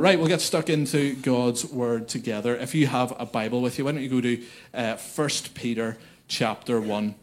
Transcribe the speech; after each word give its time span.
Right, 0.00 0.18
we'll 0.18 0.28
get 0.28 0.40
stuck 0.40 0.70
into 0.70 1.14
God's 1.16 1.66
Word 1.66 2.08
together. 2.08 2.56
If 2.56 2.74
you 2.74 2.86
have 2.86 3.12
a 3.20 3.26
Bible 3.26 3.60
with 3.60 3.78
you, 3.78 3.84
why 3.84 3.92
don't 3.92 4.00
you 4.00 4.08
go 4.08 4.22
to 4.22 4.42
uh, 4.72 4.96
1 4.96 5.28
Peter 5.52 5.98
chapter 6.26 6.80
1. 6.80 7.14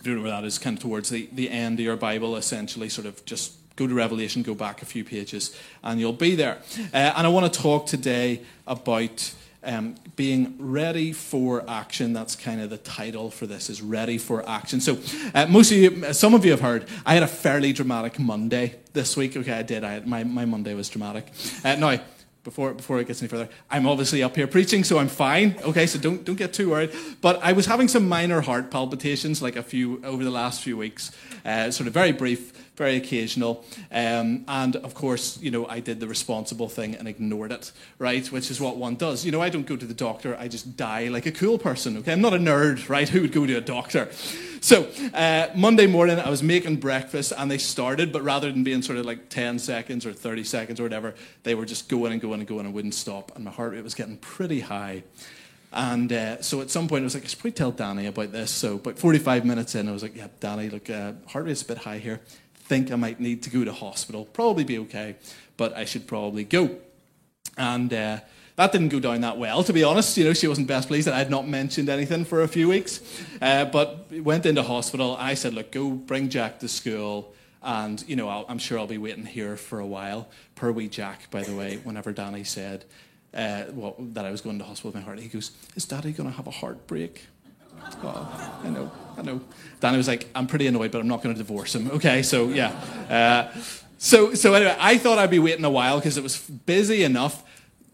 If 0.00 0.06
you 0.06 0.14
don't 0.14 0.22
know 0.22 0.30
where 0.30 0.40
that 0.40 0.46
is, 0.46 0.58
kind 0.58 0.78
of 0.78 0.82
towards 0.82 1.10
the, 1.10 1.28
the 1.30 1.50
end 1.50 1.78
of 1.78 1.84
your 1.84 1.96
Bible, 1.96 2.34
essentially, 2.36 2.88
sort 2.88 3.06
of 3.06 3.22
just 3.26 3.52
go 3.76 3.86
to 3.86 3.92
Revelation, 3.92 4.42
go 4.42 4.54
back 4.54 4.80
a 4.80 4.86
few 4.86 5.04
pages, 5.04 5.54
and 5.84 6.00
you'll 6.00 6.14
be 6.14 6.34
there. 6.34 6.62
Uh, 6.94 7.12
and 7.16 7.26
I 7.26 7.28
want 7.28 7.52
to 7.52 7.60
talk 7.60 7.84
today 7.84 8.40
about 8.66 9.34
um, 9.66 9.96
being 10.14 10.56
ready 10.58 11.12
for 11.12 11.68
action. 11.68 12.12
That's 12.12 12.36
kind 12.36 12.60
of 12.60 12.70
the 12.70 12.78
title 12.78 13.30
for 13.30 13.46
this 13.46 13.68
is 13.68 13.82
ready 13.82 14.18
for 14.18 14.48
action. 14.48 14.80
So 14.80 14.98
uh, 15.34 15.46
most 15.46 15.70
of 15.72 15.76
you, 15.76 16.12
some 16.12 16.34
of 16.34 16.44
you 16.44 16.52
have 16.52 16.60
heard, 16.60 16.88
I 17.04 17.14
had 17.14 17.22
a 17.22 17.28
fairly 17.28 17.72
dramatic 17.72 18.18
Monday 18.18 18.76
this 18.92 19.16
week. 19.16 19.36
Okay, 19.36 19.52
I 19.52 19.62
did. 19.62 19.84
I 19.84 20.00
my, 20.00 20.24
my 20.24 20.44
Monday 20.44 20.74
was 20.74 20.88
dramatic. 20.88 21.26
Uh, 21.64 21.74
now, 21.76 21.98
before 22.44 22.72
before 22.74 23.00
it 23.00 23.08
gets 23.08 23.20
any 23.20 23.28
further, 23.28 23.48
I'm 23.68 23.86
obviously 23.86 24.22
up 24.22 24.36
here 24.36 24.46
preaching, 24.46 24.84
so 24.84 24.98
I'm 24.98 25.08
fine. 25.08 25.56
Okay, 25.64 25.86
so 25.86 25.98
don't 25.98 26.24
don't 26.24 26.36
get 26.36 26.52
too 26.52 26.70
worried. 26.70 26.92
But 27.20 27.42
I 27.42 27.52
was 27.52 27.66
having 27.66 27.88
some 27.88 28.08
minor 28.08 28.40
heart 28.40 28.70
palpitations, 28.70 29.42
like 29.42 29.56
a 29.56 29.64
few 29.64 30.00
over 30.04 30.22
the 30.22 30.30
last 30.30 30.62
few 30.62 30.76
weeks, 30.76 31.10
uh, 31.44 31.72
sort 31.72 31.88
of 31.88 31.92
very 31.92 32.12
brief 32.12 32.52
very 32.76 32.96
occasional. 32.96 33.64
Um, 33.90 34.44
and 34.46 34.76
of 34.76 34.94
course, 34.94 35.38
you 35.40 35.50
know, 35.50 35.66
I 35.66 35.80
did 35.80 35.98
the 35.98 36.06
responsible 36.06 36.68
thing 36.68 36.94
and 36.94 37.08
ignored 37.08 37.52
it, 37.52 37.72
right? 37.98 38.26
Which 38.30 38.50
is 38.50 38.60
what 38.60 38.76
one 38.76 38.96
does. 38.96 39.24
You 39.24 39.32
know, 39.32 39.40
I 39.40 39.48
don't 39.48 39.66
go 39.66 39.76
to 39.76 39.86
the 39.86 39.94
doctor, 39.94 40.36
I 40.38 40.48
just 40.48 40.76
die 40.76 41.08
like 41.08 41.26
a 41.26 41.32
cool 41.32 41.58
person, 41.58 41.96
okay? 41.98 42.12
I'm 42.12 42.20
not 42.20 42.34
a 42.34 42.38
nerd, 42.38 42.88
right? 42.88 43.08
Who 43.16 43.22
would 43.22 43.32
go 43.32 43.46
to 43.46 43.54
a 43.54 43.60
doctor? 43.60 44.10
So, 44.60 44.88
uh, 45.14 45.48
Monday 45.54 45.86
morning, 45.86 46.18
I 46.18 46.28
was 46.28 46.42
making 46.42 46.76
breakfast 46.76 47.32
and 47.36 47.50
they 47.50 47.58
started, 47.58 48.12
but 48.12 48.22
rather 48.22 48.50
than 48.50 48.64
being 48.64 48.82
sort 48.82 48.98
of 48.98 49.06
like 49.06 49.28
10 49.28 49.58
seconds 49.58 50.04
or 50.04 50.12
30 50.12 50.44
seconds 50.44 50.80
or 50.80 50.82
whatever, 50.82 51.14
they 51.44 51.54
were 51.54 51.64
just 51.66 51.88
going 51.88 52.12
and 52.12 52.20
going 52.20 52.40
and 52.40 52.48
going 52.48 52.66
and 52.66 52.74
wouldn't 52.74 52.94
stop. 52.94 53.32
And 53.36 53.44
my 53.44 53.50
heart 53.50 53.72
rate 53.72 53.84
was 53.84 53.94
getting 53.94 54.16
pretty 54.16 54.60
high. 54.60 55.04
And 55.72 56.12
uh, 56.12 56.40
so 56.42 56.62
at 56.62 56.70
some 56.70 56.88
point, 56.88 57.02
I 57.02 57.04
was 57.04 57.14
like, 57.14 57.24
I 57.24 57.26
should 57.26 57.38
probably 57.38 57.52
tell 57.52 57.70
Danny 57.70 58.06
about 58.06 58.32
this. 58.32 58.50
So, 58.50 58.76
about 58.76 58.98
45 58.98 59.44
minutes 59.44 59.74
in, 59.74 59.88
I 59.88 59.92
was 59.92 60.02
like, 60.02 60.16
yeah, 60.16 60.28
Danny, 60.40 60.70
look, 60.70 60.88
uh, 60.88 61.12
heart 61.26 61.44
rate's 61.44 61.62
a 61.62 61.66
bit 61.66 61.78
high 61.78 61.98
here 61.98 62.20
think 62.68 62.90
I 62.90 62.96
might 62.96 63.20
need 63.20 63.42
to 63.44 63.50
go 63.50 63.64
to 63.64 63.72
hospital. 63.72 64.24
Probably 64.24 64.64
be 64.64 64.78
okay, 64.80 65.16
but 65.56 65.76
I 65.76 65.84
should 65.84 66.06
probably 66.06 66.44
go. 66.44 66.76
And 67.56 67.92
uh, 67.92 68.20
that 68.56 68.72
didn't 68.72 68.88
go 68.88 69.00
down 69.00 69.20
that 69.20 69.38
well, 69.38 69.62
to 69.64 69.72
be 69.72 69.84
honest. 69.84 70.16
You 70.16 70.24
know, 70.24 70.32
she 70.32 70.48
wasn't 70.48 70.66
best 70.66 70.88
pleased 70.88 71.06
that 71.06 71.14
I 71.14 71.18
had 71.18 71.30
not 71.30 71.46
mentioned 71.46 71.88
anything 71.88 72.24
for 72.24 72.42
a 72.42 72.48
few 72.48 72.68
weeks. 72.68 73.00
Uh, 73.40 73.66
but 73.66 74.10
went 74.12 74.46
into 74.46 74.62
hospital. 74.62 75.16
I 75.18 75.34
said, 75.34 75.54
look, 75.54 75.72
go 75.72 75.90
bring 75.90 76.28
Jack 76.28 76.58
to 76.60 76.68
school. 76.68 77.34
And, 77.62 78.02
you 78.06 78.16
know, 78.16 78.28
i 78.28 78.50
am 78.50 78.58
sure 78.58 78.78
I'll 78.78 78.86
be 78.86 78.98
waiting 78.98 79.26
here 79.26 79.56
for 79.56 79.78
a 79.78 79.86
while. 79.86 80.28
Per 80.54 80.70
wee 80.70 80.88
Jack, 80.88 81.30
by 81.30 81.42
the 81.42 81.54
way, 81.54 81.80
whenever 81.82 82.12
Danny 82.12 82.44
said 82.44 82.84
uh, 83.34 83.64
well, 83.72 83.96
that 83.98 84.24
I 84.24 84.30
was 84.30 84.40
going 84.40 84.58
to 84.58 84.64
hospital 84.64 84.88
with 84.88 84.96
my 84.96 85.02
heart, 85.02 85.18
he 85.18 85.28
goes, 85.28 85.50
is 85.74 85.84
Daddy 85.84 86.12
going 86.12 86.30
to 86.30 86.36
have 86.36 86.46
a 86.46 86.52
heartbreak? 86.52 87.26
Oh, 88.02 88.60
I 88.64 88.68
know, 88.68 88.90
I 89.16 89.22
know. 89.22 89.40
Danny 89.80 89.96
was 89.96 90.08
like, 90.08 90.28
I'm 90.34 90.46
pretty 90.46 90.66
annoyed, 90.66 90.90
but 90.90 91.00
I'm 91.00 91.08
not 91.08 91.22
going 91.22 91.34
to 91.34 91.38
divorce 91.38 91.74
him. 91.74 91.90
Okay, 91.90 92.22
so 92.22 92.48
yeah. 92.48 92.70
Uh, 93.08 93.58
so, 93.98 94.34
so 94.34 94.54
anyway, 94.54 94.76
I 94.78 94.98
thought 94.98 95.18
I'd 95.18 95.30
be 95.30 95.38
waiting 95.38 95.64
a 95.64 95.70
while 95.70 95.98
because 95.98 96.16
it 96.16 96.22
was 96.22 96.38
busy 96.38 97.02
enough. 97.02 97.42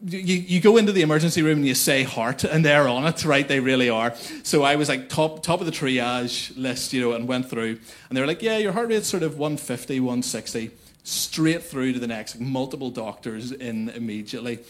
You, 0.05 0.19
you 0.19 0.61
go 0.61 0.79
into 0.79 0.91
the 0.91 1.03
emergency 1.03 1.43
room 1.43 1.59
and 1.59 1.67
you 1.67 1.77
say 1.77 2.03
heart, 2.03 2.43
and 2.43 2.65
they're 2.65 2.89
on 2.89 3.07
it, 3.07 3.25
right? 3.25 3.47
They 3.47 3.61
really 3.61 3.89
are. 3.89 4.15
So 4.43 4.65
I 4.65 4.75
was 4.75 4.89
like 4.89 5.09
top 5.09 5.45
top 5.45 5.61
of 5.61 5.67
the 5.67 5.73
triage 5.73 6.57
list, 6.57 6.93
you 6.93 7.01
know, 7.01 7.13
and 7.13 7.29
went 7.29 7.49
through, 7.49 7.79
and 8.09 8.17
they 8.17 8.21
were 8.21 8.27
like, 8.27 8.43
"Yeah, 8.43 8.59
your 8.59 8.73
heart 8.73 8.89
rate's 8.89 9.07
sort 9.07 9.23
of 9.23 9.39
150, 9.39 10.01
160." 10.01 10.71
Straight 11.05 11.65
through 11.65 11.93
to 11.93 11.99
the 11.99 12.07
next, 12.07 12.37
like 12.37 12.47
multiple 12.49 12.91
doctors 12.91 13.53
in 13.53 13.91
immediately. 13.91 14.61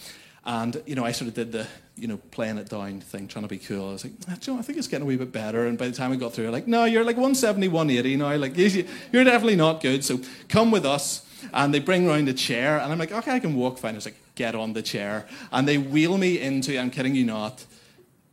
And, 0.44 0.82
you 0.86 0.94
know, 0.94 1.04
I 1.04 1.12
sort 1.12 1.28
of 1.28 1.34
did 1.34 1.52
the, 1.52 1.66
you 1.96 2.08
know, 2.08 2.16
playing 2.32 2.58
it 2.58 2.68
down 2.68 3.00
thing, 3.00 3.28
trying 3.28 3.44
to 3.44 3.48
be 3.48 3.58
cool. 3.58 3.90
I 3.90 3.92
was 3.92 4.04
like, 4.04 4.14
ah, 4.28 4.36
Joe, 4.40 4.58
I 4.58 4.62
think 4.62 4.78
it's 4.78 4.88
getting 4.88 5.04
a 5.04 5.06
wee 5.06 5.16
bit 5.16 5.30
better. 5.30 5.66
And 5.66 5.78
by 5.78 5.86
the 5.86 5.94
time 5.94 6.12
I 6.12 6.16
got 6.16 6.32
through, 6.32 6.50
like, 6.50 6.66
no, 6.66 6.84
you're 6.84 7.04
like 7.04 7.16
170, 7.16 7.68
180 7.68 8.16
now. 8.16 8.36
Like, 8.36 8.56
you're 8.56 9.24
definitely 9.24 9.56
not 9.56 9.80
good. 9.80 10.04
So 10.04 10.20
come 10.48 10.70
with 10.70 10.84
us. 10.84 11.26
And 11.52 11.74
they 11.74 11.80
bring 11.80 12.06
round 12.06 12.28
a 12.28 12.32
chair. 12.32 12.78
And 12.78 12.92
I'm 12.92 12.98
like, 12.98 13.12
okay, 13.12 13.32
I 13.32 13.40
can 13.40 13.54
walk 13.54 13.78
fine. 13.78 13.94
I 13.94 13.96
was 13.96 14.04
like, 14.04 14.16
get 14.34 14.54
on 14.54 14.72
the 14.72 14.82
chair. 14.82 15.26
And 15.52 15.66
they 15.66 15.78
wheel 15.78 16.16
me 16.18 16.40
into, 16.40 16.78
I'm 16.78 16.90
kidding 16.90 17.14
you 17.14 17.24
not, 17.24 17.64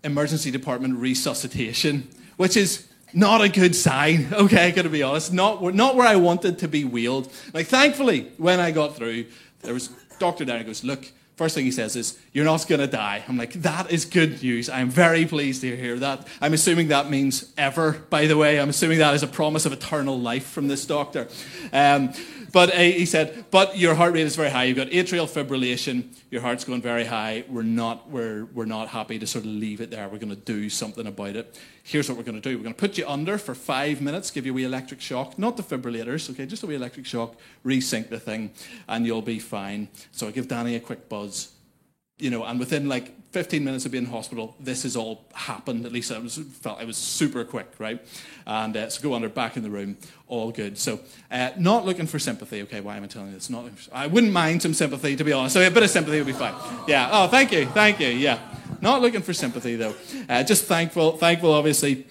emergency 0.04 0.52
department 0.52 0.96
resuscitation, 0.98 2.08
which 2.38 2.56
is 2.56 2.88
not 3.14 3.42
a 3.42 3.50
good 3.50 3.76
sign, 3.76 4.28
okay, 4.34 4.68
I 4.68 4.72
gotta 4.72 4.90
be 4.90 5.04
honest. 5.04 5.34
Not, 5.34 5.62
not 5.74 5.96
where 5.96 6.08
I 6.08 6.16
wanted 6.16 6.60
to 6.60 6.68
be 6.68 6.86
wheeled. 6.86 7.32
Like, 7.54 7.68
thankfully, 7.68 8.32
when 8.38 8.60
I 8.60 8.72
got 8.72 8.96
through, 8.96 9.26
there 9.62 9.74
was 9.74 9.90
Dr. 10.20 10.46
Derry 10.46 10.64
goes, 10.64 10.84
look, 10.84 11.12
First 11.40 11.56
thing 11.56 11.64
he 11.64 11.72
says 11.72 11.96
is, 11.96 12.20
You're 12.34 12.44
not 12.44 12.68
going 12.68 12.82
to 12.82 12.88
die. 12.88 13.24
I'm 13.26 13.38
like, 13.38 13.54
That 13.62 13.90
is 13.92 14.04
good 14.04 14.44
news. 14.44 14.70
I'm 14.70 14.90
very 14.90 15.26
pleased 15.26 15.62
to 15.62 15.74
hear 15.74 15.98
that. 16.00 16.28
I'm 16.42 16.54
assuming 16.54 16.90
that 16.90 17.10
means 17.10 17.54
ever, 17.58 17.94
by 18.10 18.28
the 18.28 18.36
way. 18.36 18.60
I'm 18.60 18.68
assuming 18.68 19.00
that 19.00 19.16
is 19.16 19.24
a 19.24 19.28
promise 19.28 19.66
of 19.66 19.72
eternal 19.72 20.20
life 20.20 20.46
from 20.46 20.68
this 20.68 20.86
doctor. 20.86 21.30
Um, 21.72 22.12
but 22.52 22.76
uh, 22.76 22.80
he 22.80 23.06
said, 23.06 23.46
but 23.52 23.78
your 23.78 23.96
heart 23.96 24.16
rate 24.16 24.26
is 24.26 24.36
very 24.36 24.50
high. 24.50 24.66
You've 24.66 24.76
got 24.76 24.88
atrial 24.88 25.30
fibrillation. 25.30 26.14
Your 26.30 26.42
heart's 26.42 26.66
going 26.66 26.82
very 26.82 27.06
high. 27.06 27.46
We're 27.48 27.62
not, 27.62 28.10
we're, 28.10 28.44
we're 28.54 28.66
not 28.66 28.90
happy 28.90 29.18
to 29.20 29.26
sort 29.26 29.46
of 29.46 29.52
leave 29.52 29.80
it 29.80 29.92
there. 29.92 30.10
We're 30.10 30.18
going 30.18 30.36
to 30.36 30.36
do 30.36 30.70
something 30.70 31.08
about 31.08 31.38
it. 31.38 31.58
Here's 31.90 32.08
what 32.08 32.18
we're 32.18 32.24
going 32.24 32.40
to 32.40 32.50
do. 32.50 32.56
We're 32.56 32.64
going 32.64 32.76
to 32.76 32.80
put 32.80 32.98
you 33.00 33.08
under 33.08 33.40
for 33.40 33.56
five 33.56 34.00
minutes, 34.00 34.30
give 34.30 34.46
you 34.46 34.52
a 34.52 34.56
wee 34.56 34.64
electric 34.64 35.02
shock, 35.02 35.40
not 35.40 35.58
defibrillators, 35.58 36.30
okay, 36.30 36.46
just 36.46 36.62
a 36.62 36.68
wee 36.68 36.76
electric 36.76 37.08
shock, 37.08 37.36
resync 37.66 38.10
the 38.10 38.20
thing, 38.20 38.52
and 38.88 39.08
you'll 39.08 39.24
be 39.24 39.40
fine. 39.40 39.88
So 40.12 40.28
I 40.28 40.32
give 40.32 40.48
Danny 40.48 40.76
a 40.76 40.80
quick 40.80 41.10
buzz 41.10 41.52
you 42.20 42.30
know, 42.30 42.44
and 42.44 42.60
within 42.60 42.90
like 42.90 43.14
15 43.32 43.64
minutes 43.64 43.86
of 43.86 43.94
being 43.94 44.04
in 44.04 44.10
hospital, 44.10 44.56
this 44.60 44.84
has 44.84 44.96
all 44.96 45.26
happened. 45.34 45.86
At 45.86 45.94
least 45.94 46.12
I 46.12 46.20
was 46.20 46.38
felt 46.38 46.82
it 46.82 46.86
was 46.86 46.98
super 46.98 47.46
quick, 47.46 47.72
right? 47.80 48.06
And 48.46 48.76
uh, 48.76 48.90
so 48.90 49.02
go 49.02 49.14
under, 49.14 49.30
back 49.30 49.56
in 49.56 49.64
the 49.64 49.70
room, 49.70 49.98
all 50.28 50.52
good. 50.52 50.78
So 50.78 51.00
uh, 51.32 51.52
not 51.58 51.86
looking 51.86 52.08
for 52.08 52.20
sympathy. 52.20 52.62
Okay, 52.64 52.82
why 52.82 52.98
am 52.98 53.04
I 53.04 53.08
telling 53.08 53.30
you 53.30 53.36
this? 53.36 53.50
Not. 53.50 53.66
I 53.94 54.08
wouldn't 54.08 54.34
mind 54.34 54.62
some 54.62 54.74
sympathy, 54.74 55.16
to 55.16 55.24
be 55.24 55.32
honest. 55.32 55.54
So 55.54 55.66
a 55.66 55.72
bit 55.72 55.84
of 55.84 55.90
sympathy 55.90 56.18
would 56.18 56.28
be 56.28 56.34
fine. 56.34 56.56
Yeah. 56.88 57.10
Oh, 57.12 57.28
thank 57.28 57.54
you, 57.54 57.66
thank 57.68 58.00
you. 58.00 58.10
Yeah. 58.10 58.40
Not 58.82 59.02
looking 59.02 59.22
for 59.22 59.34
sympathy 59.34 59.76
though. 59.76 59.96
Uh, 60.28 60.44
just 60.44 60.66
thankful, 60.66 61.18
thankful, 61.18 61.54
obviously 61.54 62.08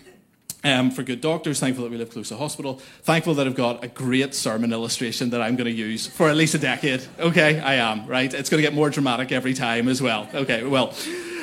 um, 0.64 0.90
for 0.90 1.02
good 1.02 1.20
doctors, 1.20 1.60
thankful 1.60 1.84
that 1.84 1.90
we 1.90 1.96
live 1.96 2.10
close 2.10 2.28
to 2.30 2.36
hospital, 2.36 2.74
thankful 3.02 3.34
that 3.34 3.46
I've 3.46 3.54
got 3.54 3.84
a 3.84 3.88
great 3.88 4.34
sermon 4.34 4.72
illustration 4.72 5.30
that 5.30 5.40
I'm 5.40 5.56
going 5.56 5.66
to 5.66 5.70
use 5.70 6.06
for 6.06 6.28
at 6.28 6.36
least 6.36 6.54
a 6.54 6.58
decade. 6.58 7.04
Okay, 7.18 7.60
I 7.60 7.74
am, 7.74 8.06
right? 8.06 8.32
It's 8.32 8.50
going 8.50 8.62
to 8.62 8.68
get 8.68 8.74
more 8.74 8.90
dramatic 8.90 9.30
every 9.32 9.54
time 9.54 9.88
as 9.88 10.02
well. 10.02 10.28
Okay, 10.34 10.64
well. 10.64 10.94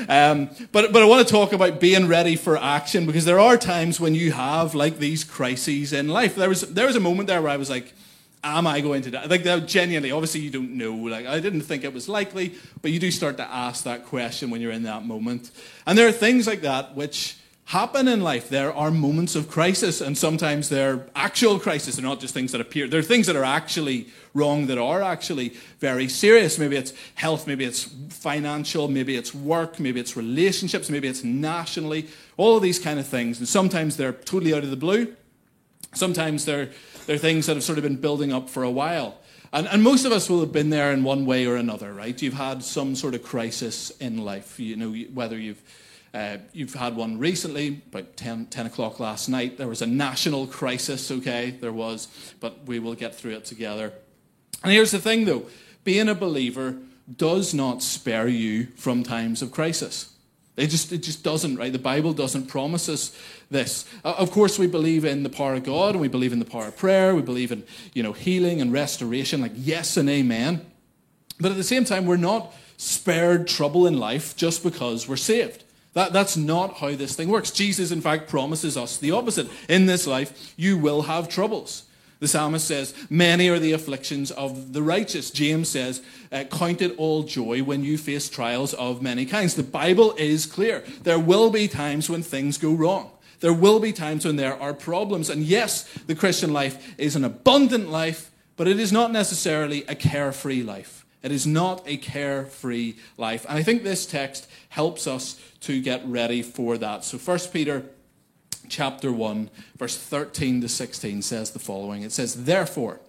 Um, 0.08 0.50
but, 0.72 0.91
but 0.91 1.02
I 1.02 1.06
want 1.06 1.25
to 1.25 1.31
talk 1.31 1.53
about 1.53 1.80
being 1.80 2.08
ready 2.08 2.35
for 2.35 2.58
action 2.58 3.08
because 3.08 3.25
there 3.25 3.40
are 3.40 3.58
times 3.58 4.00
when 4.00 4.14
you 4.14 4.34
have 4.34 4.75
like 4.75 5.00
these 5.00 5.24
crises 5.24 5.94
in 5.94 6.09
life. 6.09 6.35
There 6.35 6.50
was, 6.50 6.62
there 6.62 6.85
was 6.85 6.96
a 6.96 7.00
moment 7.00 7.28
there 7.28 7.41
where 7.41 7.52
I 7.52 7.58
was 7.58 7.69
like, 7.72 7.94
am 8.46 8.68
I 8.68 8.80
going 8.80 9.02
to 9.02 9.12
die? 9.12 9.26
Like, 9.26 9.44
genuinely, 9.66 10.12
obviously, 10.12 10.42
you 10.42 10.52
don't 10.52 10.78
know. 10.78 10.94
Like, 10.94 11.26
I 11.26 11.40
didn't 11.40 11.62
think 11.62 11.84
it 11.84 11.94
was 11.94 12.08
likely, 12.08 12.54
but 12.82 12.92
you 12.92 13.00
do 13.00 13.10
start 13.10 13.38
to 13.38 13.44
ask 13.44 13.84
that 13.84 14.06
question 14.06 14.52
when 14.52 14.62
you're 14.62 14.72
in 14.72 14.84
that 14.84 15.06
moment. 15.06 15.50
And 15.88 15.98
there 15.98 16.08
are 16.08 16.14
things 16.14 16.46
like 16.46 16.62
that 16.62 16.96
which 16.96 17.38
happen 17.66 18.08
in 18.08 18.22
life. 18.22 18.48
There 18.50 18.72
are 18.72 18.92
moments 18.92 19.36
of 19.36 19.50
crisis, 19.50 20.00
and 20.00 20.16
sometimes 20.16 20.70
they're 20.70 21.08
actual 21.16 21.60
crisis. 21.60 21.96
They're 21.96 22.06
not 22.06 22.20
just 22.20 22.34
things 22.36 22.52
that 22.52 22.62
appear. 22.62 22.88
They're 22.88 23.02
things 23.02 23.26
that 23.26 23.36
are 23.36 23.44
actually 23.44 24.08
wrong, 24.36 24.68
that 24.68 24.78
are 24.78 25.02
actually 25.02 25.56
very 25.80 26.08
serious. 26.08 26.60
Maybe 26.60 26.76
it's 26.76 26.94
health, 27.16 27.48
maybe 27.48 27.66
it's 27.66 27.86
financial, 28.10 28.88
maybe 28.88 29.16
it's 29.16 29.34
work, 29.34 29.80
maybe 29.80 30.00
it's 30.00 30.16
relationships, 30.16 30.90
maybe 30.92 31.08
it's 31.08 31.24
nationally. 31.24 32.08
All 32.38 32.56
of 32.56 32.62
these 32.62 32.78
kind 32.78 33.00
of 33.00 33.08
things. 33.08 33.40
And 33.40 33.48
sometimes 33.48 33.98
they're 33.98 34.14
totally 34.14 34.54
out 34.54 34.64
of 34.64 34.70
the 34.70 34.76
blue. 34.76 35.16
Sometimes 35.96 36.46
they're, 36.46 36.70
they're 37.06 37.18
things 37.18 37.46
that 37.46 37.56
have 37.56 37.64
sort 37.64 37.78
of 37.78 37.84
been 37.84 37.98
building 37.98 38.34
up 38.34 38.50
for 38.50 38.64
a 38.64 38.72
while. 38.72 39.18
And, 39.54 39.68
and, 39.68 39.84
most 39.84 40.06
of 40.06 40.12
us 40.12 40.30
will 40.30 40.42
have 40.42 40.52
been 40.52 40.70
there 40.70 40.92
in 40.92 41.04
one 41.04 41.26
way 41.26 41.46
or 41.46 41.56
another, 41.56 41.94
right? 41.94 42.20
You've 42.22 42.34
had 42.34 42.64
some 42.64 42.96
sort 42.96 43.16
of 43.16 43.24
crisis 43.24 43.91
in 44.02 44.18
life. 44.18 44.59
You 44.59 44.76
know, 44.76 44.91
whether 45.14 45.38
you've 45.38 45.62
uh, 46.16 46.38
you've 46.53 46.74
had 46.74 46.96
one 46.96 47.20
recently, 47.20 47.82
about 47.90 48.16
10, 48.16 48.46
10, 48.46 48.66
o'clock 48.68 49.02
last 49.02 49.28
night. 49.28 49.58
There 49.58 49.68
was 49.68 49.82
a 49.82 49.85
national 49.85 50.47
crisis, 50.47 51.12
okay? 51.12 51.52
There 51.52 51.74
was, 51.74 52.08
but 52.40 52.66
we 52.66 52.79
will 52.79 52.96
get 52.96 53.14
through 53.14 53.34
it 53.34 53.44
together. 53.44 53.91
And 54.64 54.72
here's 54.72 54.91
the 54.91 55.00
thing, 55.00 55.26
though 55.26 55.46
being 55.84 56.08
a 56.08 56.16
believer 56.16 56.78
does 57.18 57.53
not 57.53 57.84
spare 57.84 58.29
you 58.29 58.68
from 58.78 59.03
times 59.03 59.41
of 59.41 59.52
crisis. 59.52 60.15
It 60.57 60.67
just, 60.67 60.91
it 60.93 60.99
just 60.99 61.23
doesn't, 61.23 61.57
right? 61.57 61.72
The 61.72 61.79
Bible 61.79 62.13
doesn't 62.13 62.47
promise 62.47 62.87
us 62.87 63.17
this. 63.52 63.85
Uh, 64.05 64.16
of 64.17 64.31
course, 64.31 64.57
we 64.57 64.67
believe 64.67 65.03
in 65.03 65.23
the 65.23 65.29
power 65.29 65.55
of 65.55 65.63
God, 65.63 65.96
and 65.96 66.02
we 66.02 66.07
believe 66.07 66.31
in 66.31 66.40
the 66.40 66.46
power 66.46 66.67
of 66.67 66.78
prayer. 66.78 67.13
We 67.13 67.22
believe 67.22 67.52
in, 67.52 67.63
you 67.93 68.03
know, 68.03 68.13
healing 68.13 68.61
and 68.61 68.72
restoration, 68.72 69.41
like 69.41 69.52
yes 69.55 69.97
and 69.97 70.09
amen. 70.09 70.66
But 71.40 71.52
at 71.52 71.57
the 71.57 71.63
same 71.63 71.84
time, 71.84 72.05
we're 72.05 72.16
not 72.16 72.53
spared 72.78 73.47
trouble 73.47 73.85
in 73.85 73.97
life 73.97 74.35
just 74.37 74.63
because 74.63 75.07
we're 75.07 75.17
saved. 75.17 75.63
That, 75.93 76.13
that's 76.13 76.35
not 76.35 76.75
how 76.75 76.96
this 76.96 77.16
thing 77.16 77.29
works. 77.29 77.52
Jesus, 77.52 77.91
in 77.91 78.02
fact, 78.02 78.29
promises 78.29 78.78
us 78.78 78.97
the 78.97 79.11
opposite. 79.11 79.49
In 79.69 79.85
this 79.85 80.05
life, 80.05 80.53
you 80.57 80.78
will 80.78 81.03
have 81.03 81.29
troubles. 81.29 81.84
The 82.20 82.28
psalmist 82.28 82.67
says, 82.67 82.94
Many 83.09 83.50
are 83.50 83.59
the 83.59 83.73
afflictions 83.73 84.32
of 84.32 84.73
the 84.73 84.82
righteous. 84.82 85.32
James 85.32 85.70
says, 85.70 86.02
uh, 86.32 86.46
Count 86.46 86.82
it 86.82 86.96
all 86.97 87.23
joy 87.23 87.64
when 87.64 87.84
you 87.84 87.97
face 87.97 88.29
trials 88.29 88.73
of 88.73 89.02
many 89.02 89.26
kinds. 89.26 89.56
The 89.56 89.64
Bible 89.64 90.14
is 90.17 90.46
clear. 90.46 90.84
There 91.03 91.20
will 91.20 91.50
be 91.50 91.67
times 91.67 92.09
when 92.09 92.23
things 92.23 92.58
go 92.58 92.73
wrong. 92.73 93.12
There 93.41 93.53
will 93.53 93.79
be 93.79 93.91
times 93.91 94.26
when 94.26 94.38
there 94.38 94.59
are 94.59 94.73
problems. 94.73 95.29
And 95.29 95.44
yes, 95.44 95.84
the 96.08 96.16
Christian 96.16 96.53
life 96.53 96.96
is 96.97 97.16
an 97.16 97.23
abundant 97.23 97.90
life, 97.90 98.32
but 98.56 98.67
it 98.67 98.79
is 98.79 98.91
not 98.91 99.12
necessarily 99.12 99.84
a 99.88 99.96
carefree 99.96 100.64
life. 100.64 101.06
It 101.22 101.32
is 101.32 101.46
not 101.46 101.84
a 101.88 101.97
carefree 101.97 102.96
life. 103.17 103.46
And 103.50 103.58
I 103.58 103.64
think 103.64 103.84
this 103.84 104.06
text 104.06 104.47
helps 104.70 105.08
us 105.08 105.41
to 105.62 105.82
get 105.82 106.06
ready 106.06 106.41
for 106.41 106.78
that. 106.78 107.03
So, 107.03 107.17
1 107.17 107.40
Peter 107.52 107.84
chapter 108.70 109.12
1, 109.12 109.50
verse 109.78 109.97
13 109.97 110.62
to 110.62 110.70
16 110.70 111.22
says 111.22 111.52
the 111.52 111.59
following 111.59 112.03
It 112.03 112.12
says, 112.12 112.46
Therefore, 112.46 113.00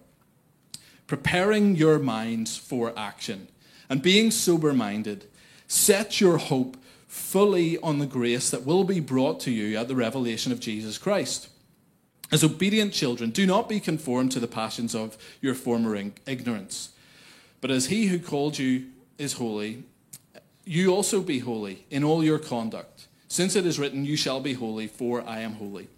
preparing 1.07 1.75
your 1.75 1.99
minds 1.99 2.57
for 2.57 2.97
action 2.97 3.47
and 3.89 4.01
being 4.01 4.31
sober 4.31 4.73
minded, 4.73 5.25
set 5.67 6.19
your 6.19 6.37
hope 6.37 6.77
fully 7.07 7.77
on 7.79 7.99
the 7.99 8.05
grace 8.05 8.49
that 8.49 8.65
will 8.65 8.83
be 8.83 8.99
brought 8.99 9.39
to 9.41 9.51
you 9.51 9.77
at 9.77 9.87
the 9.87 9.95
revelation 9.95 10.51
of 10.51 10.59
Jesus 10.59 10.97
Christ. 10.97 11.49
As 12.31 12.43
obedient 12.43 12.93
children, 12.93 13.29
do 13.29 13.45
not 13.45 13.69
be 13.69 13.79
conformed 13.79 14.31
to 14.33 14.39
the 14.39 14.47
passions 14.47 14.93
of 14.93 15.17
your 15.39 15.55
former 15.55 15.95
ignorance. 16.25 16.89
But 17.61 17.71
as 17.71 17.87
he 17.87 18.07
who 18.07 18.19
called 18.19 18.59
you 18.59 18.87
is 19.17 19.33
holy, 19.33 19.83
you 20.65 20.93
also 20.93 21.21
be 21.21 21.39
holy 21.39 21.85
in 21.89 22.03
all 22.03 22.23
your 22.23 22.39
conduct 22.39 23.06
since 23.27 23.55
it 23.55 23.65
is 23.65 23.79
written, 23.79 24.05
You 24.05 24.15
shall 24.15 24.39
be 24.39 24.53
holy, 24.53 24.87
for 24.87 25.21
I 25.27 25.39
am 25.39 25.53
holy. 25.53 25.89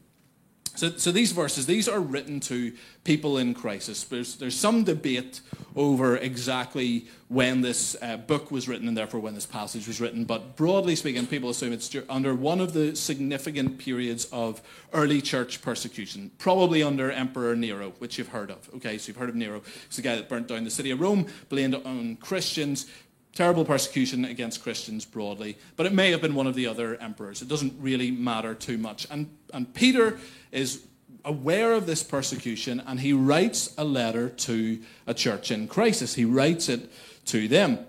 So, 0.79 0.91
so 0.91 1.11
these 1.11 1.33
verses, 1.33 1.65
these 1.65 1.89
are 1.89 1.99
written 1.99 2.39
to 2.41 2.71
people 3.03 3.37
in 3.37 3.53
crisis. 3.53 4.05
There's, 4.05 4.37
there's 4.37 4.55
some 4.57 4.85
debate 4.85 5.41
over 5.75 6.15
exactly 6.15 7.07
when 7.27 7.59
this 7.59 7.97
uh, 8.01 8.15
book 8.15 8.49
was 8.49 8.69
written 8.69 8.87
and 8.87 8.95
therefore 8.95 9.19
when 9.19 9.33
this 9.33 9.45
passage 9.45 9.87
was 9.87 9.99
written. 9.99 10.23
But 10.23 10.55
broadly 10.55 10.95
speaking, 10.95 11.27
people 11.27 11.49
assume 11.49 11.73
it's 11.73 11.93
under 12.07 12.33
one 12.33 12.61
of 12.61 12.71
the 12.71 12.95
significant 12.95 13.77
periods 13.77 14.25
of 14.31 14.61
early 14.93 15.21
church 15.21 15.61
persecution, 15.61 16.31
probably 16.37 16.81
under 16.81 17.11
Emperor 17.11 17.57
Nero, 17.57 17.91
which 17.99 18.17
you've 18.17 18.29
heard 18.29 18.49
of. 18.49 18.69
Okay, 18.75 18.97
so 18.97 19.09
you've 19.09 19.17
heard 19.17 19.29
of 19.29 19.35
Nero. 19.35 19.61
He's 19.87 19.97
the 19.97 20.01
guy 20.01 20.15
that 20.15 20.29
burnt 20.29 20.47
down 20.47 20.63
the 20.63 20.71
city 20.71 20.91
of 20.91 21.01
Rome, 21.01 21.27
blamed 21.49 21.75
on 21.75 22.15
Christians, 22.15 22.85
terrible 23.39 23.63
persecution 23.63 24.25
against 24.25 24.62
Christians 24.62 25.06
broadly, 25.06 25.57
but 25.77 25.86
it 25.86 25.94
may 25.94 26.12
have 26.12 26.21
been 26.21 26.36
one 26.36 26.45
of 26.45 26.56
the 26.56 26.68
other 26.68 26.97
emperors. 26.97 27.41
It 27.41 27.47
doesn't 27.47 27.74
really 27.80 28.12
matter 28.12 28.53
too 28.53 28.77
much. 28.77 29.07
And, 29.09 29.30
and 29.53 29.74
Peter 29.74 30.19
is 30.51 30.83
aware 31.24 31.71
of 31.71 31.86
this 31.86 32.03
persecution 32.03 32.83
and 32.86 33.00
he 33.00 33.13
writes 33.13 33.74
a 33.77 33.86
letter 33.86 34.27
to 34.27 34.81
a 35.07 35.13
church 35.13 35.51
in 35.51 35.69
crisis. 35.69 36.15
He 36.15 36.25
writes 36.25 36.68
it 36.68 36.91
to 37.27 37.47
them. 37.47 37.80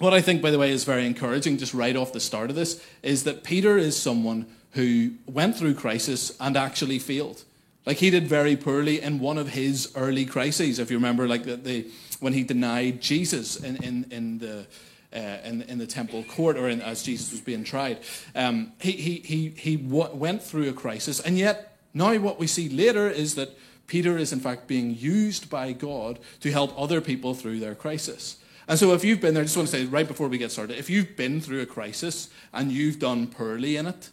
What 0.00 0.12
I 0.12 0.20
think, 0.20 0.42
by 0.42 0.50
the 0.50 0.58
way, 0.58 0.72
is 0.72 0.82
very 0.82 1.06
encouraging, 1.06 1.58
just 1.58 1.72
right 1.72 1.94
off 1.94 2.12
the 2.12 2.18
start 2.18 2.50
of 2.50 2.56
this, 2.56 2.84
is 3.04 3.22
that 3.22 3.44
Peter 3.44 3.78
is 3.78 3.96
someone 3.96 4.46
who 4.72 5.12
went 5.26 5.56
through 5.56 5.74
crisis 5.74 6.36
and 6.40 6.56
actually 6.56 6.98
failed. 6.98 7.44
Like 7.86 7.96
he 7.96 8.10
did 8.10 8.26
very 8.26 8.56
poorly 8.56 9.00
in 9.00 9.18
one 9.18 9.38
of 9.38 9.48
his 9.48 9.92
early 9.96 10.26
crises. 10.26 10.78
If 10.78 10.90
you 10.90 10.96
remember, 10.96 11.26
like 11.26 11.44
the, 11.44 11.56
the 11.56 11.90
when 12.20 12.32
he 12.32 12.44
denied 12.44 13.00
Jesus 13.00 13.56
in, 13.56 13.82
in, 13.82 14.06
in 14.10 14.38
the 14.38 14.66
uh, 15.12 15.38
in, 15.44 15.62
in, 15.62 15.78
the 15.78 15.86
temple 15.88 16.22
court 16.22 16.56
or 16.56 16.68
in, 16.68 16.80
as 16.80 17.02
Jesus 17.02 17.32
was 17.32 17.40
being 17.40 17.64
tried. 17.64 17.98
Um, 18.36 18.72
he 18.80 18.92
he, 18.92 19.14
he, 19.24 19.48
he 19.56 19.76
w- 19.76 20.14
went 20.14 20.40
through 20.40 20.68
a 20.68 20.72
crisis, 20.72 21.18
and 21.18 21.36
yet 21.36 21.78
now 21.92 22.16
what 22.18 22.38
we 22.38 22.46
see 22.46 22.68
later 22.68 23.10
is 23.10 23.34
that 23.34 23.58
Peter 23.88 24.16
is 24.16 24.32
in 24.32 24.38
fact 24.38 24.68
being 24.68 24.94
used 24.96 25.50
by 25.50 25.72
God 25.72 26.20
to 26.40 26.52
help 26.52 26.72
other 26.78 27.00
people 27.00 27.34
through 27.34 27.58
their 27.58 27.74
crisis. 27.74 28.36
And 28.68 28.78
so 28.78 28.92
if 28.94 29.02
you've 29.02 29.20
been 29.20 29.34
there, 29.34 29.42
I 29.42 29.46
just 29.46 29.56
want 29.56 29.68
to 29.68 29.76
say 29.76 29.84
right 29.84 30.06
before 30.06 30.28
we 30.28 30.38
get 30.38 30.52
started, 30.52 30.78
if 30.78 30.88
you've 30.88 31.16
been 31.16 31.40
through 31.40 31.60
a 31.60 31.66
crisis 31.66 32.28
and 32.52 32.70
you've 32.70 33.00
done 33.00 33.26
poorly 33.26 33.74
in 33.76 33.88
it, 33.88 34.10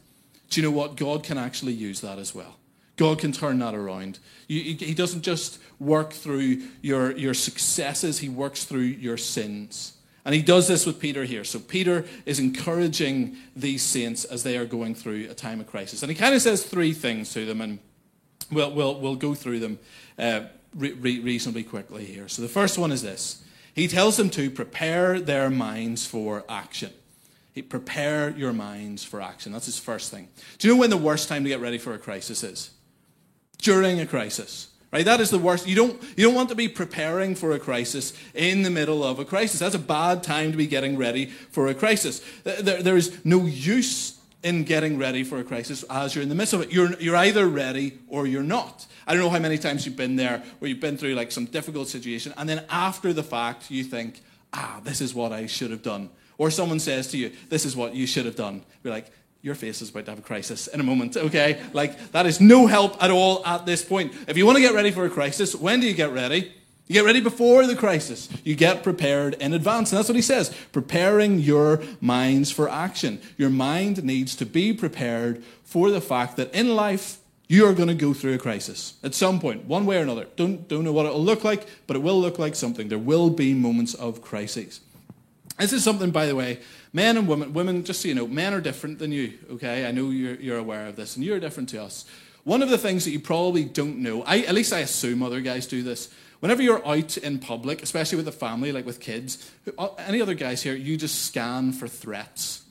do 0.50 0.60
you 0.60 0.68
know 0.68 0.76
what? 0.76 0.96
God 0.96 1.24
can 1.24 1.38
actually 1.38 1.74
use 1.74 2.02
that 2.02 2.18
as 2.18 2.34
well. 2.34 2.58
God 2.98 3.20
can 3.20 3.32
turn 3.32 3.60
that 3.60 3.76
around. 3.76 4.20
You, 4.48 4.76
he 4.76 4.94
doesn't 4.94 5.22
just 5.22 5.60
work 5.80 6.12
through 6.12 6.64
your, 6.82 7.12
your 7.12 7.34
successes, 7.34 8.20
He 8.20 8.30
works 8.30 8.66
through 8.66 8.82
your 8.82 9.18
sins. 9.18 9.94
And 10.26 10.36
He 10.36 10.42
does 10.42 10.68
this 10.68 10.86
with 10.86 11.00
Peter 11.00 11.24
here. 11.24 11.44
So 11.44 11.60
Peter 11.60 12.06
is 12.26 12.40
encouraging 12.40 13.38
these 13.56 13.84
saints 13.84 14.26
as 14.26 14.44
they 14.44 14.58
are 14.58 14.66
going 14.66 14.96
through 14.96 15.30
a 15.30 15.34
time 15.34 15.62
of 15.62 15.68
crisis. 15.68 16.02
And 16.02 16.12
He 16.12 16.18
kind 16.18 16.36
of 16.36 16.42
says 16.42 16.64
three 16.64 16.92
things 16.92 17.32
to 17.34 17.46
them, 17.46 17.62
and 17.62 17.80
we'll, 18.52 18.72
we'll, 18.74 19.00
we'll 19.00 19.16
go 19.16 19.36
through 19.36 19.60
them 19.60 19.80
uh, 20.18 20.42
re- 20.76 21.20
reasonably 21.20 21.64
quickly 21.64 22.04
here. 22.04 22.28
So 22.28 22.42
the 22.42 22.48
first 22.50 22.78
one 22.78 22.92
is 22.92 23.04
this 23.04 23.44
He 23.76 23.88
tells 23.88 24.18
them 24.18 24.32
to 24.32 24.50
prepare 24.50 25.20
their 25.20 25.50
minds 25.52 26.06
for 26.06 26.44
action. 26.50 26.92
Prepare 27.70 28.30
your 28.38 28.54
minds 28.54 29.04
for 29.04 29.20
action. 29.20 29.52
That's 29.52 29.66
his 29.66 29.80
first 29.80 30.12
thing. 30.12 30.28
Do 30.60 30.68
you 30.68 30.76
know 30.76 30.80
when 30.80 30.92
the 30.92 30.98
worst 30.98 31.28
time 31.28 31.42
to 31.44 31.50
get 31.50 31.60
ready 31.60 31.80
for 31.80 31.94
a 31.96 31.98
crisis 31.98 32.44
is? 32.44 32.70
During 33.60 34.00
a 34.00 34.06
crisis. 34.06 34.70
Right? 34.92 35.04
That 35.04 35.20
is 35.20 35.30
the 35.30 35.40
worst. 35.40 35.68
You 35.68 35.76
don't, 35.76 36.02
you 36.16 36.26
don't 36.26 36.36
want 36.36 36.50
to 36.50 36.56
be 36.56 36.70
preparing 36.70 37.36
for 37.36 37.52
a 37.52 37.60
crisis 37.60 38.14
in 38.34 38.62
the 38.62 38.70
middle 38.70 39.04
of 39.04 39.20
a 39.20 39.26
crisis. 39.26 39.60
That's 39.60 39.76
a 39.76 39.80
bad 39.80 40.24
time 40.24 40.52
to 40.52 40.58
be 40.58 40.66
getting 40.66 40.98
ready 40.98 41.26
for 41.26 41.68
a 41.68 41.74
crisis. 41.74 42.22
There, 42.44 42.82
there 42.82 42.96
is 42.96 43.26
no 43.26 43.46
use 43.46 44.18
in 44.44 44.64
getting 44.64 44.98
ready 44.98 45.24
for 45.24 45.40
a 45.40 45.44
crisis 45.44 45.84
as 45.90 46.16
you're 46.16 46.24
in 46.24 46.30
the 46.30 46.36
midst 46.36 46.54
of 46.54 46.62
it. 46.62 46.72
You're, 46.72 46.94
you're 47.02 47.18
either 47.18 47.48
ready 47.48 48.00
or 48.08 48.28
you're 48.28 48.44
not. 48.44 48.86
I 49.06 49.14
don't 49.14 49.22
know 49.22 49.30
how 49.30 49.40
many 49.40 49.58
times 49.58 49.86
you've 49.86 49.98
been 49.98 50.16
there 50.16 50.44
where 50.60 50.70
you've 50.70 50.80
been 50.80 50.98
through 50.98 51.16
like 51.16 51.32
some 51.32 51.46
difficult 51.46 51.88
situation, 51.88 52.34
and 52.38 52.48
then 52.48 52.64
after 52.70 53.14
the 53.14 53.24
fact, 53.24 53.72
you 53.72 53.84
think, 53.84 54.22
ah, 54.54 54.80
this 54.84 55.02
is 55.02 55.14
what 55.14 55.32
I 55.32 55.48
should 55.48 55.72
have 55.72 55.82
done. 55.82 56.10
Or 56.38 56.52
someone 56.52 56.80
says 56.80 57.08
to 57.12 57.18
you, 57.18 57.32
this 57.50 57.66
is 57.66 57.76
what 57.76 57.96
you 57.96 58.06
should 58.06 58.26
have 58.26 58.36
done. 58.36 58.64
You're 58.84 58.94
like, 58.94 59.12
your 59.48 59.56
face 59.56 59.82
is 59.82 59.90
about 59.90 60.06
to 60.06 60.12
have 60.12 60.20
a 60.20 60.22
crisis 60.22 60.68
in 60.68 60.80
a 60.80 60.84
moment, 60.84 61.16
okay? 61.16 61.60
Like, 61.72 62.12
that 62.12 62.26
is 62.26 62.42
no 62.42 62.68
help 62.68 63.02
at 63.02 63.10
all 63.10 63.44
at 63.46 63.66
this 63.66 63.84
point. 63.84 64.14
If 64.28 64.36
you 64.36 64.46
want 64.46 64.58
to 64.58 64.62
get 64.62 64.74
ready 64.74 64.92
for 64.92 65.06
a 65.06 65.10
crisis, 65.10 65.56
when 65.56 65.80
do 65.80 65.88
you 65.88 65.94
get 65.94 66.12
ready? 66.12 66.52
You 66.88 66.94
get 66.94 67.06
ready 67.06 67.22
before 67.22 67.66
the 67.66 67.76
crisis. 67.76 68.30
You 68.44 68.56
get 68.56 68.84
prepared 68.84 69.36
in 69.36 69.54
advance. 69.54 69.92
And 69.92 69.98
that's 69.98 70.10
what 70.10 70.16
he 70.18 70.22
says 70.22 70.54
preparing 70.72 71.40
your 71.40 71.82
minds 72.02 72.52
for 72.52 72.70
action. 72.70 73.22
Your 73.38 73.50
mind 73.50 74.04
needs 74.04 74.36
to 74.36 74.46
be 74.46 74.74
prepared 74.74 75.44
for 75.64 75.92
the 75.92 76.02
fact 76.02 76.38
that 76.38 76.54
in 76.54 76.76
life, 76.76 77.20
you 77.48 77.66
are 77.66 77.74
going 77.74 77.88
to 77.88 77.96
go 77.96 78.14
through 78.14 78.34
a 78.34 78.38
crisis 78.38 78.96
at 79.04 79.16
some 79.16 79.40
point, 79.40 79.64
one 79.64 79.86
way 79.86 79.98
or 79.98 80.02
another. 80.02 80.28
Don't, 80.36 80.68
don't 80.68 80.84
know 80.84 80.92
what 80.92 81.06
it 81.06 81.14
will 81.14 81.24
look 81.24 81.46
like, 81.46 81.66
but 81.88 81.96
it 81.96 82.02
will 82.04 82.20
look 82.20 82.38
like 82.38 82.56
something. 82.56 82.90
There 82.90 82.98
will 82.98 83.30
be 83.30 83.54
moments 83.54 83.94
of 83.94 84.22
crises. 84.22 84.82
This 85.58 85.74
is 85.74 85.84
something, 85.84 86.12
by 86.12 86.26
the 86.26 86.36
way, 86.36 86.60
men 86.94 87.18
and 87.18 87.28
women, 87.28 87.54
women, 87.54 87.84
just 87.84 88.02
so 88.02 88.08
you 88.08 88.16
know, 88.16 88.28
men 88.28 88.54
are 88.54 88.62
different 88.62 89.00
than 89.00 89.12
you, 89.12 89.34
okay? 89.52 89.88
I 89.88 89.92
know 89.92 90.10
you're, 90.10 90.36
you're 90.36 90.58
aware 90.58 90.88
of 90.88 90.96
this, 90.96 91.16
and 91.16 91.26
you're 91.26 91.40
different 91.40 91.70
to 91.70 91.84
us. 91.84 92.06
One 92.44 92.62
of 92.62 92.70
the 92.70 92.78
things 92.78 93.06
that 93.06 93.12
you 93.12 93.20
probably 93.20 93.66
don't 93.66 93.98
know, 93.98 94.24
I, 94.24 94.40
at 94.40 94.56
least 94.56 94.72
I 94.72 94.80
assume 94.80 95.22
other 95.22 95.42
guys 95.42 95.68
do 95.68 95.84
this, 95.84 96.10
whenever 96.40 96.62
you're 96.62 96.86
out 96.88 97.18
in 97.18 97.40
public, 97.40 97.84
especially 97.84 98.18
with 98.18 98.28
a 98.28 98.32
family, 98.32 98.72
like 98.72 98.86
with 98.86 99.00
kids, 99.00 99.52
uh, 99.78 99.90
any 99.98 100.22
other 100.22 100.34
guys 100.34 100.62
here, 100.62 100.76
you 100.76 100.98
just 100.98 101.26
scan 101.26 101.74
for 101.74 101.88
threats. 101.88 102.64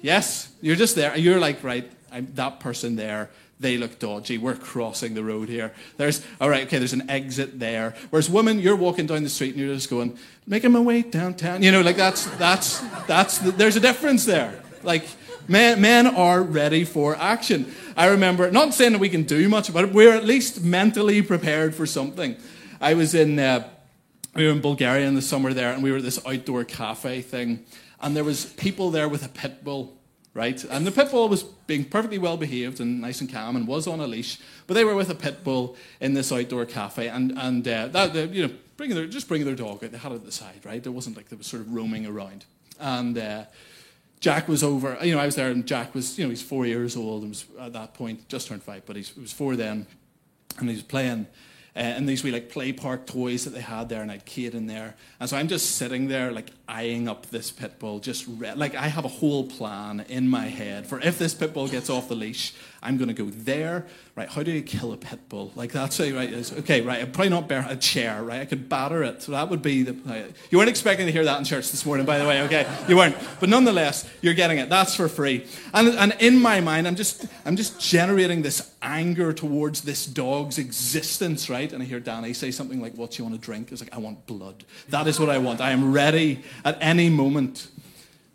Yes, 0.00 0.52
you're 0.60 0.76
just 0.76 0.94
there. 0.94 1.16
You're 1.16 1.40
like, 1.40 1.64
right, 1.64 1.90
I'm 2.12 2.32
that 2.34 2.60
person 2.60 2.96
there 2.96 3.30
they 3.58 3.78
look 3.78 3.98
dodgy. 3.98 4.36
We're 4.38 4.54
crossing 4.54 5.14
the 5.14 5.24
road 5.24 5.48
here. 5.48 5.72
There's, 5.96 6.24
all 6.40 6.50
right, 6.50 6.66
okay, 6.66 6.78
there's 6.78 6.92
an 6.92 7.08
exit 7.08 7.58
there. 7.58 7.94
Whereas 8.10 8.28
women, 8.28 8.58
you're 8.58 8.76
walking 8.76 9.06
down 9.06 9.22
the 9.22 9.30
street 9.30 9.54
and 9.54 9.64
you're 9.64 9.74
just 9.74 9.88
going, 9.88 10.18
making 10.46 10.72
my 10.72 10.80
way 10.80 11.02
downtown. 11.02 11.62
You 11.62 11.72
know, 11.72 11.80
like 11.80 11.96
that's, 11.96 12.26
that's, 12.36 12.80
that's, 13.06 13.38
the, 13.38 13.52
there's 13.52 13.76
a 13.76 13.80
difference 13.80 14.26
there. 14.26 14.62
Like, 14.82 15.06
men, 15.48 15.80
men 15.80 16.06
are 16.06 16.42
ready 16.42 16.84
for 16.84 17.16
action. 17.16 17.72
I 17.96 18.08
remember, 18.08 18.50
not 18.50 18.74
saying 18.74 18.92
that 18.92 18.98
we 18.98 19.08
can 19.08 19.22
do 19.22 19.48
much 19.48 19.70
about 19.70 19.84
it, 19.84 19.92
we're 19.92 20.14
at 20.14 20.24
least 20.24 20.62
mentally 20.62 21.22
prepared 21.22 21.74
for 21.74 21.86
something. 21.86 22.36
I 22.78 22.92
was 22.92 23.14
in, 23.14 23.38
uh, 23.38 23.66
we 24.34 24.44
were 24.44 24.52
in 24.52 24.60
Bulgaria 24.60 25.08
in 25.08 25.14
the 25.14 25.22
summer 25.22 25.54
there, 25.54 25.72
and 25.72 25.82
we 25.82 25.90
were 25.90 25.96
at 25.96 26.02
this 26.02 26.24
outdoor 26.26 26.64
cafe 26.64 27.22
thing, 27.22 27.64
and 28.02 28.14
there 28.14 28.24
was 28.24 28.44
people 28.44 28.90
there 28.90 29.08
with 29.08 29.24
a 29.24 29.30
pit 29.30 29.64
bull 29.64 29.95
right? 30.36 30.62
And 30.64 30.86
the 30.86 30.92
pit 30.92 31.10
bull 31.10 31.28
was 31.28 31.42
being 31.42 31.84
perfectly 31.84 32.18
well 32.18 32.36
behaved 32.36 32.78
and 32.78 33.00
nice 33.00 33.22
and 33.22 33.32
calm 33.32 33.56
and 33.56 33.66
was 33.66 33.86
on 33.86 34.00
a 34.00 34.06
leash, 34.06 34.38
but 34.66 34.74
they 34.74 34.84
were 34.84 34.94
with 34.94 35.08
a 35.08 35.14
pit 35.14 35.42
bull 35.42 35.76
in 35.98 36.12
this 36.12 36.30
outdoor 36.30 36.66
cafe, 36.66 37.08
and 37.08 37.32
and 37.36 37.66
uh, 37.66 37.88
that 37.88 38.14
you 38.32 38.46
know 38.46 38.54
bringing 38.76 38.94
their 38.94 39.06
just 39.06 39.26
bringing 39.28 39.46
their 39.46 39.56
dog 39.56 39.82
out. 39.82 39.90
They 39.90 39.98
had 39.98 40.12
it 40.12 40.16
at 40.16 40.24
the 40.26 40.32
side, 40.32 40.60
right? 40.64 40.86
It 40.86 40.90
wasn't 40.90 41.16
like 41.16 41.30
they 41.30 41.36
were 41.36 41.42
sort 41.42 41.62
of 41.62 41.74
roaming 41.74 42.06
around, 42.06 42.44
and. 42.78 43.16
Uh, 43.18 43.44
Jack 44.18 44.48
was 44.48 44.64
over, 44.64 44.96
you 45.02 45.14
know, 45.14 45.20
I 45.20 45.26
was 45.26 45.34
there 45.34 45.50
and 45.50 45.66
Jack 45.66 45.94
was, 45.94 46.18
you 46.18 46.24
know, 46.24 46.30
he's 46.30 46.42
four 46.42 46.64
years 46.64 46.96
old 46.96 47.20
and 47.20 47.28
was 47.28 47.44
at 47.60 47.74
that 47.74 47.92
point 47.92 48.26
just 48.30 48.48
turned 48.48 48.62
five, 48.62 48.86
but 48.86 48.96
he 48.96 49.04
was 49.20 49.30
four 49.30 49.56
then, 49.56 49.86
and 50.58 50.70
he 50.70 50.74
was 50.74 50.82
playing 50.82 51.26
uh, 51.76 51.80
and 51.80 52.08
these 52.08 52.24
wee 52.24 52.32
like 52.32 52.48
play 52.48 52.72
park 52.72 53.06
toys 53.06 53.44
that 53.44 53.50
they 53.50 53.60
had 53.60 53.90
there, 53.90 54.00
and 54.00 54.10
I 54.10 54.14
would 54.14 54.24
Kate 54.24 54.54
in 54.54 54.66
there. 54.66 54.96
And 55.20 55.28
so 55.28 55.36
I'm 55.36 55.46
just 55.46 55.76
sitting 55.76 56.08
there, 56.08 56.32
like 56.32 56.50
eyeing 56.68 57.08
up 57.08 57.26
this 57.26 57.50
pit 57.50 57.78
bull. 57.78 58.00
Just 58.00 58.26
re- 58.26 58.54
like 58.54 58.74
I 58.74 58.88
have 58.88 59.04
a 59.04 59.08
whole 59.08 59.46
plan 59.46 60.04
in 60.08 60.28
my 60.28 60.46
head 60.46 60.86
for 60.86 61.00
if 61.00 61.18
this 61.18 61.34
pit 61.34 61.54
bull 61.54 61.68
gets 61.68 61.88
off 61.88 62.08
the 62.08 62.16
leash, 62.16 62.54
I'm 62.82 62.96
going 62.96 63.08
to 63.08 63.14
go 63.14 63.30
there. 63.30 63.86
Right? 64.14 64.28
How 64.28 64.42
do 64.42 64.50
you 64.50 64.62
kill 64.62 64.92
a 64.92 64.96
pit 64.96 65.28
bull? 65.28 65.52
Like 65.54 65.72
that's 65.72 66.00
a, 66.00 66.12
right. 66.12 66.52
Okay, 66.58 66.80
right. 66.80 67.02
I'd 67.02 67.12
probably 67.12 67.28
not 67.28 67.48
bear 67.48 67.66
a 67.68 67.76
chair. 67.76 68.22
Right? 68.22 68.40
I 68.40 68.44
could 68.46 68.68
batter 68.68 69.02
it. 69.02 69.22
So 69.22 69.32
that 69.32 69.50
would 69.50 69.62
be 69.62 69.82
the. 69.82 70.32
You 70.50 70.58
weren't 70.58 70.70
expecting 70.70 71.06
to 71.06 71.12
hear 71.12 71.24
that 71.24 71.38
in 71.38 71.44
church 71.44 71.70
this 71.70 71.84
morning, 71.84 72.06
by 72.06 72.18
the 72.18 72.26
way. 72.26 72.42
Okay, 72.42 72.66
you 72.88 72.96
weren't. 72.96 73.16
But 73.40 73.48
nonetheless, 73.48 74.08
you're 74.22 74.34
getting 74.34 74.58
it. 74.58 74.68
That's 74.70 74.94
for 74.94 75.08
free. 75.08 75.46
And 75.74 75.88
and 75.88 76.16
in 76.18 76.40
my 76.40 76.60
mind, 76.60 76.88
I'm 76.88 76.96
just 76.96 77.26
I'm 77.44 77.56
just 77.56 77.80
generating 77.80 78.42
this 78.42 78.72
anger 78.80 79.32
towards 79.32 79.82
this 79.82 80.06
dog's 80.06 80.58
existence. 80.58 81.50
Right? 81.50 81.70
And 81.72 81.82
I 81.82 81.86
hear 81.86 82.00
Danny 82.00 82.32
say 82.32 82.50
something 82.50 82.80
like, 82.80 82.94
"What 82.94 83.10
do 83.12 83.18
you 83.18 83.24
want 83.24 83.38
to 83.38 83.44
drink?" 83.44 83.70
It's 83.70 83.82
like, 83.82 83.94
"I 83.94 83.98
want 83.98 84.26
blood." 84.26 84.64
That 84.88 85.06
is 85.06 85.20
what 85.20 85.28
I 85.28 85.38
want. 85.38 85.60
I 85.60 85.72
am 85.72 85.92
ready 85.92 86.42
at 86.64 86.78
any 86.80 87.08
moment. 87.08 87.68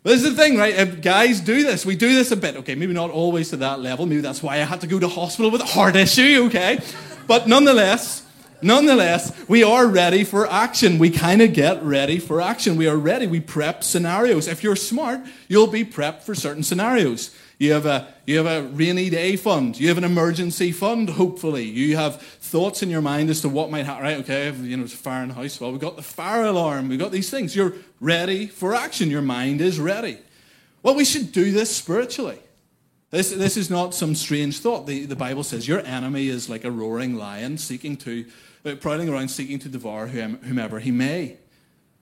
This 0.04 0.24
is 0.24 0.34
the 0.34 0.42
thing, 0.42 0.56
right? 0.56 1.00
Guys 1.00 1.40
do 1.40 1.62
this. 1.62 1.86
We 1.86 1.94
do 1.94 2.12
this 2.12 2.32
a 2.32 2.36
bit. 2.36 2.56
Okay, 2.56 2.74
maybe 2.74 2.92
not 2.92 3.10
always 3.10 3.50
to 3.50 3.56
that 3.58 3.80
level. 3.80 4.04
Maybe 4.04 4.20
that's 4.20 4.42
why 4.42 4.54
I 4.54 4.64
had 4.64 4.80
to 4.80 4.88
go 4.88 4.98
to 4.98 5.06
hospital 5.06 5.50
with 5.50 5.60
a 5.60 5.66
heart 5.66 5.94
issue, 6.06 6.44
okay? 6.46 6.80
But 7.28 7.46
nonetheless, 7.46 8.26
nonetheless, 8.60 9.32
we 9.48 9.62
are 9.62 9.86
ready 9.86 10.24
for 10.24 10.50
action. 10.50 10.98
We 10.98 11.10
kind 11.10 11.40
of 11.40 11.52
get 11.52 11.80
ready 11.84 12.18
for 12.18 12.40
action. 12.40 12.76
We 12.76 12.88
are 12.88 12.96
ready. 12.96 13.28
We 13.28 13.38
prep 13.38 13.84
scenarios. 13.84 14.48
If 14.48 14.64
you're 14.64 14.74
smart, 14.74 15.20
you'll 15.46 15.68
be 15.68 15.84
prepped 15.84 16.22
for 16.22 16.34
certain 16.34 16.64
scenarios. 16.64 17.30
You 17.58 17.72
have 17.74 17.86
a 17.86 18.12
you 18.26 18.38
have 18.38 18.46
a 18.46 18.68
rainy 18.68 19.08
day 19.08 19.36
fund. 19.36 19.78
You 19.78 19.86
have 19.86 19.98
an 19.98 20.02
emergency 20.02 20.72
fund. 20.72 21.10
Hopefully, 21.10 21.62
you 21.62 21.96
have 21.96 22.20
thoughts 22.52 22.82
in 22.82 22.90
your 22.90 23.00
mind 23.00 23.30
as 23.30 23.40
to 23.40 23.48
what 23.48 23.70
might 23.70 23.86
happen. 23.86 24.04
Right? 24.04 24.18
Okay, 24.18 24.50
you 24.50 24.76
know, 24.76 24.84
it's 24.84 24.92
a 24.92 24.98
fire 24.98 25.22
in 25.22 25.30
the 25.30 25.34
house. 25.34 25.58
Well, 25.58 25.72
we've 25.72 25.80
got 25.80 25.96
the 25.96 26.02
fire 26.02 26.44
alarm. 26.44 26.90
We've 26.90 26.98
got 26.98 27.10
these 27.10 27.30
things. 27.30 27.56
You're 27.56 27.72
ready 27.98 28.46
for 28.46 28.74
action. 28.74 29.10
Your 29.10 29.22
mind 29.22 29.62
is 29.62 29.80
ready. 29.80 30.18
Well, 30.82 30.94
we 30.94 31.06
should 31.06 31.32
do 31.32 31.50
this 31.50 31.74
spiritually. 31.74 32.38
This, 33.10 33.30
this 33.30 33.56
is 33.56 33.70
not 33.70 33.94
some 33.94 34.14
strange 34.14 34.58
thought. 34.58 34.86
The, 34.86 35.06
the 35.06 35.16
Bible 35.16 35.44
says 35.44 35.66
your 35.66 35.80
enemy 35.80 36.28
is 36.28 36.50
like 36.50 36.64
a 36.64 36.70
roaring 36.70 37.16
lion 37.16 37.56
seeking 37.56 37.96
to, 37.98 38.26
uh, 38.66 38.74
prowling 38.74 39.08
around 39.08 39.28
seeking 39.28 39.58
to 39.60 39.68
devour 39.70 40.08
whomever 40.08 40.78
he 40.78 40.90
may. 40.90 41.38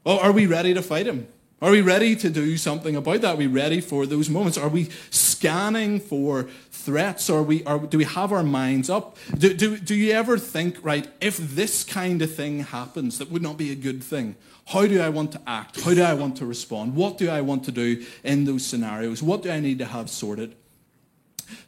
Well, 0.02 0.18
are 0.18 0.32
we 0.32 0.46
ready 0.46 0.74
to 0.74 0.82
fight 0.82 1.06
him? 1.06 1.28
Are 1.62 1.70
we 1.70 1.82
ready 1.82 2.16
to 2.16 2.30
do 2.30 2.56
something 2.56 2.96
about 2.96 3.20
that? 3.20 3.34
Are 3.34 3.36
we 3.36 3.46
ready 3.46 3.82
for 3.82 4.06
those 4.06 4.30
moments? 4.30 4.56
Are 4.56 4.70
we 4.70 4.88
scanning 5.10 6.00
for 6.00 6.44
threats? 6.70 7.28
Are 7.28 7.42
we, 7.42 7.62
are, 7.64 7.78
do 7.78 7.98
we 7.98 8.04
have 8.04 8.32
our 8.32 8.42
minds 8.42 8.88
up? 8.88 9.18
Do, 9.36 9.52
do, 9.52 9.76
do 9.76 9.94
you 9.94 10.12
ever 10.12 10.38
think, 10.38 10.78
right, 10.82 11.06
if 11.20 11.36
this 11.36 11.84
kind 11.84 12.22
of 12.22 12.34
thing 12.34 12.60
happens, 12.60 13.18
that 13.18 13.30
would 13.30 13.42
not 13.42 13.58
be 13.58 13.70
a 13.70 13.74
good 13.74 14.02
thing? 14.02 14.36
How 14.68 14.86
do 14.86 15.02
I 15.02 15.10
want 15.10 15.32
to 15.32 15.40
act? 15.46 15.82
How 15.82 15.92
do 15.92 16.02
I 16.02 16.14
want 16.14 16.36
to 16.38 16.46
respond? 16.46 16.94
What 16.94 17.18
do 17.18 17.28
I 17.28 17.42
want 17.42 17.64
to 17.64 17.72
do 17.72 18.06
in 18.24 18.46
those 18.46 18.64
scenarios? 18.64 19.22
What 19.22 19.42
do 19.42 19.50
I 19.50 19.60
need 19.60 19.80
to 19.80 19.84
have 19.84 20.08
sorted? 20.08 20.56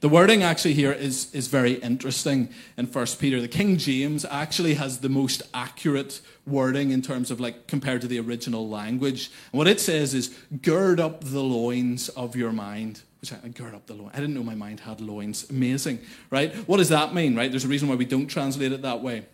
The 0.00 0.08
wording 0.08 0.42
actually 0.42 0.74
here 0.74 0.92
is, 0.92 1.32
is 1.34 1.48
very 1.48 1.74
interesting 1.74 2.48
in 2.76 2.86
First 2.86 3.20
Peter. 3.20 3.40
The 3.40 3.48
King 3.48 3.76
James 3.76 4.24
actually 4.24 4.74
has 4.74 4.98
the 4.98 5.08
most 5.08 5.42
accurate 5.54 6.20
wording 6.46 6.90
in 6.90 7.02
terms 7.02 7.30
of 7.30 7.40
like 7.40 7.66
compared 7.66 8.00
to 8.02 8.06
the 8.08 8.18
original 8.18 8.68
language. 8.68 9.30
And 9.52 9.58
what 9.58 9.68
it 9.68 9.80
says 9.80 10.14
is 10.14 10.36
gird 10.62 11.00
up 11.00 11.24
the 11.24 11.42
loins 11.42 12.08
of 12.10 12.36
your 12.36 12.52
mind. 12.52 13.02
Which 13.20 13.32
I 13.32 13.48
gird 13.48 13.74
up 13.74 13.86
the 13.86 13.94
loins. 13.94 14.10
I 14.14 14.16
didn't 14.20 14.34
know 14.34 14.42
my 14.42 14.56
mind 14.56 14.80
had 14.80 15.00
loins. 15.00 15.48
Amazing, 15.48 16.00
right? 16.30 16.52
What 16.68 16.78
does 16.78 16.88
that 16.88 17.14
mean, 17.14 17.36
right? 17.36 17.50
There's 17.50 17.64
a 17.64 17.68
reason 17.68 17.88
why 17.88 17.94
we 17.94 18.04
don't 18.04 18.26
translate 18.26 18.72
it 18.72 18.82
that 18.82 19.00
way. 19.00 19.26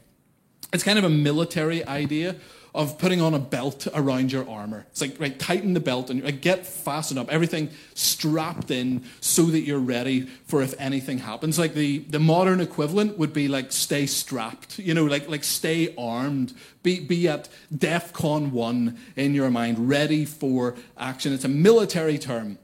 It's 0.73 0.85
kind 0.85 0.99
of 0.99 1.05
a 1.05 1.11
military 1.11 1.87
idea 1.87 2.37
of 2.75 2.99
putting 2.99 3.21
on 3.21 3.35
a 3.35 3.39
belt 3.39 3.87
around 3.95 4.33
your 4.33 4.49
armor. 4.49 4.87
It's 4.91 5.01
like, 5.01 5.19
right, 5.19 5.39
tighten 5.39 5.75
the 5.75 5.81
belt 5.81 6.11
and 6.11 6.23
like, 6.23 6.41
get 6.41 6.67
fastened 6.67 7.19
up, 7.19 7.31
everything 7.31 7.71
strapped 7.95 8.71
in 8.71 9.05
so 9.21 9.45
that 9.47 9.61
you're 9.61 9.79
ready 9.79 10.23
for 10.47 10.63
if 10.63 10.75
anything 10.79 11.19
happens. 11.19 11.59
Like 11.59 11.75
the, 11.75 11.99
the 11.99 12.19
modern 12.19 12.61
equivalent 12.61 13.19
would 13.19 13.33
be 13.33 13.49
like 13.49 13.73
stay 13.73 14.07
strapped, 14.07 14.79
you 14.79 14.95
know, 14.95 15.05
like, 15.05 15.29
like 15.29 15.45
stay 15.45 15.95
armed, 15.97 16.55
be, 16.83 17.01
be 17.01 17.29
at 17.29 17.49
DEFCON 17.75 18.51
1 18.53 18.99
in 19.17 19.35
your 19.35 19.51
mind, 19.51 19.89
ready 19.89 20.25
for 20.25 20.77
action. 20.97 21.33
It's 21.33 21.45
a 21.45 21.49
military 21.49 22.19
term. 22.19 22.59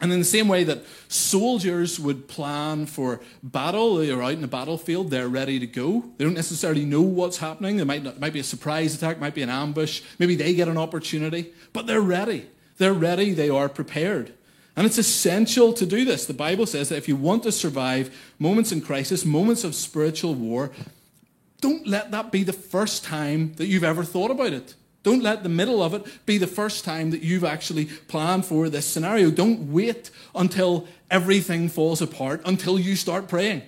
And 0.00 0.12
in 0.12 0.18
the 0.18 0.26
same 0.26 0.46
way 0.46 0.64
that 0.64 0.84
soldiers 1.08 1.98
would 1.98 2.28
plan 2.28 2.84
for 2.84 3.20
battle, 3.42 3.96
they're 3.96 4.22
out 4.22 4.32
in 4.32 4.42
the 4.42 4.48
battlefield, 4.48 5.10
they're 5.10 5.28
ready 5.28 5.58
to 5.58 5.66
go. 5.66 6.04
They 6.18 6.24
don't 6.24 6.34
necessarily 6.34 6.84
know 6.84 7.00
what's 7.00 7.38
happening. 7.38 7.76
There 7.76 7.86
might, 7.86 8.02
not, 8.02 8.20
might 8.20 8.34
be 8.34 8.40
a 8.40 8.44
surprise 8.44 8.94
attack, 8.94 9.18
might 9.18 9.34
be 9.34 9.42
an 9.42 9.48
ambush. 9.48 10.02
Maybe 10.18 10.34
they 10.34 10.54
get 10.54 10.68
an 10.68 10.76
opportunity, 10.76 11.52
but 11.72 11.86
they're 11.86 12.02
ready. 12.02 12.46
They're 12.76 12.92
ready, 12.92 13.32
they 13.32 13.48
are 13.48 13.70
prepared. 13.70 14.34
And 14.76 14.84
it's 14.86 14.98
essential 14.98 15.72
to 15.72 15.86
do 15.86 16.04
this. 16.04 16.26
The 16.26 16.34
Bible 16.34 16.66
says 16.66 16.90
that 16.90 16.96
if 16.96 17.08
you 17.08 17.16
want 17.16 17.44
to 17.44 17.52
survive 17.52 18.14
moments 18.38 18.72
in 18.72 18.82
crisis, 18.82 19.24
moments 19.24 19.64
of 19.64 19.74
spiritual 19.74 20.34
war, 20.34 20.70
don't 21.62 21.86
let 21.86 22.10
that 22.10 22.30
be 22.30 22.42
the 22.42 22.52
first 22.52 23.02
time 23.02 23.54
that 23.54 23.66
you've 23.66 23.84
ever 23.84 24.04
thought 24.04 24.30
about 24.30 24.52
it. 24.52 24.74
Don't 25.06 25.22
let 25.22 25.44
the 25.44 25.48
middle 25.48 25.84
of 25.84 25.94
it 25.94 26.04
be 26.26 26.36
the 26.36 26.48
first 26.48 26.84
time 26.84 27.12
that 27.12 27.22
you've 27.22 27.44
actually 27.44 27.84
planned 27.84 28.44
for 28.44 28.68
this 28.68 28.84
scenario. 28.84 29.30
Don't 29.30 29.72
wait 29.72 30.10
until 30.34 30.88
everything 31.08 31.68
falls 31.68 32.02
apart 32.02 32.42
until 32.44 32.76
you 32.76 32.96
start 32.96 33.28
praying. 33.28 33.62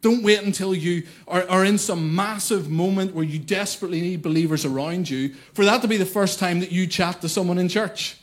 Don't 0.00 0.22
wait 0.22 0.44
until 0.44 0.72
you 0.72 1.08
are, 1.26 1.42
are, 1.50 1.64
in 1.64 1.76
some 1.76 2.14
massive 2.14 2.70
moment 2.70 3.16
where 3.16 3.24
you 3.24 3.40
desperately 3.40 4.00
need 4.00 4.22
believers 4.22 4.64
around 4.64 5.10
you 5.10 5.34
for 5.54 5.64
that 5.64 5.82
to 5.82 5.88
be 5.88 5.96
the 5.96 6.06
first 6.06 6.38
time 6.38 6.60
that 6.60 6.70
you 6.70 6.86
chat 6.86 7.20
to 7.22 7.28
someone 7.28 7.58
in 7.58 7.68
church. 7.68 8.16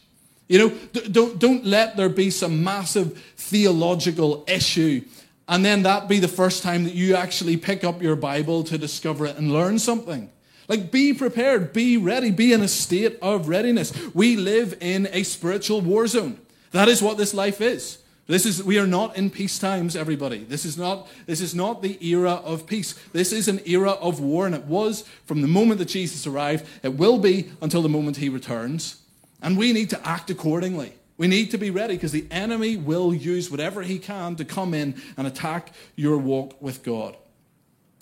You 0.48 0.60
know, 0.70 1.02
don't, 1.12 1.38
don't 1.38 1.66
let 1.66 1.98
there 1.98 2.08
be 2.08 2.30
some 2.30 2.64
massive 2.64 3.22
theological 3.36 4.46
issue 4.48 5.02
and 5.50 5.66
then 5.66 5.84
that 5.84 6.08
be 6.08 6.20
the 6.20 6.30
first 6.30 6.64
time 6.64 6.86
that 6.86 6.94
you 6.94 7.18
actually 7.18 7.58
pick 7.58 7.84
up 7.84 8.02
your 8.02 8.16
Bible 8.16 8.64
to 8.64 8.78
discover 8.78 9.26
it 9.26 9.36
and 9.36 9.52
learn 9.52 9.80
something. 9.80 10.30
Like, 10.68 10.92
be 10.92 11.14
prepared, 11.14 11.72
be 11.72 11.98
ready, 11.98 12.32
be 12.32 12.52
in 12.52 12.62
a 12.62 12.68
state 12.68 13.18
of 13.22 13.48
readiness. 13.48 13.94
We 14.14 14.36
live 14.36 14.78
in 14.82 15.08
a 15.12 15.24
spiritual 15.24 15.82
war 15.82 16.08
zone. 16.08 16.40
That 16.72 16.90
is 16.90 17.02
what 17.02 17.18
this 17.18 17.34
life 17.34 17.62
is. 17.62 18.00
This 18.28 18.46
is 18.46 18.62
we 18.62 18.78
are 18.78 18.88
not 18.88 19.16
in 19.16 19.30
peace 19.30 19.58
times, 19.58 19.96
everybody. 19.96 20.44
This 20.44 20.66
is 20.66 20.78
not 20.78 21.08
this 21.26 21.40
is 21.40 21.56
not 21.56 21.82
the 21.82 21.98
era 22.06 22.34
of 22.34 22.68
peace. 22.68 22.94
This 23.14 23.32
is 23.32 23.48
an 23.48 23.62
era 23.66 23.92
of 23.92 24.20
war, 24.20 24.46
and 24.46 24.54
it 24.54 24.66
was 24.66 25.06
from 25.26 25.42
the 25.42 25.48
moment 25.48 25.80
that 25.80 25.88
Jesus 25.88 26.28
arrived. 26.28 26.66
It 26.84 26.96
will 26.96 27.20
be 27.20 27.50
until 27.62 27.82
the 27.82 27.90
moment 27.90 28.18
he 28.18 28.28
returns. 28.28 29.02
And 29.42 29.58
we 29.58 29.72
need 29.72 29.90
to 29.92 30.08
act 30.08 30.30
accordingly. 30.30 30.94
We 31.18 31.28
need 31.28 31.52
to 31.52 31.58
be 31.58 31.72
ready 31.72 31.96
because 31.96 32.12
the 32.12 32.28
enemy 32.30 32.76
will 32.76 33.14
use 33.14 33.50
whatever 33.50 33.82
he 33.82 33.98
can 33.98 34.36
to 34.36 34.46
come 34.46 34.74
in 34.74 35.02
and 35.16 35.26
attack 35.26 35.72
your 35.96 36.18
walk 36.18 36.62
with 36.62 36.84
God. 36.84 37.16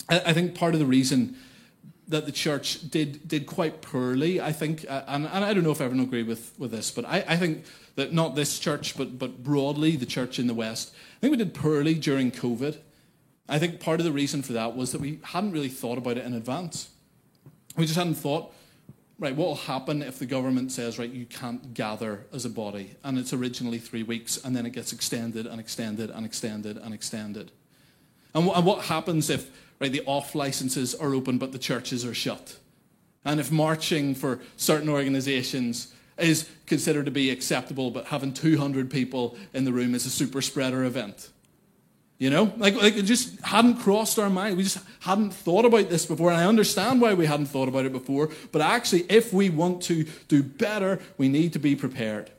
I 0.08 0.32
think 0.32 0.54
part 0.54 0.74
of 0.74 0.80
the 0.80 0.86
reason 0.86 1.36
that 2.08 2.24
the 2.24 2.32
church 2.32 2.90
did 2.90 3.26
did 3.26 3.46
quite 3.46 3.82
poorly. 3.82 4.40
I 4.40 4.52
think, 4.52 4.84
uh, 4.88 5.02
and, 5.08 5.26
and 5.26 5.44
I 5.44 5.52
don't 5.52 5.64
know 5.64 5.72
if 5.72 5.80
everyone 5.80 6.06
agree 6.06 6.22
with, 6.22 6.52
with 6.58 6.70
this, 6.70 6.90
but 6.90 7.04
I, 7.04 7.24
I 7.26 7.36
think 7.36 7.64
that 7.96 8.12
not 8.12 8.34
this 8.34 8.58
church, 8.58 8.96
but 8.96 9.18
but 9.18 9.42
broadly 9.42 9.96
the 9.96 10.06
church 10.06 10.38
in 10.38 10.46
the 10.46 10.54
West, 10.54 10.94
I 10.94 11.20
think 11.20 11.32
we 11.32 11.36
did 11.36 11.54
poorly 11.54 11.94
during 11.94 12.30
COVID. 12.30 12.78
I 13.48 13.58
think 13.58 13.80
part 13.80 14.00
of 14.00 14.06
the 14.06 14.12
reason 14.12 14.42
for 14.42 14.52
that 14.54 14.76
was 14.76 14.92
that 14.92 15.00
we 15.00 15.20
hadn't 15.22 15.52
really 15.52 15.68
thought 15.68 15.98
about 15.98 16.16
it 16.16 16.24
in 16.24 16.34
advance. 16.34 16.90
We 17.76 17.84
just 17.84 17.96
hadn't 17.96 18.14
thought, 18.14 18.52
right, 19.18 19.36
what 19.36 19.46
will 19.46 19.54
happen 19.54 20.02
if 20.02 20.18
the 20.18 20.26
government 20.26 20.72
says, 20.72 20.98
right, 20.98 21.10
you 21.10 21.26
can't 21.26 21.72
gather 21.72 22.26
as 22.32 22.44
a 22.44 22.50
body, 22.50 22.96
and 23.04 23.18
it's 23.18 23.32
originally 23.32 23.78
three 23.78 24.02
weeks, 24.02 24.36
and 24.44 24.56
then 24.56 24.66
it 24.66 24.70
gets 24.70 24.92
extended 24.92 25.46
and 25.46 25.60
extended 25.60 26.10
and 26.10 26.26
extended 26.26 26.76
and 26.76 26.92
extended. 26.92 27.52
And, 28.34 28.48
and 28.48 28.66
what 28.66 28.86
happens 28.86 29.30
if 29.30 29.50
right, 29.80 29.92
the 29.92 30.02
off 30.06 30.34
licenses 30.34 30.94
are 30.94 31.14
open 31.14 31.38
but 31.38 31.52
the 31.52 31.58
churches 31.58 32.04
are 32.04 32.14
shut. 32.14 32.58
And 33.24 33.40
if 33.40 33.50
marching 33.50 34.14
for 34.14 34.40
certain 34.56 34.88
organizations 34.88 35.92
is 36.18 36.48
considered 36.66 37.04
to 37.06 37.10
be 37.10 37.30
acceptable, 37.30 37.90
but 37.90 38.06
having 38.06 38.32
200 38.32 38.90
people 38.90 39.36
in 39.52 39.64
the 39.64 39.72
room 39.72 39.94
is 39.94 40.06
a 40.06 40.10
super 40.10 40.40
spreader 40.40 40.84
event. 40.84 41.30
You 42.18 42.30
know, 42.30 42.50
like, 42.56 42.74
like 42.76 42.96
it 42.96 43.02
just 43.02 43.38
hadn't 43.40 43.76
crossed 43.76 44.18
our 44.18 44.30
mind. 44.30 44.56
We 44.56 44.62
just 44.62 44.78
hadn't 45.00 45.32
thought 45.32 45.66
about 45.66 45.90
this 45.90 46.06
before. 46.06 46.30
And 46.30 46.40
I 46.40 46.46
understand 46.46 47.02
why 47.02 47.12
we 47.12 47.26
hadn't 47.26 47.46
thought 47.46 47.68
about 47.68 47.84
it 47.84 47.92
before. 47.92 48.30
But 48.52 48.62
actually, 48.62 49.04
if 49.10 49.34
we 49.34 49.50
want 49.50 49.82
to 49.84 50.04
do 50.28 50.42
better, 50.42 50.98
we 51.18 51.28
need 51.28 51.52
to 51.52 51.58
be 51.58 51.76
prepared. 51.76 52.30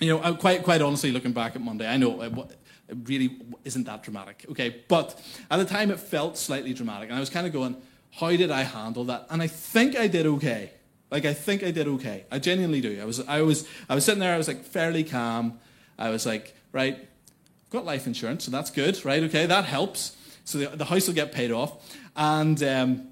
You 0.00 0.08
know, 0.18 0.34
quite, 0.34 0.64
quite 0.64 0.82
honestly, 0.82 1.12
looking 1.12 1.32
back 1.32 1.54
at 1.54 1.62
Monday, 1.62 1.86
I 1.86 1.96
know 1.96 2.20
uh, 2.20 2.46
it 2.92 2.98
really 3.08 3.40
isn't 3.64 3.84
that 3.84 4.02
dramatic, 4.02 4.44
okay? 4.50 4.84
But 4.86 5.18
at 5.50 5.56
the 5.56 5.64
time, 5.64 5.90
it 5.90 5.98
felt 5.98 6.36
slightly 6.36 6.74
dramatic. 6.74 7.08
And 7.08 7.16
I 7.16 7.20
was 7.20 7.30
kind 7.30 7.46
of 7.46 7.52
going, 7.52 7.76
how 8.12 8.28
did 8.28 8.50
I 8.50 8.62
handle 8.62 9.04
that? 9.04 9.26
And 9.30 9.42
I 9.42 9.46
think 9.46 9.96
I 9.96 10.06
did 10.06 10.26
okay. 10.26 10.70
Like, 11.10 11.24
I 11.24 11.32
think 11.32 11.64
I 11.64 11.70
did 11.70 11.88
okay. 11.88 12.26
I 12.30 12.38
genuinely 12.38 12.82
do. 12.82 13.00
I 13.00 13.06
was, 13.06 13.26
I 13.26 13.40
was, 13.42 13.66
I 13.88 13.94
was 13.94 14.04
sitting 14.04 14.20
there, 14.20 14.34
I 14.34 14.38
was 14.38 14.48
like 14.48 14.64
fairly 14.64 15.04
calm. 15.04 15.58
I 15.98 16.10
was 16.10 16.26
like, 16.26 16.54
right, 16.72 16.96
I've 16.96 17.70
got 17.70 17.86
life 17.86 18.06
insurance, 18.06 18.44
so 18.44 18.50
that's 18.50 18.70
good, 18.70 19.02
right? 19.04 19.22
Okay, 19.24 19.46
that 19.46 19.64
helps. 19.64 20.16
So 20.44 20.58
the, 20.58 20.76
the 20.76 20.84
house 20.84 21.06
will 21.06 21.14
get 21.14 21.32
paid 21.32 21.52
off. 21.52 21.96
And, 22.16 22.62
um, 22.62 23.08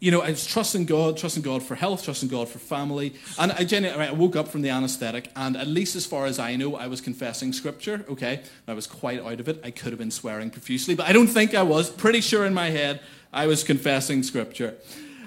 you 0.00 0.10
know, 0.10 0.20
I 0.20 0.30
was 0.30 0.46
trusting 0.46 0.84
God, 0.86 1.16
trusting 1.16 1.42
God 1.42 1.62
for 1.62 1.74
health, 1.74 2.04
trusting 2.04 2.28
God 2.28 2.48
for 2.48 2.58
family. 2.58 3.14
And 3.38 3.52
I 3.52 3.64
genuinely, 3.64 4.06
I 4.06 4.12
woke 4.12 4.36
up 4.36 4.48
from 4.48 4.62
the 4.62 4.68
anesthetic, 4.68 5.30
and 5.34 5.56
at 5.56 5.66
least 5.66 5.96
as 5.96 6.04
far 6.04 6.26
as 6.26 6.38
I 6.38 6.56
know, 6.56 6.76
I 6.76 6.88
was 6.88 7.00
confessing 7.00 7.52
scripture, 7.52 8.04
okay? 8.10 8.42
I 8.68 8.74
was 8.74 8.86
quite 8.86 9.20
out 9.20 9.40
of 9.40 9.48
it. 9.48 9.60
I 9.64 9.70
could 9.70 9.92
have 9.92 9.98
been 9.98 10.10
swearing 10.10 10.50
profusely, 10.50 10.94
but 10.94 11.06
I 11.06 11.12
don't 11.12 11.26
think 11.26 11.54
I 11.54 11.62
was. 11.62 11.90
Pretty 11.90 12.20
sure 12.20 12.44
in 12.44 12.54
my 12.54 12.70
head 12.70 13.00
I 13.32 13.46
was 13.46 13.64
confessing 13.64 14.22
scripture. 14.22 14.74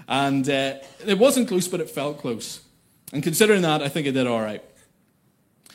And 0.07 0.47
uh, 0.47 0.75
it 1.05 1.17
wasn't 1.17 1.47
close, 1.47 1.67
but 1.67 1.81
it 1.81 1.89
felt 1.89 2.19
close. 2.19 2.61
And 3.11 3.23
considering 3.23 3.63
that, 3.63 3.81
I 3.81 3.89
think 3.89 4.07
I 4.07 4.11
did 4.11 4.27
all 4.27 4.41
right. 4.41 4.63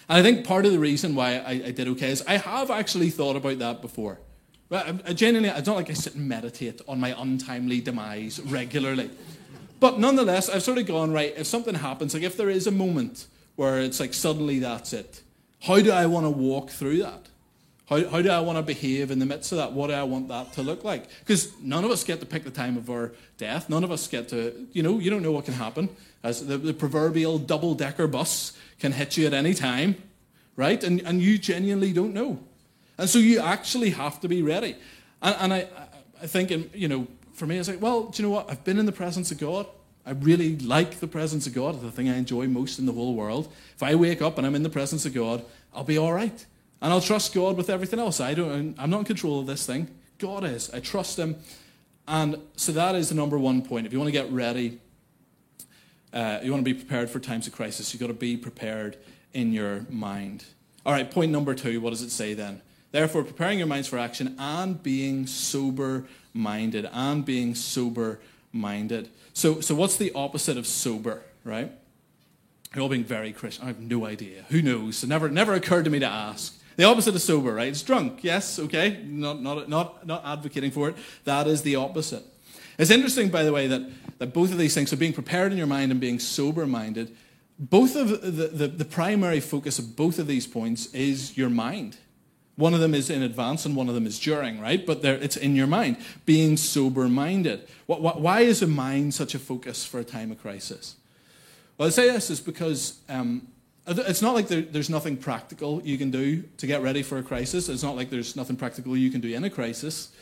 And 0.09 0.18
I 0.18 0.23
think 0.23 0.47
part 0.47 0.64
of 0.64 0.73
the 0.73 0.78
reason 0.78 1.14
why 1.14 1.38
I, 1.38 1.50
I 1.50 1.71
did 1.71 1.88
okay 1.88 2.11
is 2.11 2.23
I 2.26 2.37
have 2.37 2.71
actually 2.71 3.11
thought 3.11 3.37
about 3.37 3.59
that 3.59 3.82
before. 3.82 4.21
Um, 4.73 4.79
uh, 4.79 5.02
I, 5.07 5.11
I 5.11 5.12
genuinely, 5.12 5.50
it's 5.50 5.67
not 5.67 5.76
like 5.76 5.91
I 5.91 5.93
sit 5.93 6.14
and 6.14 6.29
meditate 6.29 6.81
on 6.88 6.99
my 6.99 7.14
untimely 7.21 7.81
demise 7.81 8.41
regularly. 8.41 9.11
But 9.81 9.99
nonetheless, 9.99 10.49
I've 10.49 10.62
sort 10.62 10.79
of 10.79 10.87
gone, 10.87 11.12
right, 11.12 11.35
if 11.37 11.47
something 11.47 11.75
happens, 11.75 12.14
like 12.14 12.23
if 12.23 12.37
there 12.37 12.49
is 12.49 12.67
a 12.67 12.71
moment 12.71 13.26
where 13.57 13.81
it's 13.81 14.00
like 14.00 14.14
suddenly 14.14 14.61
that's 14.61 14.93
it, 14.93 15.23
how 15.62 15.81
do 15.81 15.91
I 15.91 16.07
want 16.07 16.25
to 16.25 16.31
walk 16.31 16.71
through 16.71 16.99
that? 17.02 17.26
How, 17.87 18.09
how 18.09 18.23
do 18.23 18.31
I 18.31 18.41
want 18.41 18.57
to 18.57 18.62
behave 18.62 19.11
in 19.11 19.19
the 19.19 19.26
midst 19.26 19.52
of 19.52 19.59
that? 19.59 19.73
What 19.73 19.88
do 19.88 19.95
I 19.95 20.05
want 20.05 20.29
that 20.29 20.52
to 20.55 20.62
look 20.62 20.85
like? 20.85 21.09
Because 21.19 21.52
none 21.61 21.85
of 21.85 21.91
us 21.91 22.05
get 22.05 22.21
to 22.21 22.26
pick 22.26 22.45
the 22.45 22.50
time 22.50 22.76
of 22.76 22.88
our 22.88 23.12
death. 23.37 23.69
None 23.69 23.85
of 23.85 23.91
us 23.91 24.07
get 24.07 24.29
to, 24.29 24.67
you 24.73 24.83
know, 24.83 24.99
you 24.99 25.11
don't 25.11 25.23
know 25.23 25.33
what 25.33 25.45
can 25.45 25.55
happen. 25.55 25.91
As 26.23 26.47
the, 26.47 26.57
the 26.57 26.73
proverbial 26.73 27.38
double 27.38 27.75
decker 27.75 28.07
bus 28.07 28.57
can 28.79 28.93
hit 28.93 29.17
you 29.17 29.26
at 29.26 29.35
any 29.35 29.52
time, 29.52 29.97
right? 30.57 30.83
And, 30.83 31.00
and 31.00 31.21
you 31.21 31.37
genuinely 31.38 31.93
don't 31.93 32.14
know. 32.14 32.38
And 33.02 33.11
so 33.11 33.18
you 33.18 33.40
actually 33.40 33.90
have 33.90 34.21
to 34.21 34.28
be 34.28 34.42
ready. 34.42 34.76
And, 35.23 35.37
and 35.40 35.52
I, 35.52 35.66
I 36.23 36.28
think, 36.28 36.52
you 36.73 36.87
know, 36.87 37.09
for 37.32 37.49
me, 37.49 37.59
it's 37.59 37.68
like, 37.68 37.82
well, 37.82 38.04
do 38.04 38.23
you 38.23 38.28
know 38.28 38.32
what? 38.32 38.49
I've 38.49 38.62
been 38.62 38.78
in 38.78 38.87
the 38.87 38.92
presence 38.92 39.32
of 39.32 39.38
God. 39.38 39.66
I 40.06 40.12
really 40.12 40.56
like 40.59 41.00
the 41.00 41.09
presence 41.09 41.49
of 41.49 41.52
God. 41.52 41.80
The 41.80 41.90
thing 41.90 42.09
I 42.09 42.16
enjoy 42.16 42.47
most 42.47 42.78
in 42.78 42.87
the 42.87 42.92
whole 42.92 43.16
world. 43.16 43.52
If 43.75 43.82
I 43.82 43.97
wake 43.97 44.23
up 44.23 44.38
and 44.38 44.47
I'm 44.47 44.54
in 44.54 44.62
the 44.62 44.71
presence 44.71 45.04
of 45.04 45.12
God, 45.14 45.44
I'll 45.75 45.82
be 45.82 45.99
all 45.99 46.12
right. 46.12 46.47
And 46.80 46.92
I'll 46.92 47.00
trust 47.00 47.35
God 47.35 47.56
with 47.56 47.71
everything 47.71 47.99
else. 47.99 48.21
I 48.21 48.35
don't, 48.35 48.76
I'm 48.78 48.90
not 48.90 49.00
in 49.00 49.04
control 49.04 49.40
of 49.40 49.49
this 49.49 49.66
thing. 49.66 49.88
God 50.18 50.44
is. 50.44 50.71
I 50.73 50.78
trust 50.78 51.18
Him. 51.18 51.35
And 52.06 52.37
so 52.54 52.71
that 52.71 52.94
is 52.94 53.09
the 53.09 53.16
number 53.16 53.37
one 53.37 53.62
point. 53.62 53.85
If 53.85 53.92
you 53.92 53.99
want 53.99 54.11
to 54.11 54.12
get 54.12 54.30
ready, 54.30 54.78
uh, 56.12 56.38
you 56.40 56.52
want 56.52 56.64
to 56.64 56.73
be 56.73 56.78
prepared 56.78 57.11
for 57.11 57.18
times 57.18 57.49
of 57.49 57.52
crisis, 57.52 57.92
you've 57.92 58.00
got 58.00 58.06
to 58.06 58.14
be 58.14 58.37
prepared 58.37 58.97
in 59.32 59.52
your 59.52 59.87
mind. 59.90 60.44
All 60.87 60.92
right, 60.92 61.11
point 61.11 61.32
number 61.32 61.52
two. 61.52 61.80
What 61.80 61.90
does 61.90 62.02
it 62.02 62.11
say 62.11 62.35
then? 62.35 62.62
Therefore, 62.93 63.25
preparing 63.25 63.59
your 63.59 63.67
minds 63.67 63.89
for 63.89 63.99
action 63.99 64.37
and 64.39 64.81
being 64.83 65.27
sober 65.27 66.05
minded. 66.33 66.89
And 66.93 67.25
being 67.25 67.55
sober 67.55 68.21
minded. 68.53 69.09
So, 69.33 69.61
so 69.61 69.75
what's 69.75 69.97
the 69.97 70.13
opposite 70.15 70.57
of 70.57 70.67
sober, 70.67 71.23
right? 71.43 71.73
You're 72.75 72.83
all 72.83 72.89
being 72.89 73.05
very 73.05 73.33
Christian. 73.33 73.65
I 73.65 73.69
have 73.69 73.81
no 73.81 74.07
idea. 74.07 74.45
Who 74.51 74.63
knows? 74.63 75.03
It 75.03 75.09
never, 75.09 75.29
never 75.29 75.55
occurred 75.55 75.85
to 75.85 75.91
me 75.91 75.99
to 76.01 76.07
ask. 76.07 76.59
The 76.77 76.85
opposite 76.85 77.15
of 77.15 77.21
sober, 77.21 77.53
right? 77.55 77.69
It's 77.69 77.83
drunk. 77.83 78.25
Yes, 78.25 78.59
okay. 78.59 79.03
Not, 79.05 79.43
not, 79.43 79.69
not, 79.69 80.07
not 80.07 80.25
advocating 80.25 80.71
for 80.71 80.89
it. 80.89 80.97
That 81.25 81.47
is 81.47 81.63
the 81.63 81.77
opposite. 81.77 82.25
It's 82.79 82.91
interesting, 82.91 83.29
by 83.29 83.43
the 83.43 83.53
way, 83.53 83.67
that, 83.67 84.19
that 84.19 84.33
both 84.33 84.53
of 84.53 84.59
these 84.59 84.75
things, 84.75 84.91
so 84.91 84.97
being 84.97 85.13
prepared 85.13 85.53
in 85.53 85.59
your 85.59 85.67
mind 85.67 85.93
and 85.93 86.01
being 86.01 86.19
sober 86.19 86.67
minded, 86.67 87.15
both 87.59 87.95
of 87.95 88.09
the, 88.09 88.49
the, 88.49 88.69
the 88.69 88.85
primary 88.85 89.41
focus 89.41 89.79
of 89.79 89.95
both 89.95 90.19
of 90.19 90.27
these 90.27 90.47
points 90.47 90.87
is 90.95 91.37
your 91.37 91.51
mind. 91.51 91.99
One 92.56 92.75
of 92.75 92.80
them 92.80 92.94
is 92.94 93.09
in 93.09 93.23
advance 93.23 93.64
and 93.64 93.75
one 93.75 93.88
of 93.88 93.94
them 93.94 94.06
is 94.06 94.18
during, 94.18 94.61
right? 94.61 94.85
But 94.85 95.04
it's 95.04 95.37
in 95.37 95.56
your 95.56 95.66
mind, 95.66 95.97
being 96.26 96.56
sober 96.56 97.09
minded. 97.09 97.66
Why 97.87 98.40
is 98.40 98.62
a 98.62 98.66
mind 98.66 99.14
such 99.14 99.35
a 99.35 99.38
focus 99.38 99.85
for 99.87 99.99
a 100.00 100.04
time 100.04 100.30
of 100.30 100.40
crisis? 100.40 100.97
Well, 101.78 101.88
I 101.88 101.90
say 101.90 102.11
this 102.11 102.28
is 102.28 102.40
because 102.40 102.99
um, 103.09 103.49
it's 103.87 104.21
not 104.21 104.35
like 104.35 104.49
there, 104.49 104.61
there's 104.61 104.90
nothing 104.90 105.16
practical 105.16 105.80
you 105.82 105.97
can 105.97 106.11
do 106.11 106.42
to 106.59 106.66
get 106.66 106.82
ready 106.82 107.02
for 107.02 107.18
a 107.18 107.23
crisis. 107.23 107.68
It's 107.68 107.82
not 107.82 107.97
like 107.97 108.11
there's 108.11 108.37
nothing 108.37 108.56
practical 108.56 108.97
you 108.97 109.11
can 109.11 109.21
do 109.23 109.35
in 109.35 109.44
a 109.44 109.50
crisis. 109.50 110.12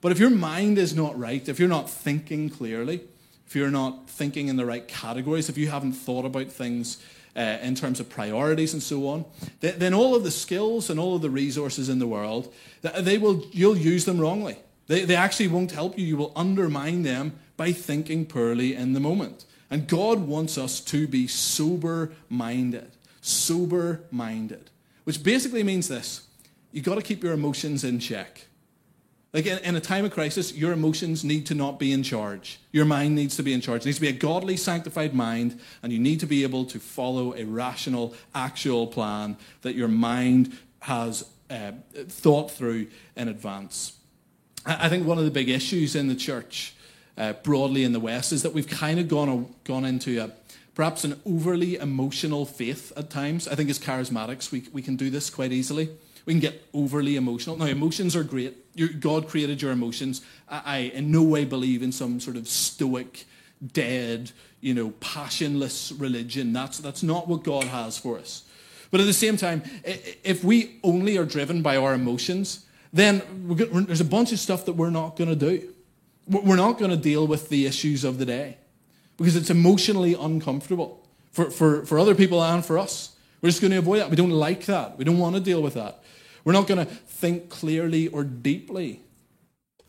But 0.00 0.12
if 0.12 0.18
your 0.18 0.30
mind 0.30 0.78
is 0.78 0.94
not 0.94 1.18
right, 1.18 1.48
if 1.48 1.58
you're 1.58 1.68
not 1.68 1.88
thinking 1.88 2.50
clearly, 2.50 3.02
if 3.46 3.54
you're 3.54 3.70
not 3.70 4.10
thinking 4.10 4.48
in 4.48 4.56
the 4.56 4.66
right 4.66 4.86
categories, 4.86 5.48
if 5.48 5.56
you 5.56 5.68
haven't 5.68 5.92
thought 5.92 6.24
about 6.24 6.48
things 6.48 6.98
uh, 7.36 7.58
in 7.62 7.74
terms 7.74 8.00
of 8.00 8.08
priorities 8.08 8.72
and 8.72 8.82
so 8.82 9.06
on, 9.08 9.24
then 9.60 9.92
all 9.92 10.14
of 10.14 10.24
the 10.24 10.30
skills 10.30 10.88
and 10.90 10.98
all 10.98 11.16
of 11.16 11.22
the 11.22 11.30
resources 11.30 11.88
in 11.88 11.98
the 11.98 12.06
world, 12.06 12.52
they 13.00 13.18
will, 13.18 13.44
you'll 13.52 13.76
use 13.76 14.04
them 14.04 14.18
wrongly. 14.18 14.56
They, 14.86 15.04
they 15.04 15.16
actually 15.16 15.48
won't 15.48 15.72
help 15.72 15.98
you. 15.98 16.06
You 16.06 16.16
will 16.16 16.32
undermine 16.36 17.02
them 17.02 17.38
by 17.56 17.72
thinking 17.72 18.26
poorly 18.26 18.74
in 18.74 18.92
the 18.92 19.00
moment. 19.00 19.44
And 19.70 19.88
God 19.88 20.20
wants 20.20 20.56
us 20.56 20.80
to 20.80 21.08
be 21.08 21.26
sober 21.26 22.12
minded. 22.28 22.92
Sober 23.20 24.02
minded. 24.10 24.70
Which 25.04 25.22
basically 25.22 25.62
means 25.62 25.88
this 25.88 26.26
you've 26.72 26.84
got 26.84 26.96
to 26.96 27.02
keep 27.02 27.22
your 27.22 27.32
emotions 27.32 27.84
in 27.84 27.98
check. 27.98 28.46
Like 29.36 29.44
in, 29.44 29.58
in, 29.58 29.76
a 29.76 29.82
time 29.82 30.06
of 30.06 30.12
crisis, 30.12 30.54
your 30.54 30.72
emotions 30.72 31.22
need 31.22 31.44
to 31.44 31.54
not 31.54 31.78
be 31.78 31.92
in 31.92 32.02
charge. 32.02 32.58
Your 32.72 32.86
mind 32.86 33.14
needs 33.14 33.36
to 33.36 33.42
be 33.42 33.52
in 33.52 33.60
charge. 33.60 33.82
It 33.82 33.84
needs 33.84 33.98
to 33.98 34.00
be 34.00 34.08
a 34.08 34.12
godly, 34.12 34.56
sanctified 34.56 35.14
mind, 35.14 35.60
and 35.82 35.92
you 35.92 35.98
need 35.98 36.20
to 36.20 36.26
be 36.26 36.42
able 36.42 36.64
to 36.64 36.80
follow 36.80 37.34
a 37.34 37.44
rational, 37.44 38.14
actual 38.34 38.86
plan 38.86 39.36
that 39.60 39.74
your 39.74 39.88
mind 39.88 40.56
has 40.80 41.28
uh, 41.50 41.72
thought 42.08 42.50
through 42.50 42.86
in 43.14 43.28
advance. 43.28 43.98
I, 44.64 44.86
I 44.86 44.88
think 44.88 45.06
one 45.06 45.18
of 45.18 45.26
the 45.26 45.30
big 45.30 45.50
issues 45.50 45.94
in 45.94 46.08
the 46.08 46.16
church, 46.16 46.74
uh, 47.18 47.34
broadly 47.34 47.84
in 47.84 47.92
the 47.92 48.00
West, 48.00 48.32
is 48.32 48.42
that 48.42 48.54
we've 48.54 48.66
kind 48.66 48.98
of 48.98 49.06
gone, 49.06 49.54
gone 49.64 49.84
into 49.84 50.18
a, 50.18 50.30
perhaps 50.74 51.04
an 51.04 51.20
overly 51.26 51.76
emotional 51.76 52.46
faith 52.46 52.90
at 52.96 53.10
times. 53.10 53.48
I 53.48 53.54
think 53.54 53.68
as 53.68 53.78
charismatics, 53.78 54.50
we, 54.50 54.66
we 54.72 54.80
can 54.80 54.96
do 54.96 55.10
this 55.10 55.28
quite 55.28 55.52
easily. 55.52 55.90
We 56.26 56.34
can 56.34 56.40
get 56.40 56.68
overly 56.74 57.16
emotional. 57.16 57.56
Now, 57.56 57.66
emotions 57.66 58.14
are 58.14 58.24
great. 58.24 59.00
God 59.00 59.28
created 59.28 59.62
your 59.62 59.72
emotions. 59.72 60.22
I, 60.48 60.62
I 60.64 60.76
in 60.78 61.10
no 61.10 61.22
way 61.22 61.44
believe 61.44 61.82
in 61.82 61.92
some 61.92 62.20
sort 62.20 62.36
of 62.36 62.46
stoic, 62.48 63.24
dead, 63.72 64.32
you 64.60 64.74
know, 64.74 64.90
passionless 65.00 65.92
religion. 65.92 66.52
That's, 66.52 66.78
that's 66.78 67.02
not 67.02 67.28
what 67.28 67.44
God 67.44 67.64
has 67.64 67.96
for 67.96 68.18
us. 68.18 68.42
But 68.90 69.00
at 69.00 69.06
the 69.06 69.12
same 69.12 69.36
time, 69.36 69.62
if 69.84 70.44
we 70.44 70.78
only 70.82 71.16
are 71.16 71.24
driven 71.24 71.62
by 71.62 71.76
our 71.76 71.94
emotions, 71.94 72.66
then 72.92 73.22
there's 73.48 74.00
a 74.00 74.04
bunch 74.04 74.32
of 74.32 74.38
stuff 74.38 74.64
that 74.66 74.72
we're 74.72 74.90
not 74.90 75.16
going 75.16 75.30
to 75.30 75.36
do. 75.36 75.72
We're 76.28 76.56
not 76.56 76.78
going 76.78 76.90
to 76.90 76.96
deal 76.96 77.26
with 77.26 77.48
the 77.48 77.66
issues 77.66 78.04
of 78.04 78.18
the 78.18 78.24
day 78.24 78.58
because 79.16 79.36
it's 79.36 79.50
emotionally 79.50 80.14
uncomfortable 80.14 81.06
for, 81.30 81.50
for, 81.50 81.84
for 81.86 81.98
other 81.98 82.14
people 82.14 82.42
and 82.42 82.64
for 82.64 82.78
us. 82.78 83.16
We're 83.40 83.50
just 83.50 83.60
going 83.60 83.70
to 83.72 83.78
avoid 83.78 84.00
that. 84.00 84.10
We 84.10 84.16
don't 84.16 84.30
like 84.30 84.66
that. 84.66 84.98
We 84.98 85.04
don't 85.04 85.18
want 85.18 85.36
to 85.36 85.40
deal 85.40 85.62
with 85.62 85.74
that. 85.74 86.02
We're 86.46 86.52
not 86.52 86.68
going 86.68 86.78
to 86.78 86.84
think 86.86 87.48
clearly 87.48 88.06
or 88.06 88.22
deeply 88.22 89.00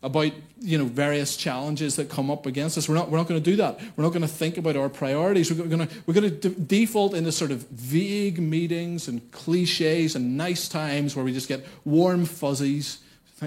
about 0.01 0.31
you 0.59 0.79
know 0.79 0.85
various 0.85 1.37
challenges 1.37 1.97
that 1.97 2.09
come 2.09 2.31
up 2.31 2.47
against 2.47 2.79
us. 2.79 2.89
We're 2.89 2.95
not, 2.95 3.11
we're 3.11 3.19
not 3.19 3.27
going 3.27 3.39
to 3.39 3.51
do 3.51 3.57
that. 3.57 3.79
We're 3.95 4.03
not 4.03 4.09
going 4.09 4.23
to 4.23 4.27
think 4.27 4.57
about 4.57 4.75
our 4.75 4.89
priorities. 4.89 5.51
We're 5.53 5.67
going 5.67 5.87
to, 5.87 5.95
we're 6.07 6.15
going 6.15 6.39
to 6.39 6.49
default 6.49 7.13
into 7.13 7.31
sort 7.31 7.51
of 7.51 7.67
vague 7.69 8.39
meetings 8.39 9.07
and 9.07 9.31
cliches 9.31 10.15
and 10.15 10.35
nice 10.35 10.67
times 10.67 11.15
where 11.15 11.23
we 11.23 11.31
just 11.31 11.47
get 11.47 11.63
warm 11.85 12.25
fuzzies, 12.25 13.03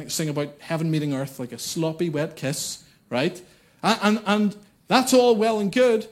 sing 0.07 0.29
about 0.29 0.55
heaven 0.61 0.89
meeting 0.89 1.13
earth 1.13 1.41
like 1.41 1.51
a 1.51 1.59
sloppy 1.59 2.11
wet 2.11 2.37
kiss, 2.37 2.85
right? 3.11 3.43
And, 3.83 3.99
and, 4.03 4.23
and 4.25 4.57
that's 4.87 5.13
all 5.13 5.35
well 5.35 5.59
and 5.59 5.73
good, 5.73 6.07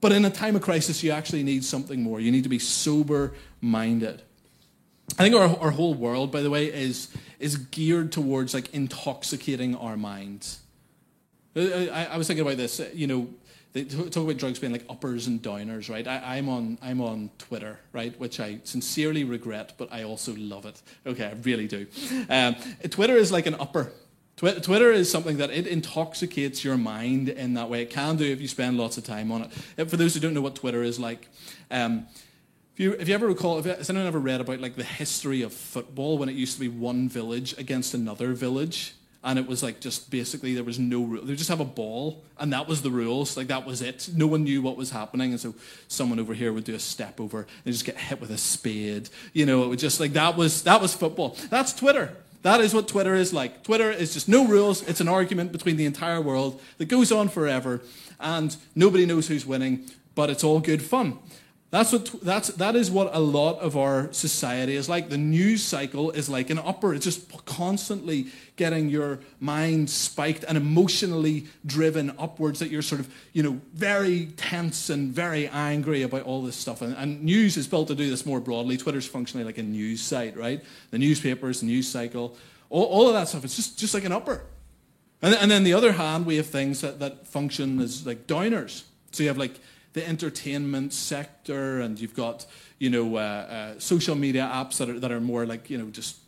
but 0.00 0.12
in 0.12 0.24
a 0.24 0.30
time 0.30 0.54
of 0.54 0.62
crisis, 0.62 1.02
you 1.02 1.10
actually 1.10 1.42
need 1.42 1.64
something 1.64 2.00
more. 2.00 2.20
You 2.20 2.30
need 2.30 2.44
to 2.44 2.48
be 2.48 2.60
sober 2.60 3.34
minded. 3.60 4.22
I 5.18 5.22
think 5.22 5.34
our, 5.34 5.56
our 5.58 5.70
whole 5.70 5.94
world, 5.94 6.32
by 6.32 6.40
the 6.40 6.50
way, 6.50 6.66
is, 6.66 7.08
is 7.38 7.56
geared 7.56 8.10
towards 8.10 8.54
like 8.54 8.72
intoxicating 8.74 9.76
our 9.76 9.96
minds. 9.96 10.60
I, 11.56 12.08
I 12.10 12.16
was 12.16 12.26
thinking 12.26 12.44
about 12.44 12.56
this, 12.56 12.80
you 12.92 13.06
know, 13.06 13.28
they 13.74 13.82
talk 13.84 14.16
about 14.16 14.36
drugs 14.36 14.60
being 14.60 14.72
like 14.72 14.84
uppers 14.88 15.26
and 15.26 15.42
downers, 15.42 15.90
right? 15.90 16.06
I, 16.06 16.36
am 16.36 16.48
on 16.48 16.78
I'm 16.80 17.00
on 17.00 17.30
Twitter, 17.38 17.80
right, 17.92 18.18
which 18.20 18.38
I 18.38 18.60
sincerely 18.62 19.24
regret, 19.24 19.72
but 19.76 19.92
I 19.92 20.04
also 20.04 20.32
love 20.36 20.64
it. 20.64 20.80
Okay, 21.04 21.26
I 21.26 21.32
really 21.42 21.66
do. 21.66 21.86
Um, 22.30 22.54
Twitter 22.88 23.16
is 23.16 23.32
like 23.32 23.46
an 23.46 23.56
upper. 23.56 23.92
Twitter 24.36 24.92
is 24.92 25.10
something 25.10 25.38
that 25.38 25.50
it 25.50 25.66
intoxicates 25.66 26.64
your 26.64 26.76
mind 26.76 27.28
in 27.28 27.54
that 27.54 27.68
way. 27.68 27.82
It 27.82 27.90
can 27.90 28.16
do 28.16 28.24
if 28.24 28.40
you 28.40 28.48
spend 28.48 28.78
lots 28.78 28.96
of 28.96 29.04
time 29.04 29.32
on 29.32 29.50
it. 29.76 29.90
For 29.90 29.96
those 29.96 30.14
who 30.14 30.20
don't 30.20 30.34
know 30.34 30.40
what 30.40 30.54
Twitter 30.54 30.82
is 30.82 31.00
like, 31.00 31.28
um, 31.70 32.06
if 32.74 32.80
you, 32.80 32.92
if 32.94 33.08
you 33.08 33.14
ever 33.14 33.28
recall, 33.28 33.62
has 33.62 33.88
anyone 33.88 34.08
ever 34.08 34.18
read 34.18 34.40
about 34.40 34.58
like 34.58 34.74
the 34.74 34.82
history 34.82 35.42
of 35.42 35.52
football 35.52 36.18
when 36.18 36.28
it 36.28 36.34
used 36.34 36.54
to 36.54 36.60
be 36.60 36.66
one 36.66 37.08
village 37.08 37.56
against 37.56 37.94
another 37.94 38.32
village? 38.32 38.94
And 39.22 39.38
it 39.38 39.46
was 39.46 39.62
like 39.62 39.78
just 39.78 40.10
basically 40.10 40.54
there 40.54 40.64
was 40.64 40.78
no 40.78 41.04
rule. 41.04 41.24
They 41.24 41.36
just 41.36 41.48
have 41.50 41.60
a 41.60 41.64
ball, 41.64 42.24
and 42.36 42.52
that 42.52 42.66
was 42.66 42.82
the 42.82 42.90
rules. 42.90 43.36
Like 43.36 43.46
that 43.46 43.64
was 43.64 43.80
it. 43.80 44.10
No 44.12 44.26
one 44.26 44.42
knew 44.42 44.60
what 44.60 44.76
was 44.76 44.90
happening, 44.90 45.30
and 45.30 45.40
so 45.40 45.54
someone 45.86 46.18
over 46.18 46.34
here 46.34 46.52
would 46.52 46.64
do 46.64 46.74
a 46.74 46.80
step 46.80 47.20
over 47.20 47.46
and 47.64 47.72
just 47.72 47.84
get 47.86 47.96
hit 47.96 48.20
with 48.20 48.30
a 48.30 48.36
spade. 48.36 49.08
You 49.32 49.46
know, 49.46 49.62
it 49.62 49.68
was 49.68 49.80
just 49.80 50.00
like 50.00 50.12
that 50.14 50.36
was 50.36 50.64
that 50.64 50.82
was 50.82 50.94
football. 50.94 51.36
That's 51.50 51.72
Twitter. 51.72 52.16
That 52.42 52.60
is 52.60 52.74
what 52.74 52.88
Twitter 52.88 53.14
is 53.14 53.32
like. 53.32 53.62
Twitter 53.62 53.90
is 53.90 54.12
just 54.12 54.28
no 54.28 54.46
rules. 54.48 54.82
It's 54.82 55.00
an 55.00 55.08
argument 55.08 55.52
between 55.52 55.76
the 55.76 55.86
entire 55.86 56.20
world 56.20 56.60
that 56.78 56.86
goes 56.86 57.12
on 57.12 57.28
forever, 57.28 57.82
and 58.18 58.54
nobody 58.74 59.06
knows 59.06 59.28
who's 59.28 59.46
winning, 59.46 59.88
but 60.16 60.28
it's 60.28 60.42
all 60.42 60.58
good 60.58 60.82
fun. 60.82 61.18
That's 61.74 61.90
what, 61.90 62.20
that's, 62.22 62.48
that 62.50 62.76
is 62.76 62.88
what 62.88 63.10
a 63.16 63.18
lot 63.18 63.58
of 63.58 63.76
our 63.76 64.12
society 64.12 64.76
is 64.76 64.88
like. 64.88 65.08
The 65.08 65.18
news 65.18 65.60
cycle 65.60 66.12
is 66.12 66.28
like 66.28 66.50
an 66.50 66.60
upper. 66.60 66.94
It's 66.94 67.04
just 67.04 67.44
constantly 67.46 68.28
getting 68.54 68.88
your 68.88 69.18
mind 69.40 69.90
spiked 69.90 70.44
and 70.44 70.56
emotionally 70.56 71.46
driven 71.66 72.14
upwards 72.16 72.60
that 72.60 72.70
you're 72.70 72.80
sort 72.80 73.00
of, 73.00 73.12
you 73.32 73.42
know, 73.42 73.60
very 73.72 74.26
tense 74.36 74.88
and 74.88 75.12
very 75.12 75.48
angry 75.48 76.02
about 76.02 76.22
all 76.22 76.44
this 76.44 76.54
stuff. 76.54 76.80
And, 76.80 76.94
and 76.94 77.24
news 77.24 77.56
is 77.56 77.66
built 77.66 77.88
to 77.88 77.96
do 77.96 78.08
this 78.08 78.24
more 78.24 78.38
broadly. 78.38 78.76
Twitter's 78.76 79.08
functionally 79.08 79.44
like 79.44 79.58
a 79.58 79.64
news 79.64 80.00
site, 80.00 80.36
right? 80.36 80.62
The 80.92 80.98
newspapers, 80.98 81.58
the 81.58 81.66
news 81.66 81.88
cycle, 81.88 82.36
all, 82.70 82.84
all 82.84 83.08
of 83.08 83.14
that 83.14 83.26
stuff. 83.26 83.44
It's 83.44 83.56
just, 83.56 83.80
just 83.80 83.94
like 83.94 84.04
an 84.04 84.12
upper. 84.12 84.44
And, 85.22 85.34
and 85.34 85.50
then 85.50 85.64
the 85.64 85.74
other 85.74 85.90
hand, 85.90 86.24
we 86.24 86.36
have 86.36 86.46
things 86.46 86.82
that, 86.82 87.00
that 87.00 87.26
function 87.26 87.80
as 87.80 88.06
like 88.06 88.28
downers. 88.28 88.84
So 89.10 89.24
you 89.24 89.28
have 89.28 89.38
like 89.38 89.58
the 89.94 90.06
entertainment 90.06 90.92
sector, 90.92 91.80
and 91.80 91.98
you've 91.98 92.14
got 92.14 92.44
you 92.78 92.90
know 92.90 93.16
uh, 93.16 93.20
uh, 93.20 93.78
social 93.78 94.14
media 94.14 94.48
apps 94.52 94.76
that 94.76 94.90
are 94.90 95.00
that 95.00 95.10
are 95.10 95.20
more 95.20 95.46
like 95.46 95.70
you 95.70 95.78
know 95.78 95.88
just 95.90 96.18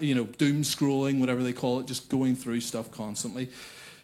you 0.00 0.14
know 0.14 0.24
doom 0.24 0.62
scrolling, 0.62 1.20
whatever 1.20 1.42
they 1.42 1.52
call 1.52 1.78
it, 1.80 1.86
just 1.86 2.08
going 2.08 2.34
through 2.34 2.60
stuff 2.60 2.90
constantly. 2.90 3.48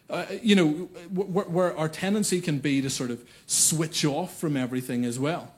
Uh, 0.09 0.25
you 0.41 0.55
know, 0.55 0.69
where, 1.13 1.45
where, 1.45 1.77
our 1.77 1.89
tendency 1.89 2.39
can 2.39 2.59
be 2.59 2.81
to 2.81 2.89
sort 2.89 3.11
of 3.11 3.21
switch 3.45 4.05
off 4.05 4.39
from 4.39 4.55
everything 4.55 5.03
as 5.03 5.19
well. 5.19 5.51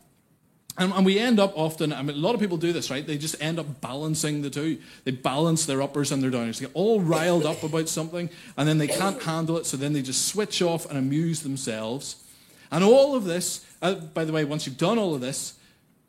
And, 0.76 0.92
and, 0.92 1.06
we 1.06 1.20
end 1.20 1.40
up 1.40 1.54
often, 1.56 1.94
I 1.94 2.02
mean, 2.02 2.16
a 2.16 2.20
lot 2.20 2.34
of 2.34 2.40
people 2.40 2.58
do 2.58 2.74
this, 2.74 2.90
right? 2.90 3.06
They 3.06 3.20
just 3.20 3.40
end 3.40 3.60
up 3.60 3.80
balancing 3.80 4.42
the 4.42 4.50
two. 4.50 4.80
They 5.04 5.12
balance 5.12 5.68
their 5.68 5.84
uppers 5.84 6.12
and 6.12 6.24
their 6.24 6.32
downers. 6.32 6.58
They 6.58 6.66
get 6.66 6.72
all 6.74 7.00
riled 7.00 7.46
up 7.46 7.62
about 7.62 7.90
something, 7.90 8.28
and 8.58 8.68
then 8.68 8.80
they 8.80 8.88
can't 8.88 9.22
handle 9.22 9.56
it, 9.58 9.68
so 9.68 9.78
then 9.78 9.94
they 9.94 10.02
just 10.02 10.28
switch 10.28 10.64
off 10.64 10.90
and 10.90 10.98
amuse 10.98 11.42
themselves. 11.42 12.24
And 12.72 12.84
all 12.84 13.16
of 13.16 13.26
this, 13.26 13.66
uh, 13.82 13.96
by 13.96 14.26
the 14.26 14.34
way, 14.34 14.46
once 14.46 14.66
you've 14.66 14.78
done 14.78 14.98
all 14.98 15.16
of 15.16 15.22
this, 15.22 15.56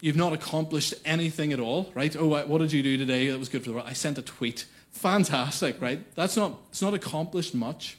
you've 0.00 0.16
not 0.16 0.32
accomplished 0.32 0.94
anything 1.04 1.52
at 1.52 1.60
all, 1.60 1.90
right? 1.94 2.14
Oh, 2.16 2.26
what 2.26 2.58
did 2.58 2.72
you 2.72 2.82
do 2.82 2.96
today 2.96 3.28
that 3.28 3.38
was 3.38 3.48
good 3.48 3.62
for 3.62 3.70
the 3.70 3.76
world? 3.76 3.86
I 3.88 3.92
sent 3.92 4.18
a 4.18 4.22
tweet. 4.22 4.66
Fantastic, 4.92 5.80
right? 5.80 6.00
That's 6.14 6.36
not, 6.36 6.58
it's 6.70 6.82
not 6.82 6.94
accomplished 6.94 7.54
much. 7.54 7.96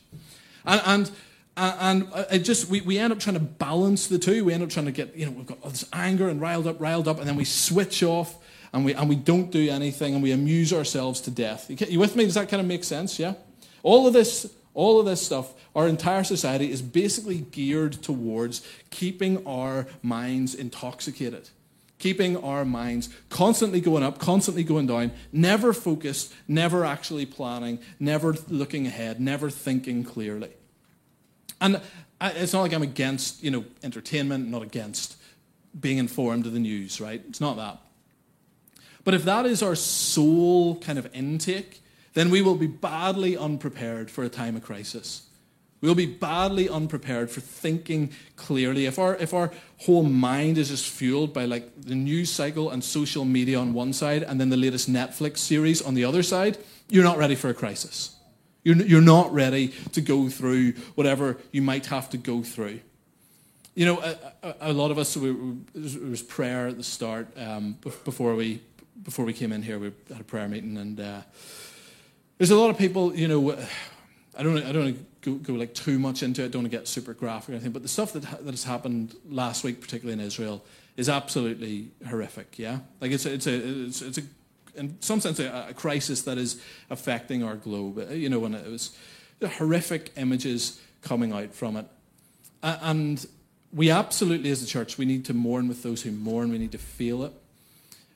And, 0.66 0.82
and, 0.86 1.12
and 1.58 2.26
it 2.32 2.40
just, 2.40 2.70
we, 2.70 2.82
we 2.82 2.98
end 2.98 3.14
up 3.14 3.20
trying 3.20 3.36
to 3.36 3.40
balance 3.40 4.08
the 4.08 4.20
two. 4.20 4.46
We 4.46 4.54
end 4.54 4.64
up 4.64 4.70
trying 4.70 4.86
to 4.86 4.92
get, 4.92 5.16
you 5.16 5.26
know, 5.26 5.32
we've 5.32 5.48
got 5.48 5.60
all 5.62 5.70
this 5.70 5.88
anger 5.94 6.28
and 6.28 6.42
riled 6.42 6.68
up, 6.68 6.80
riled 6.80 7.08
up, 7.08 7.20
and 7.20 7.28
then 7.28 7.36
we 7.36 7.46
switch 7.46 8.04
off 8.04 8.38
and 8.74 8.86
we, 8.86 8.94
and 8.94 9.10
we 9.10 9.16
don't 9.16 9.52
do 9.52 9.70
anything 9.70 10.14
and 10.14 10.24
we 10.24 10.32
amuse 10.32 10.74
ourselves 10.74 11.22
to 11.22 11.32
death. 11.32 11.70
You, 11.70 11.78
you 11.88 12.00
with 12.00 12.16
me? 12.16 12.26
Does 12.26 12.36
that 12.36 12.50
kind 12.50 12.62
of 12.62 12.68
make 12.68 12.84
sense? 12.84 13.20
Yeah? 13.20 13.34
All 13.84 14.08
of 14.08 14.14
this 14.14 14.54
all 14.74 15.00
of 15.00 15.06
this 15.06 15.22
stuff, 15.22 15.54
our 15.76 15.88
entire 15.88 16.24
society 16.24 16.72
is 16.72 16.82
basically 16.82 17.40
geared 17.40 17.94
towards 17.94 18.66
keeping 18.90 19.46
our 19.46 19.88
minds 20.02 20.56
intoxicated, 20.56 21.50
keeping 22.00 22.38
our 22.38 22.64
minds 22.66 23.10
constantly 23.30 23.82
going 23.82 24.04
up, 24.04 24.20
constantly 24.20 24.64
going 24.64 24.88
down, 24.88 25.12
never 25.32 25.74
focused, 25.74 26.34
never 26.48 26.86
actually 26.86 27.26
planning, 27.26 27.80
never 28.00 28.34
looking 28.48 28.88
ahead, 28.88 29.20
never 29.20 29.50
thinking 29.50 30.04
clearly. 30.04 30.52
And 31.60 31.82
it's 32.22 32.54
not 32.54 32.62
like 32.62 32.74
I'm 32.74 32.82
against, 32.82 33.44
you 33.44 33.52
know, 33.52 33.66
entertainment, 33.84 34.48
not 34.48 34.64
against 34.64 35.18
being 35.80 35.98
informed 35.98 36.46
of 36.46 36.54
the 36.54 36.60
news, 36.60 37.00
right? 37.00 37.22
It's 37.30 37.42
not 37.42 37.58
that. 37.58 37.80
But 39.04 39.14
if 39.14 39.24
that 39.26 39.46
is 39.46 39.64
our 39.64 39.76
sole 39.76 40.78
kind 40.80 41.00
of 41.00 41.10
intake, 41.14 41.81
then 42.14 42.30
we 42.30 42.42
will 42.42 42.56
be 42.56 42.68
badly 42.68 43.38
unprepared 43.38 44.12
for 44.12 44.24
a 44.24 44.30
time 44.30 44.56
of 44.56 44.64
crisis. 44.64 45.28
We'll 45.82 45.96
be 45.96 46.06
badly 46.06 46.70
unprepared 46.70 47.32
for 47.32 47.42
thinking 47.42 48.12
clearly. 48.36 48.86
If 48.86 49.00
our, 49.00 49.16
if 49.16 49.34
our 49.34 49.52
whole 49.80 50.04
mind 50.04 50.60
is 50.60 50.70
just 50.70 50.86
fueled 50.86 51.34
by 51.34 51.46
like 51.46 51.72
the 51.82 51.96
news 51.96 52.30
cycle 52.30 52.70
and 52.70 52.84
social 52.84 53.26
media 53.26 53.58
on 53.58 53.74
one 53.74 53.92
side 53.94 54.22
and 54.22 54.40
then 54.40 54.50
the 54.50 54.58
latest 54.58 54.92
Netflix 54.92 55.40
series 55.40 55.82
on 55.82 55.96
the 55.96 56.06
other 56.06 56.22
side, 56.22 56.60
you're 56.88 57.04
not 57.04 57.18
ready 57.18 57.34
for 57.34 57.50
a 57.50 57.54
crisis. 57.56 58.16
You're, 58.64 58.76
you're 58.76 59.02
not 59.02 59.34
ready 59.34 59.70
to 59.94 60.02
go 60.02 60.30
through 60.30 60.74
whatever 60.94 61.38
you 61.52 61.64
might 61.64 61.88
have 61.88 62.12
to 62.12 62.18
go 62.18 62.44
through. 62.44 62.82
You 63.74 63.86
know, 63.88 64.02
a, 64.02 64.18
a, 64.44 64.56
a 64.72 64.74
lot 64.74 64.92
of 64.92 65.00
us, 65.00 65.18
we, 65.18 65.32
we, 65.32 65.56
there 65.74 66.10
was 66.10 66.22
prayer 66.22 66.68
at 66.68 66.78
the 66.78 66.84
start 66.84 67.28
um, 67.38 67.78
before, 67.82 68.36
we, 68.36 68.62
before 69.02 69.26
we 69.26 69.34
came 69.34 69.52
in 69.52 69.64
here. 69.64 69.80
We 69.80 69.94
had 70.10 70.22
a 70.22 70.26
prayer 70.26 70.48
meeting 70.48 70.78
and... 70.78 71.00
Uh, 71.00 71.22
there's 72.42 72.50
a 72.50 72.56
lot 72.56 72.72
of 72.72 72.78
people, 72.80 73.16
you 73.16 73.28
know, 73.28 73.52
I 74.36 74.42
don't, 74.42 74.58
I 74.58 74.72
don't 74.72 74.84
want 74.84 75.22
to 75.22 75.30
go, 75.30 75.54
go 75.54 75.54
like 75.54 75.76
too 75.76 76.00
much 76.00 76.24
into 76.24 76.42
it. 76.42 76.46
I 76.46 76.48
don't 76.48 76.64
want 76.64 76.72
to 76.72 76.76
get 76.76 76.88
super 76.88 77.14
graphic 77.14 77.50
or 77.50 77.52
anything. 77.52 77.72
But 77.72 77.84
the 77.84 77.88
stuff 77.88 78.14
that 78.14 78.24
that 78.24 78.50
has 78.50 78.64
happened 78.64 79.16
last 79.30 79.64
week, 79.64 79.80
particularly 79.80 80.20
in 80.20 80.26
Israel, 80.26 80.66
is 80.98 81.08
absolutely 81.08 81.92
horrific. 82.10 82.58
Yeah, 82.58 82.80
like 83.00 83.12
it's 83.12 83.28
a, 83.28 83.34
it's 83.34 83.46
a, 83.46 83.84
it's, 83.86 84.02
it's 84.02 84.18
a 84.18 84.24
in 84.74 85.00
some 85.02 85.20
sense 85.20 85.40
a, 85.40 85.68
a, 85.70 85.74
crisis 85.76 86.24
that 86.24 86.40
is 86.40 86.60
affecting 86.90 87.44
our 87.44 87.56
globe. 87.56 88.00
Uh, 88.00 88.12
you 88.12 88.28
know, 88.28 88.44
and 88.46 88.56
it 88.56 88.66
was 88.66 88.98
horrific 89.58 90.12
images 90.18 90.82
coming 91.04 91.32
out 91.34 91.54
from 91.54 91.78
it, 91.78 91.86
and 92.64 93.24
we 93.72 93.92
absolutely, 93.92 94.50
as 94.50 94.64
a 94.64 94.66
church, 94.66 94.98
we 94.98 95.06
need 95.06 95.26
to 95.26 95.36
mourn 95.36 95.68
with 95.68 95.84
those 95.84 96.02
who 96.02 96.12
mourn. 96.12 96.50
We 96.50 96.58
need 96.58 96.72
to 96.72 96.80
feel 96.80 97.22
it, 97.22 97.34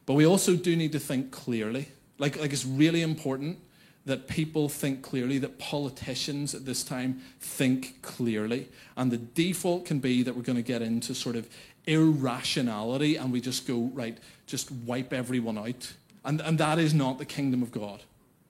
but 0.08 0.16
we 0.16 0.26
also 0.26 0.56
do 0.56 0.76
need 0.76 0.94
to 0.94 1.00
think 1.00 1.30
clearly. 1.30 1.90
Like, 2.18 2.40
like 2.40 2.54
it's 2.54 2.66
really 2.66 3.04
important 3.04 3.60
that 4.06 4.28
people 4.28 4.70
think 4.70 5.02
clearly, 5.02 5.40
that 5.40 5.58
politicians 5.58 6.54
at 6.54 6.66
this 6.66 6.84
time 6.84 7.22
think 7.40 8.02
clearly. 8.02 8.70
And 8.96 9.12
the 9.12 9.18
default 9.18 9.86
can 9.86 10.00
be 10.00 10.22
that 10.24 10.36
we're 10.36 10.44
going 10.44 10.58
to 10.58 10.62
get 10.62 10.82
into 10.82 11.16
sort 11.16 11.36
of 11.36 11.50
irrationality 11.88 13.16
and 13.16 13.32
we 13.32 13.42
just 13.42 13.68
go, 13.68 13.90
right, 13.94 14.18
just 14.46 14.72
wipe 14.72 15.12
everyone 15.12 15.58
out. 15.58 15.94
And, 16.24 16.40
and 16.42 16.58
that 16.60 16.80
is 16.80 16.94
not 16.94 17.18
the 17.18 17.26
kingdom 17.26 17.64
of 17.64 17.72
God, 17.72 18.02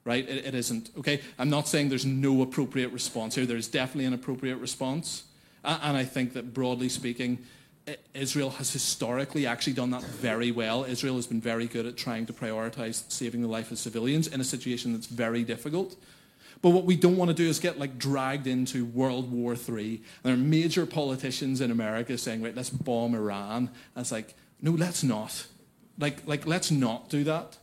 right? 0.04 0.28
It, 0.28 0.46
it 0.46 0.56
isn't, 0.56 0.90
okay? 0.98 1.22
I'm 1.40 1.50
not 1.50 1.68
saying 1.68 1.90
there's 1.90 2.06
no 2.06 2.42
appropriate 2.42 2.92
response 2.92 3.36
here. 3.36 3.46
There's 3.46 3.68
definitely 3.68 4.06
an 4.06 4.14
appropriate 4.14 4.58
response. 4.58 5.24
And 5.64 5.98
I 5.98 6.04
think 6.04 6.34
that 6.34 6.54
broadly 6.54 6.90
speaking, 6.90 7.40
Israel 8.14 8.50
has 8.52 8.72
historically 8.74 9.46
actually 9.46 9.74
done 9.74 9.92
that 9.92 10.04
very 10.04 10.52
well. 10.52 10.86
Israel 10.86 11.16
has 11.16 11.28
been 11.28 11.42
very 11.42 11.68
good 11.68 11.86
at 11.86 11.98
trying 11.98 12.26
to 12.26 12.34
prioritize 12.34 13.04
saving 13.12 13.42
the 13.42 13.48
life 13.48 13.72
of 13.72 13.78
civilians 13.78 14.28
in 14.28 14.42
a 14.42 14.44
situation 14.44 14.94
that's 14.94 15.06
very 15.06 15.44
difficult. 15.44 15.96
But 16.62 16.72
what 16.72 16.86
we 16.86 16.96
don't 16.96 17.18
want 17.18 17.30
to 17.30 17.36
do 17.36 17.48
is 17.48 17.60
get 17.60 17.78
like 17.78 18.00
dragged 18.00 18.48
into 18.48 18.86
World 18.86 19.32
War 19.32 19.54
III. 19.56 20.02
There 20.24 20.34
are 20.34 20.38
major 20.38 20.86
politicians 20.86 21.62
in 21.62 21.70
America 21.70 22.18
saying, 22.18 22.42
right, 22.42 22.56
let's 22.56 22.72
bomb 22.72 23.14
Iran. 23.14 23.70
And 23.96 24.02
it's 24.02 24.12
like, 24.12 24.34
no, 24.62 24.72
let's 24.72 25.04
not. 25.04 25.46
Like, 26.00 26.26
like, 26.26 26.48
let's 26.48 26.72
not 26.72 27.10
do 27.10 27.24
that. 27.26 27.58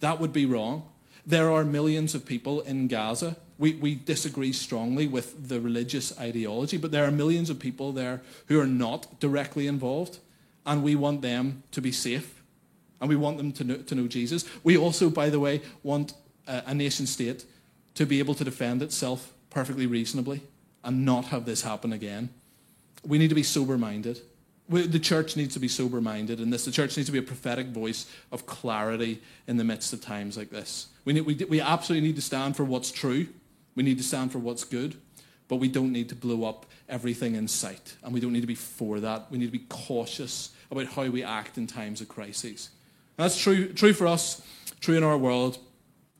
That 0.00 0.20
would 0.20 0.32
be 0.32 0.46
wrong. 0.46 0.88
There 1.26 1.50
are 1.50 1.64
millions 1.64 2.14
of 2.14 2.24
people 2.24 2.60
in 2.60 2.86
Gaza 2.86 3.36
we, 3.58 3.74
we 3.74 3.94
disagree 3.94 4.52
strongly 4.52 5.06
with 5.06 5.48
the 5.48 5.60
religious 5.60 6.18
ideology, 6.18 6.76
but 6.76 6.90
there 6.90 7.04
are 7.04 7.10
millions 7.10 7.48
of 7.48 7.58
people 7.58 7.92
there 7.92 8.20
who 8.46 8.60
are 8.60 8.66
not 8.66 9.18
directly 9.18 9.66
involved, 9.66 10.18
and 10.66 10.82
we 10.82 10.94
want 10.94 11.22
them 11.22 11.62
to 11.72 11.80
be 11.80 11.92
safe, 11.92 12.42
and 13.00 13.08
we 13.08 13.16
want 13.16 13.38
them 13.38 13.52
to 13.52 13.64
know, 13.64 13.76
to 13.76 13.94
know 13.94 14.06
Jesus. 14.06 14.44
We 14.62 14.76
also, 14.76 15.08
by 15.08 15.30
the 15.30 15.40
way, 15.40 15.62
want 15.82 16.12
a, 16.46 16.64
a 16.66 16.74
nation 16.74 17.06
state 17.06 17.44
to 17.94 18.04
be 18.04 18.18
able 18.18 18.34
to 18.34 18.44
defend 18.44 18.82
itself 18.82 19.32
perfectly 19.48 19.86
reasonably 19.86 20.42
and 20.84 21.04
not 21.04 21.26
have 21.26 21.46
this 21.46 21.62
happen 21.62 21.92
again. 21.92 22.28
We 23.06 23.16
need 23.18 23.28
to 23.28 23.34
be 23.34 23.42
sober 23.42 23.78
minded. 23.78 24.20
The 24.68 24.98
church 24.98 25.36
needs 25.36 25.54
to 25.54 25.60
be 25.60 25.68
sober 25.68 26.00
minded, 26.00 26.40
and 26.40 26.52
this, 26.52 26.64
the 26.64 26.72
church 26.72 26.96
needs 26.96 27.06
to 27.06 27.12
be 27.12 27.20
a 27.20 27.22
prophetic 27.22 27.68
voice 27.68 28.10
of 28.32 28.46
clarity 28.46 29.22
in 29.46 29.56
the 29.56 29.64
midst 29.64 29.92
of 29.92 30.00
times 30.00 30.36
like 30.36 30.50
this. 30.50 30.88
We, 31.04 31.12
need, 31.12 31.20
we, 31.20 31.34
we 31.48 31.60
absolutely 31.60 32.08
need 32.08 32.16
to 32.16 32.22
stand 32.22 32.56
for 32.56 32.64
what's 32.64 32.90
true 32.90 33.28
we 33.76 33.84
need 33.84 33.98
to 33.98 34.04
stand 34.04 34.32
for 34.32 34.38
what's 34.38 34.64
good, 34.64 34.96
but 35.46 35.56
we 35.56 35.68
don't 35.68 35.92
need 35.92 36.08
to 36.08 36.16
blow 36.16 36.44
up 36.44 36.66
everything 36.88 37.36
in 37.36 37.46
sight. 37.46 37.96
And 38.02 38.12
we 38.12 38.18
don't 38.18 38.32
need 38.32 38.40
to 38.40 38.46
be 38.46 38.56
for 38.56 38.98
that. 38.98 39.30
We 39.30 39.38
need 39.38 39.46
to 39.46 39.52
be 39.52 39.66
cautious 39.68 40.50
about 40.70 40.86
how 40.86 41.04
we 41.04 41.22
act 41.22 41.56
in 41.56 41.68
times 41.68 42.00
of 42.00 42.08
crises. 42.08 42.70
And 43.16 43.24
that's 43.24 43.40
true, 43.40 43.72
true 43.72 43.92
for 43.92 44.08
us, 44.08 44.42
true 44.80 44.96
in 44.96 45.04
our 45.04 45.16
world, 45.16 45.58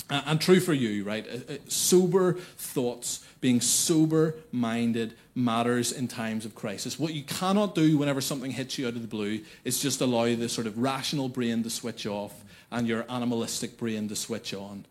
and 0.08 0.40
true 0.40 0.60
for 0.60 0.72
you, 0.72 1.02
right? 1.02 1.26
Sober 1.70 2.34
thoughts, 2.34 3.26
being 3.40 3.60
sober 3.60 4.36
minded 4.52 5.14
matters 5.34 5.90
in 5.90 6.06
times 6.06 6.44
of 6.44 6.54
crisis. 6.54 6.98
What 6.98 7.12
you 7.12 7.24
cannot 7.24 7.74
do 7.74 7.98
whenever 7.98 8.20
something 8.20 8.52
hits 8.52 8.78
you 8.78 8.86
out 8.86 8.94
of 8.94 9.02
the 9.02 9.08
blue 9.08 9.40
is 9.64 9.80
just 9.80 10.00
allow 10.00 10.26
the 10.34 10.48
sort 10.48 10.68
of 10.68 10.78
rational 10.78 11.28
brain 11.28 11.62
to 11.64 11.70
switch 11.70 12.06
off 12.06 12.44
and 12.70 12.86
your 12.86 13.04
animalistic 13.10 13.76
brain 13.76 14.08
to 14.08 14.16
switch 14.16 14.54
on. 14.54 14.86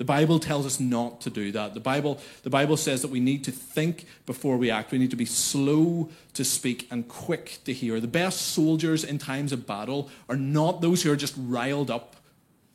The 0.00 0.06
Bible 0.06 0.38
tells 0.38 0.64
us 0.64 0.80
not 0.80 1.20
to 1.20 1.28
do 1.28 1.52
that. 1.52 1.74
The 1.74 1.80
Bible, 1.80 2.18
the 2.42 2.48
Bible 2.48 2.78
says 2.78 3.02
that 3.02 3.10
we 3.10 3.20
need 3.20 3.44
to 3.44 3.52
think 3.52 4.06
before 4.24 4.56
we 4.56 4.70
act. 4.70 4.92
We 4.92 4.98
need 4.98 5.10
to 5.10 5.16
be 5.16 5.26
slow 5.26 6.08
to 6.32 6.42
speak 6.42 6.88
and 6.90 7.06
quick 7.06 7.58
to 7.66 7.74
hear. 7.74 8.00
The 8.00 8.08
best 8.08 8.40
soldiers 8.40 9.04
in 9.04 9.18
times 9.18 9.52
of 9.52 9.66
battle 9.66 10.08
are 10.26 10.38
not 10.38 10.80
those 10.80 11.02
who 11.02 11.12
are 11.12 11.16
just 11.16 11.34
riled 11.36 11.90
up, 11.90 12.16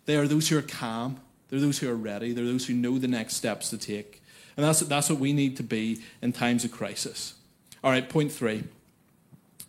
they 0.05 0.17
are 0.17 0.27
those 0.27 0.49
who 0.49 0.57
are 0.59 0.61
calm. 0.61 1.19
They're 1.49 1.59
those 1.59 1.79
who 1.79 1.89
are 1.89 1.95
ready. 1.95 2.31
They're 2.31 2.45
those 2.45 2.67
who 2.67 2.75
know 2.75 2.99
the 2.99 3.07
next 3.07 3.33
steps 3.33 3.71
to 3.71 3.79
take. 3.79 4.21
And 4.55 4.63
that's, 4.63 4.81
that's 4.81 5.09
what 5.09 5.17
we 5.17 5.33
need 5.33 5.57
to 5.57 5.63
be 5.63 6.01
in 6.21 6.31
times 6.31 6.63
of 6.63 6.71
crisis. 6.71 7.33
All 7.83 7.89
right, 7.89 8.07
point 8.07 8.31
three. 8.31 8.57
It 9.57 9.63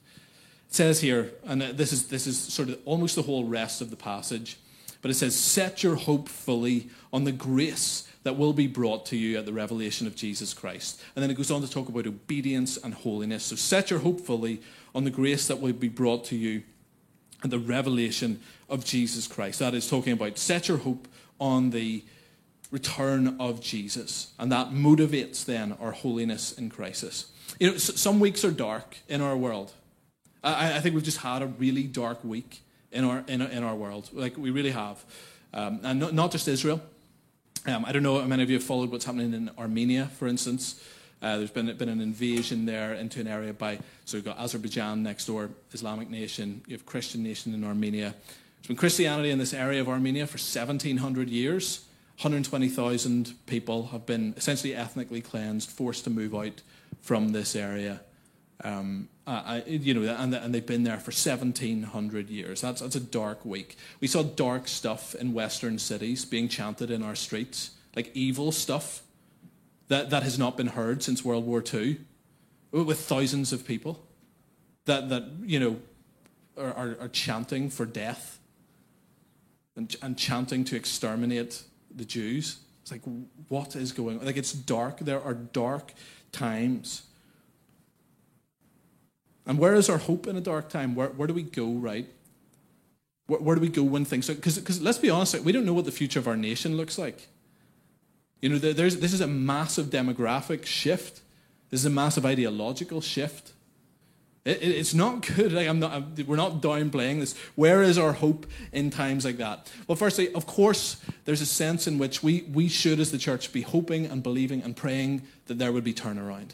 says 0.69 1.01
here, 1.01 1.33
and 1.47 1.63
this 1.63 1.91
is, 1.95 2.09
this 2.09 2.27
is 2.27 2.39
sort 2.39 2.69
of 2.69 2.79
almost 2.85 3.17
the 3.17 3.23
whole 3.23 3.45
rest 3.45 3.81
of 3.81 3.89
the 3.89 3.97
passage, 3.97 4.59
but 5.03 5.11
it 5.11 5.15
says, 5.15 5.37
Set 5.37 5.83
your 5.83 5.97
hope 5.97 6.29
fully 6.29 6.89
on 7.13 7.25
the 7.25 7.33
grace 7.33 8.09
that 8.23 8.37
will 8.37 8.53
be 8.53 8.67
brought 8.67 9.07
to 9.07 9.17
you 9.17 9.39
at 9.39 9.47
the 9.47 9.53
revelation 9.53 10.07
of 10.07 10.17
Jesus 10.17 10.53
Christ. 10.53 11.01
And 11.15 11.23
then 11.23 11.31
it 11.31 11.37
goes 11.37 11.51
on 11.51 11.63
to 11.63 11.71
talk 11.71 11.89
about 11.89 12.09
obedience 12.09 12.77
and 12.77 12.93
holiness. 12.93 13.45
So 13.45 13.57
set 13.57 13.91
your 13.91 14.01
hope 14.01 14.21
fully 14.21 14.61
on 14.97 15.05
the 15.05 15.11
grace 15.11 15.47
that 15.47 15.61
will 15.61 15.73
be 15.73 15.89
brought 15.89 16.25
to 16.27 16.37
you 16.37 16.65
at 17.45 17.51
the 17.51 17.59
revelation 17.61 18.41
of 18.69 18.85
Jesus 18.85 19.29
Christ. 19.29 19.61
That 19.61 19.75
is 19.75 19.89
talking 19.89 20.13
about 20.13 20.39
set 20.39 20.69
your 20.69 20.79
hope 20.79 21.07
on 21.39 21.71
the 21.71 22.03
return 22.71 23.37
of 23.39 23.61
Jesus. 23.61 24.33
And 24.39 24.51
that 24.51 24.71
motivates 24.71 25.45
then 25.45 25.77
our 25.81 25.93
holiness 25.93 26.53
in 26.53 26.69
crisis. 26.69 27.31
You 27.61 27.71
know, 27.71 27.77
some 27.79 28.19
weeks 28.19 28.45
are 28.45 28.51
dark 28.51 28.97
in 29.09 29.21
our 29.21 29.37
world. 29.37 29.73
I, 30.43 30.77
I 30.77 30.81
think 30.81 30.95
we've 30.95 31.05
just 31.05 31.19
had 31.19 31.43
a 31.43 31.47
really 31.47 31.85
dark 31.85 32.25
week 32.25 32.63
in 32.93 33.05
our, 33.05 33.25
in, 33.27 33.41
in 33.43 33.63
our 33.63 33.75
world. 33.75 34.09
Like, 34.13 34.37
we 34.37 34.51
really 34.51 34.71
have. 34.71 35.05
Um, 35.53 35.81
and 35.83 36.01
not, 36.01 36.15
not 36.15 36.33
just 36.33 36.49
Israel. 36.49 36.81
Um, 37.67 37.85
I 37.85 37.93
don't 37.93 38.03
know 38.03 38.21
how 38.21 38.27
many 38.27 38.43
of 38.43 38.51
you 38.51 38.57
have 38.57 38.65
followed 38.65 38.91
what's 38.91 39.05
happening 39.05 39.35
in 39.35 39.51
Armenia, 39.59 40.07
for 40.07 40.29
instance. 40.29 40.81
Uh, 41.23 41.39
there's 41.39 41.51
been, 41.51 41.75
been 41.77 41.89
an 41.89 42.01
invasion 42.01 42.67
there 42.67 42.95
into 42.95 43.21
an 43.21 43.27
area 43.27 43.53
by, 43.53 43.79
so 44.05 44.17
you've 44.17 44.27
got 44.27 44.39
Azerbaijan 44.39 45.03
next 45.03 45.27
door, 45.27 45.51
Islamic 45.73 46.11
nation, 46.11 46.63
you 46.67 46.75
have 46.75 46.87
Christian 46.87 47.23
nation 47.23 47.55
in 47.55 47.65
Armenia. 47.65 48.15
There's 48.59 48.69
been 48.69 48.77
Christianity 48.77 49.31
in 49.31 49.39
this 49.39 49.55
area 49.55 49.81
of 49.81 49.89
Armenia 49.89 50.27
for 50.27 50.39
1700 50.39 51.29
years. 51.29 51.87
120,000 52.19 53.35
people 53.47 53.89
have 53.89 54.07
been 54.07 54.35
essentially 54.37 54.75
ethnically 54.75 55.21
cleansed, 55.21 55.71
forced 55.71 56.05
to 56.05 56.11
move 56.11 56.35
out 56.35 56.63
from 57.01 57.33
this 57.33 57.57
area. 57.57 58.01
Um, 58.65 59.09
I, 59.27 59.63
you 59.67 59.93
know, 59.93 60.15
and, 60.15 60.35
and 60.35 60.55
they've 60.55 60.65
been 60.65 60.85
there 60.85 60.99
for 60.99 61.11
1,700 61.11 62.31
years. 62.31 62.61
That's, 62.61 62.81
that's 62.81 62.95
a 62.95 63.01
dark 63.01 63.45
week. 63.45 63.77
We 64.01 64.07
saw 64.07 64.23
dark 64.23 64.69
stuff 64.69 65.15
in 65.15 65.35
Western 65.35 65.79
cities 65.79 66.25
being 66.25 66.49
chanted 66.49 66.91
in 66.91 67.03
our 67.03 67.15
streets, 67.17 67.73
like 67.95 68.11
evil 68.15 68.53
stuff 68.53 69.03
that, 69.89 70.11
that 70.11 70.23
has 70.23 70.39
not 70.39 70.57
been 70.57 70.69
heard 70.69 71.03
since 71.03 71.25
World 71.25 71.45
War 71.45 71.63
II, 71.63 71.99
with 72.71 73.01
thousands 73.01 73.53
of 73.53 73.67
people 73.67 74.05
that, 74.85 75.09
that 75.09 75.25
you 75.45 75.59
know, 75.59 75.77
are, 76.57 76.73
are, 76.73 76.97
are 77.01 77.09
chanting 77.09 77.69
for 77.69 77.85
death 77.85 78.39
and, 79.77 79.95
and 80.03 80.17
chanting 80.17 80.65
to 80.65 80.77
exterminate 80.77 81.63
the 81.95 82.05
Jews. 82.05 82.59
It's 82.83 82.93
like, 82.93 83.03
what 83.49 83.77
is 83.77 83.93
going 83.93 84.21
on? 84.21 84.27
Like, 84.27 84.37
it's 84.37 84.53
dark. 84.53 85.01
There 85.01 85.21
are 85.21 85.35
dark 85.35 85.93
times. 86.33 87.03
And 89.47 89.59
where 89.59 89.75
is 89.75 89.89
our 89.89 89.99
hope 89.99 90.27
in 90.27 90.37
a 90.37 90.41
dark 90.41 90.69
time? 90.69 90.95
Where, 90.95 91.09
where 91.09 91.29
do 91.29 91.35
we 91.35 91.45
go, 91.45 91.71
right? 91.71 92.09
Where, 93.27 93.41
where 93.41 93.55
do 93.55 93.63
we 93.63 93.69
go 93.69 93.83
when 93.83 94.05
things... 94.05 94.27
Because 94.27 94.81
let's 94.81 94.99
be 94.99 95.09
honest, 95.09 95.39
we 95.41 95.53
don't 95.53 95.65
know 95.65 95.73
what 95.73 95.85
the 95.85 95.93
future 95.93 96.19
of 96.19 96.27
our 96.27 96.37
nation 96.37 96.77
looks 96.77 96.99
like. 96.99 97.29
You 98.41 98.51
know, 98.51 98.59
there's, 98.59 98.99
this 98.99 99.13
is 99.13 99.21
a 99.21 99.27
massive 99.27 99.87
demographic 99.87 100.67
shift. 100.67 101.21
This 101.71 101.81
is 101.81 101.87
a 101.87 101.91
massive 101.91 102.27
ideological 102.27 103.01
shift. 103.01 103.53
It, 104.45 104.63
it, 104.63 104.69
it's 104.69 104.95
not 104.95 105.27
good. 105.27 105.53
Like 105.53 105.69
I'm 105.69 105.81
not, 105.81 105.93
I'm, 105.93 106.15
we're 106.27 106.37
not 106.37 106.61
downplaying 106.61 107.21
this. 107.21 107.37
Where 107.55 107.83
is 107.83 107.99
our 107.99 108.13
hope 108.13 108.47
in 108.73 108.91
times 108.91 109.25
like 109.25 109.39
that? 109.39 109.73
Well, 109.89 109.97
firstly, 109.97 110.33
of 110.35 110.47
course, 110.47 110.97
there's 111.25 111.41
a 111.41 111.47
sense 111.47 111.87
in 111.87 111.99
which 111.99 112.23
we, 112.23 112.43
we 112.53 112.69
should, 112.69 113.01
as 113.01 113.11
the 113.11 113.19
church, 113.19 113.53
be 113.53 113.63
hoping 113.63 114.07
and 114.07 114.23
believing 114.23 114.63
and 114.63 114.77
praying 114.77 115.23
that 115.47 115.59
there 115.59 115.73
would 115.73 115.85
be 115.85 115.95
turnaround. 115.95 116.51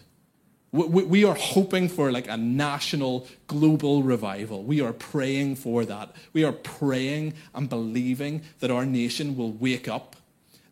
We, 0.72 1.24
are 1.24 1.34
hoping 1.34 1.90
for 1.90 2.10
like 2.10 2.28
a 2.28 2.36
national, 2.38 3.28
global 3.46 4.02
revival. 4.02 4.62
We 4.62 4.80
are 4.80 4.94
praying 4.94 5.56
for 5.56 5.84
that. 5.84 6.16
We 6.32 6.44
are 6.44 6.52
praying 6.52 7.34
and 7.54 7.68
believing 7.68 8.40
that 8.60 8.70
our 8.70 8.86
nation 8.86 9.36
will 9.36 9.52
wake 9.52 9.86
up 9.86 10.16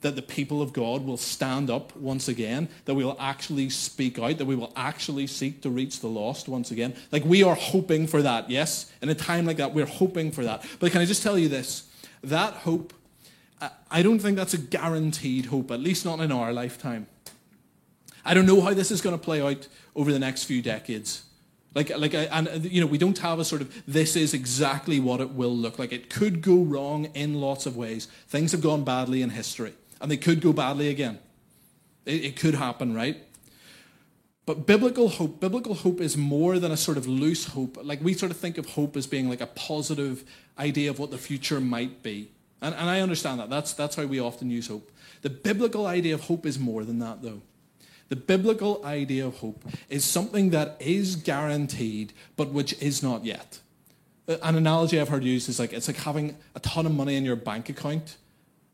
that 0.01 0.17
the 0.17 0.23
people 0.23 0.63
of 0.63 0.73
God 0.73 1.05
will 1.05 1.17
stand 1.17 1.71
up 1.71 1.95
once 1.97 2.29
again, 2.29 2.69
that 2.87 2.95
we 2.95 3.05
will 3.05 3.17
actually 3.21 3.69
speak 3.69 4.19
out, 4.19 4.39
that 4.39 4.47
we 4.47 4.57
will 4.57 4.73
actually 4.75 5.27
seek 5.27 5.61
to 5.63 5.71
reach 5.71 6.01
the 6.01 6.09
lost 6.09 6.49
once 6.49 6.71
again. 6.71 6.95
Like 7.13 7.25
we 7.25 7.43
are 7.43 7.55
hoping 7.55 8.07
for 8.07 8.23
that, 8.23 8.49
yes? 8.49 8.91
In 9.03 9.09
a 9.09 9.15
time 9.15 9.45
like 9.45 9.59
that, 9.59 9.75
we're 9.75 9.87
hoping 9.87 10.33
for 10.33 10.43
that. 10.45 10.65
But 10.79 10.93
can 10.93 11.01
I 11.01 11.05
just 11.05 11.23
tell 11.23 11.39
you 11.39 11.49
this? 11.49 11.85
That 12.23 12.55
hope, 12.55 12.95
I 13.91 14.03
don't 14.03 14.19
think 14.19 14.37
that's 14.37 14.55
a 14.55 14.59
guaranteed 14.59 15.47
hope, 15.47 15.71
at 15.71 15.81
least 15.81 16.05
not 16.05 16.21
in 16.21 16.33
our 16.33 16.53
lifetime. 16.53 17.07
I 18.25 18.35
don't 18.35 18.47
know 18.47 18.61
how 18.61 18.75
this 18.75 18.91
is 18.91 19.01
going 19.01 19.19
to 19.19 19.25
play 19.25 19.41
out 19.41 19.69
over 19.95 20.13
the 20.13 20.19
next 20.19 20.45
few 20.45 20.63
decades. 20.63 21.25
Like, 21.75 21.97
like, 21.97 22.15
and 22.15 22.49
uh, 22.49 22.53
you 22.63 22.81
know, 22.81 22.87
we 22.87 22.99
don't 22.99 23.19
have 23.19 23.39
a 23.39 23.45
sort 23.45 23.63
of 23.63 23.83
this 23.87 24.17
is 24.17 24.35
exactly 24.35 24.99
what 24.99 25.21
it 25.21 25.31
will 25.31 25.57
look 25.57 25.79
like. 25.79 25.93
It 25.93 26.11
could 26.11 26.43
go 26.43 26.57
wrong 26.57 27.07
in 27.15 27.41
lots 27.41 27.67
of 27.67 27.77
ways. 27.77 28.07
Things 28.27 28.53
have 28.53 28.61
gone 28.61 28.83
badly 28.83 29.23
in 29.23 29.31
history 29.31 29.75
and 30.01 30.11
they 30.11 30.17
could 30.17 30.41
go 30.41 30.53
badly 30.53 30.89
again. 30.89 31.19
It, 32.07 32.25
it 32.25 32.37
could 32.37 32.55
happen, 32.55 32.95
right? 32.95 33.23
But 34.47 34.67
biblical 34.67 35.09
hope, 35.09 35.39
biblical 35.39 35.75
hope 35.75 36.01
is 36.01 36.17
more 36.17 36.59
than 36.59 36.73
a 36.73 36.77
sort 36.77 36.97
of 36.97 37.07
loose 37.07 37.47
hope. 37.47 37.79
Like 37.83 38.03
we 38.03 38.15
sort 38.15 38.33
of 38.33 38.39
think 38.39 38.59
of 38.59 38.67
hope 38.71 38.97
as 38.97 39.07
being 39.07 39.29
like 39.29 39.41
a 39.41 39.47
positive 39.47 40.25
idea 40.59 40.91
of 40.91 40.99
what 40.99 41.13
the 41.13 41.19
future 41.19 41.61
might 41.61 42.03
be. 42.03 42.31
And, 42.61 42.75
and 42.75 42.91
I 42.91 43.01
understand 43.01 43.39
that. 43.39 43.49
That's, 43.49 43.75
that's 43.75 43.95
how 43.95 44.07
we 44.07 44.19
often 44.19 44.51
use 44.51 44.67
hope. 44.67 44.91
The 45.23 45.31
biblical 45.31 45.87
idea 45.87 46.15
of 46.15 46.23
hope 46.23 46.47
is 46.47 46.59
more 46.59 46.85
than 46.85 46.99
that, 46.99 47.23
though. 47.23 47.43
The 48.11 48.17
biblical 48.17 48.85
idea 48.85 49.25
of 49.25 49.39
hope 49.39 49.65
is 49.89 50.05
something 50.05 50.51
that 50.51 50.77
is 50.81 51.15
guaranteed, 51.15 52.13
but 52.37 52.51
which 52.51 52.73
is 52.83 53.05
not 53.05 53.25
yet. 53.25 53.61
Uh, 54.27 54.37
an 54.43 54.57
analogy 54.57 55.01
I've 55.01 55.09
heard 55.09 55.23
used 55.23 55.49
is 55.49 55.61
like 55.61 55.73
it's 55.73 55.87
like 55.87 55.97
having 55.97 56.37
a 56.57 56.61
ton 56.61 56.87
of 56.87 56.93
money 56.93 57.15
in 57.15 57.25
your 57.25 57.37
bank 57.37 57.69
account, 57.69 58.17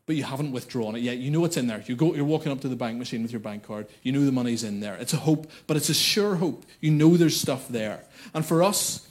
but 0.07 0.15
you 0.15 0.23
haven't 0.23 0.53
withdrawn 0.53 0.95
it 0.95 1.03
yet. 1.03 1.17
You 1.17 1.29
know 1.29 1.45
it's 1.45 1.55
in 1.55 1.67
there. 1.67 1.83
You 1.85 1.95
go, 1.95 2.15
you're 2.15 2.25
walking 2.25 2.51
up 2.51 2.61
to 2.61 2.67
the 2.67 2.75
bank 2.75 2.97
machine 2.97 3.21
with 3.21 3.31
your 3.31 3.39
bank 3.39 3.61
card. 3.61 3.85
You 4.01 4.11
know 4.11 4.25
the 4.25 4.31
money's 4.31 4.63
in 4.63 4.79
there. 4.79 4.95
It's 4.95 5.13
a 5.13 5.17
hope, 5.17 5.51
but 5.67 5.77
it's 5.77 5.89
a 5.89 5.93
sure 5.93 6.37
hope. 6.37 6.65
You 6.81 6.89
know 6.89 7.15
there's 7.15 7.39
stuff 7.39 7.67
there. 7.67 8.05
And 8.33 8.43
for 8.43 8.63
us, 8.63 9.07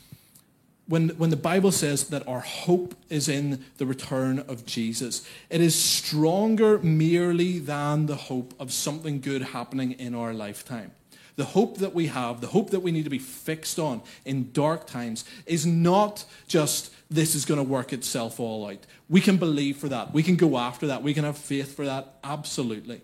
when, 0.88 1.10
when 1.10 1.30
the 1.30 1.36
Bible 1.36 1.72
says 1.72 2.04
that 2.08 2.26
our 2.28 2.40
hope 2.40 2.94
is 3.08 3.28
in 3.28 3.64
the 3.78 3.86
return 3.86 4.38
of 4.40 4.64
Jesus, 4.66 5.26
it 5.50 5.60
is 5.60 5.74
stronger 5.74 6.78
merely 6.78 7.58
than 7.58 8.06
the 8.06 8.14
hope 8.16 8.54
of 8.60 8.72
something 8.72 9.20
good 9.20 9.42
happening 9.42 9.92
in 9.92 10.14
our 10.14 10.32
lifetime. 10.32 10.92
The 11.34 11.44
hope 11.44 11.78
that 11.78 11.92
we 11.92 12.06
have, 12.06 12.40
the 12.40 12.46
hope 12.46 12.70
that 12.70 12.80
we 12.80 12.92
need 12.92 13.04
to 13.04 13.10
be 13.10 13.18
fixed 13.18 13.78
on 13.78 14.00
in 14.24 14.52
dark 14.52 14.86
times, 14.86 15.24
is 15.44 15.66
not 15.66 16.24
just 16.48 16.94
this 17.10 17.34
is 17.34 17.44
going 17.44 17.58
to 17.58 17.64
work 17.64 17.92
itself 17.92 18.40
all 18.40 18.66
out. 18.66 18.86
We 19.08 19.20
can 19.20 19.36
believe 19.36 19.76
for 19.76 19.88
that. 19.88 20.14
We 20.14 20.22
can 20.22 20.36
go 20.36 20.56
after 20.56 20.86
that. 20.86 21.02
We 21.02 21.14
can 21.14 21.24
have 21.24 21.36
faith 21.36 21.76
for 21.76 21.84
that. 21.84 22.14
Absolutely. 22.24 23.02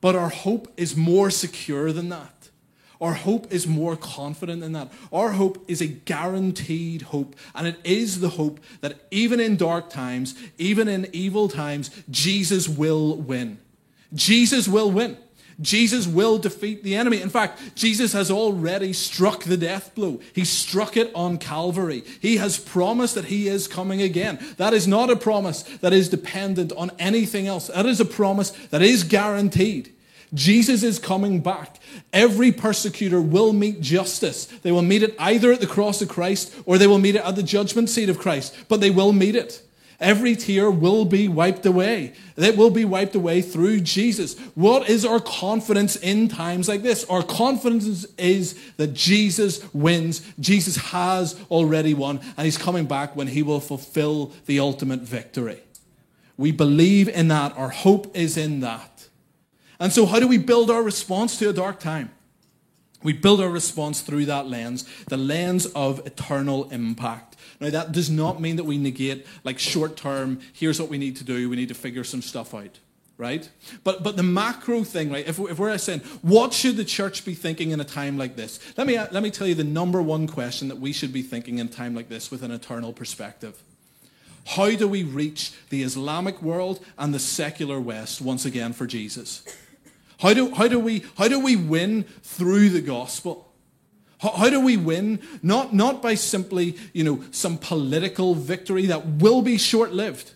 But 0.00 0.16
our 0.16 0.28
hope 0.28 0.72
is 0.76 0.96
more 0.96 1.30
secure 1.30 1.92
than 1.92 2.08
that. 2.08 2.35
Our 3.00 3.12
hope 3.12 3.52
is 3.52 3.66
more 3.66 3.96
confident 3.96 4.62
than 4.62 4.72
that. 4.72 4.92
Our 5.12 5.32
hope 5.32 5.64
is 5.68 5.80
a 5.80 5.86
guaranteed 5.86 7.02
hope. 7.02 7.36
And 7.54 7.66
it 7.66 7.78
is 7.84 8.20
the 8.20 8.30
hope 8.30 8.60
that 8.80 9.00
even 9.10 9.40
in 9.40 9.56
dark 9.56 9.90
times, 9.90 10.34
even 10.58 10.88
in 10.88 11.08
evil 11.12 11.48
times, 11.48 11.90
Jesus 12.10 12.68
will 12.68 13.16
win. 13.16 13.58
Jesus 14.14 14.66
will 14.66 14.90
win. 14.90 15.18
Jesus 15.60 16.06
will 16.06 16.36
defeat 16.38 16.82
the 16.82 16.94
enemy. 16.96 17.22
In 17.22 17.30
fact, 17.30 17.74
Jesus 17.74 18.12
has 18.12 18.30
already 18.30 18.92
struck 18.92 19.44
the 19.44 19.56
death 19.56 19.94
blow. 19.94 20.20
He 20.34 20.44
struck 20.44 20.96
it 20.96 21.10
on 21.14 21.38
Calvary. 21.38 22.04
He 22.20 22.36
has 22.36 22.58
promised 22.58 23.14
that 23.14 23.26
he 23.26 23.48
is 23.48 23.66
coming 23.66 24.02
again. 24.02 24.38
That 24.58 24.74
is 24.74 24.86
not 24.86 25.08
a 25.08 25.16
promise 25.16 25.62
that 25.80 25.94
is 25.94 26.10
dependent 26.10 26.72
on 26.72 26.90
anything 26.98 27.46
else. 27.46 27.68
That 27.68 27.86
is 27.86 28.00
a 28.00 28.04
promise 28.04 28.50
that 28.70 28.82
is 28.82 29.02
guaranteed. 29.02 29.94
Jesus 30.34 30.82
is 30.82 30.98
coming 30.98 31.40
back. 31.40 31.78
Every 32.12 32.52
persecutor 32.52 33.20
will 33.20 33.52
meet 33.52 33.80
justice. 33.80 34.46
They 34.46 34.72
will 34.72 34.82
meet 34.82 35.02
it 35.02 35.14
either 35.18 35.52
at 35.52 35.60
the 35.60 35.66
cross 35.66 36.02
of 36.02 36.08
Christ 36.08 36.54
or 36.66 36.78
they 36.78 36.86
will 36.86 36.98
meet 36.98 37.16
it 37.16 37.24
at 37.24 37.36
the 37.36 37.42
judgment 37.42 37.88
seat 37.90 38.08
of 38.08 38.18
Christ, 38.18 38.56
but 38.68 38.80
they 38.80 38.90
will 38.90 39.12
meet 39.12 39.36
it. 39.36 39.62
Every 39.98 40.36
tear 40.36 40.70
will 40.70 41.06
be 41.06 41.26
wiped 41.26 41.64
away. 41.64 42.12
It 42.36 42.56
will 42.56 42.70
be 42.70 42.84
wiped 42.84 43.14
away 43.14 43.40
through 43.40 43.80
Jesus. 43.80 44.38
What 44.54 44.90
is 44.90 45.06
our 45.06 45.20
confidence 45.20 45.96
in 45.96 46.28
times 46.28 46.68
like 46.68 46.82
this? 46.82 47.04
Our 47.04 47.22
confidence 47.22 48.04
is 48.18 48.60
that 48.76 48.92
Jesus 48.92 49.62
wins. 49.72 50.20
Jesus 50.38 50.76
has 50.76 51.40
already 51.50 51.94
won, 51.94 52.20
and 52.36 52.44
he's 52.44 52.58
coming 52.58 52.84
back 52.84 53.16
when 53.16 53.28
he 53.28 53.42
will 53.42 53.60
fulfill 53.60 54.32
the 54.44 54.60
ultimate 54.60 55.00
victory. 55.00 55.62
We 56.36 56.52
believe 56.52 57.08
in 57.08 57.28
that. 57.28 57.56
Our 57.56 57.70
hope 57.70 58.14
is 58.14 58.36
in 58.36 58.60
that. 58.60 58.95
And 59.78 59.92
so, 59.92 60.06
how 60.06 60.20
do 60.20 60.28
we 60.28 60.38
build 60.38 60.70
our 60.70 60.82
response 60.82 61.38
to 61.38 61.48
a 61.48 61.52
dark 61.52 61.80
time? 61.80 62.10
We 63.02 63.12
build 63.12 63.40
our 63.40 63.48
response 63.48 64.00
through 64.00 64.26
that 64.26 64.48
lens, 64.48 64.84
the 65.08 65.16
lens 65.16 65.66
of 65.66 66.04
eternal 66.06 66.68
impact. 66.70 67.36
Now, 67.60 67.70
that 67.70 67.92
does 67.92 68.10
not 68.10 68.40
mean 68.40 68.56
that 68.56 68.64
we 68.64 68.78
negate, 68.78 69.26
like, 69.44 69.58
short 69.58 69.96
term, 69.96 70.40
here's 70.52 70.80
what 70.80 70.88
we 70.88 70.98
need 70.98 71.16
to 71.16 71.24
do, 71.24 71.48
we 71.48 71.56
need 71.56 71.68
to 71.68 71.74
figure 71.74 72.04
some 72.04 72.22
stuff 72.22 72.54
out, 72.54 72.80
right? 73.16 73.48
But, 73.84 74.02
but 74.02 74.16
the 74.16 74.22
macro 74.22 74.82
thing, 74.82 75.10
right, 75.12 75.26
if, 75.26 75.38
if 75.38 75.58
we're 75.58 75.76
saying, 75.78 76.00
what 76.22 76.52
should 76.52 76.76
the 76.76 76.84
church 76.84 77.24
be 77.24 77.34
thinking 77.34 77.70
in 77.70 77.80
a 77.80 77.84
time 77.84 78.18
like 78.18 78.36
this? 78.36 78.58
Let 78.76 78.86
me, 78.86 78.98
let 78.98 79.22
me 79.22 79.30
tell 79.30 79.46
you 79.46 79.54
the 79.54 79.64
number 79.64 80.02
one 80.02 80.26
question 80.26 80.68
that 80.68 80.78
we 80.78 80.92
should 80.92 81.12
be 81.12 81.22
thinking 81.22 81.58
in 81.58 81.68
a 81.68 81.70
time 81.70 81.94
like 81.94 82.08
this 82.08 82.30
with 82.30 82.42
an 82.42 82.50
eternal 82.50 82.92
perspective. 82.92 83.62
How 84.46 84.70
do 84.70 84.86
we 84.86 85.02
reach 85.02 85.52
the 85.70 85.82
Islamic 85.82 86.40
world 86.40 86.84
and 86.98 87.12
the 87.12 87.18
secular 87.18 87.80
West 87.80 88.20
once 88.20 88.44
again 88.44 88.72
for 88.72 88.86
Jesus? 88.86 89.42
How 90.18 90.32
do, 90.32 90.54
how 90.54 90.68
do, 90.68 90.78
we, 90.78 91.04
how 91.18 91.28
do 91.28 91.38
we 91.38 91.56
win 91.56 92.04
through 92.22 92.70
the 92.70 92.80
gospel? 92.80 93.52
How, 94.18 94.30
how 94.30 94.50
do 94.50 94.60
we 94.60 94.76
win? 94.76 95.20
Not, 95.42 95.74
not 95.74 96.00
by 96.00 96.14
simply, 96.14 96.76
you 96.92 97.04
know, 97.04 97.24
some 97.32 97.58
political 97.58 98.34
victory 98.34 98.86
that 98.86 99.06
will 99.06 99.42
be 99.42 99.58
short-lived. 99.58 100.32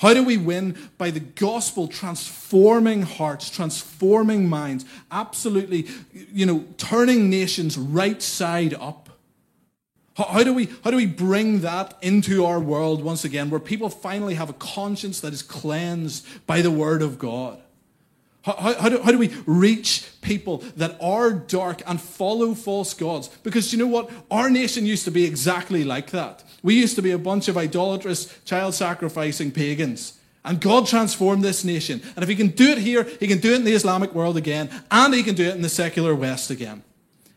How 0.00 0.14
do 0.14 0.22
we 0.22 0.36
win? 0.36 0.76
By 0.96 1.10
the 1.10 1.20
gospel 1.20 1.88
transforming 1.88 3.02
hearts, 3.02 3.50
transforming 3.50 4.48
minds, 4.48 4.84
absolutely, 5.10 5.88
you 6.12 6.46
know, 6.46 6.64
turning 6.76 7.30
nations 7.30 7.76
right 7.76 8.22
side 8.22 8.74
up. 8.74 9.08
How, 10.16 10.24
how, 10.24 10.42
do 10.44 10.52
we, 10.52 10.68
how 10.84 10.90
do 10.90 10.96
we 10.96 11.06
bring 11.06 11.62
that 11.62 11.96
into 12.02 12.44
our 12.44 12.60
world 12.60 13.02
once 13.02 13.24
again, 13.24 13.50
where 13.50 13.58
people 13.58 13.88
finally 13.88 14.34
have 14.34 14.50
a 14.50 14.54
conscience 14.54 15.20
that 15.20 15.32
is 15.32 15.42
cleansed 15.42 16.26
by 16.46 16.60
the 16.60 16.70
word 16.70 17.02
of 17.02 17.18
God? 17.18 17.60
How, 18.56 18.74
how, 18.80 18.88
do, 18.88 19.02
how 19.02 19.12
do 19.12 19.18
we 19.18 19.28
reach 19.44 20.08
people 20.22 20.58
that 20.76 20.96
are 21.02 21.32
dark 21.32 21.82
and 21.86 22.00
follow 22.00 22.54
false 22.54 22.94
gods? 22.94 23.28
Because 23.42 23.72
you 23.72 23.78
know 23.78 23.86
what? 23.86 24.10
Our 24.30 24.48
nation 24.48 24.86
used 24.86 25.04
to 25.04 25.10
be 25.10 25.24
exactly 25.26 25.84
like 25.84 26.12
that. 26.12 26.44
We 26.62 26.74
used 26.74 26.96
to 26.96 27.02
be 27.02 27.10
a 27.10 27.18
bunch 27.18 27.48
of 27.48 27.58
idolatrous, 27.58 28.34
child 28.46 28.74
sacrificing 28.74 29.50
pagans. 29.50 30.18
And 30.46 30.62
God 30.62 30.86
transformed 30.86 31.44
this 31.44 31.62
nation. 31.62 32.00
And 32.16 32.22
if 32.22 32.28
He 32.30 32.36
can 32.36 32.48
do 32.48 32.70
it 32.70 32.78
here, 32.78 33.04
He 33.20 33.26
can 33.26 33.38
do 33.38 33.52
it 33.52 33.56
in 33.56 33.64
the 33.64 33.74
Islamic 33.74 34.14
world 34.14 34.38
again, 34.38 34.70
and 34.90 35.12
He 35.12 35.22
can 35.22 35.34
do 35.34 35.44
it 35.44 35.54
in 35.54 35.60
the 35.60 35.68
secular 35.68 36.14
West 36.14 36.50
again. 36.50 36.82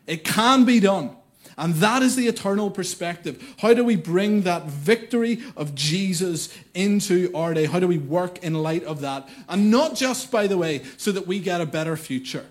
It 0.06 0.24
can 0.24 0.64
be 0.64 0.80
done. 0.80 1.14
And 1.56 1.74
that 1.74 2.02
is 2.02 2.16
the 2.16 2.28
eternal 2.28 2.70
perspective. 2.70 3.54
How 3.58 3.74
do 3.74 3.84
we 3.84 3.96
bring 3.96 4.42
that 4.42 4.64
victory 4.64 5.42
of 5.56 5.74
Jesus 5.74 6.56
into 6.74 7.30
our 7.34 7.54
day? 7.54 7.66
How 7.66 7.80
do 7.80 7.88
we 7.88 7.98
work 7.98 8.42
in 8.42 8.54
light 8.54 8.84
of 8.84 9.00
that? 9.00 9.28
And 9.48 9.70
not 9.70 9.94
just, 9.94 10.30
by 10.30 10.46
the 10.46 10.58
way, 10.58 10.82
so 10.96 11.12
that 11.12 11.26
we 11.26 11.40
get 11.40 11.60
a 11.60 11.66
better 11.66 11.96
future, 11.96 12.46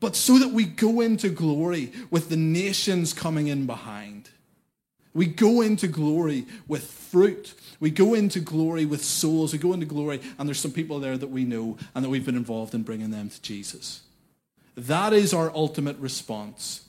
but 0.00 0.16
so 0.16 0.38
that 0.38 0.50
we 0.50 0.64
go 0.64 1.00
into 1.00 1.28
glory 1.28 1.92
with 2.10 2.28
the 2.28 2.36
nations 2.36 3.12
coming 3.12 3.46
in 3.46 3.66
behind. 3.66 4.30
We 5.12 5.26
go 5.26 5.60
into 5.60 5.88
glory 5.88 6.46
with 6.68 6.84
fruit. 6.84 7.54
We 7.80 7.90
go 7.90 8.14
into 8.14 8.40
glory 8.40 8.84
with 8.84 9.04
souls. 9.04 9.52
We 9.52 9.58
go 9.58 9.72
into 9.72 9.86
glory, 9.86 10.20
and 10.38 10.48
there's 10.48 10.60
some 10.60 10.70
people 10.70 11.00
there 11.00 11.18
that 11.18 11.30
we 11.30 11.44
know 11.44 11.78
and 11.94 12.04
that 12.04 12.08
we've 12.08 12.24
been 12.24 12.36
involved 12.36 12.74
in 12.74 12.82
bringing 12.82 13.10
them 13.10 13.28
to 13.28 13.42
Jesus. 13.42 14.02
That 14.76 15.12
is 15.12 15.34
our 15.34 15.50
ultimate 15.54 15.98
response. 15.98 16.84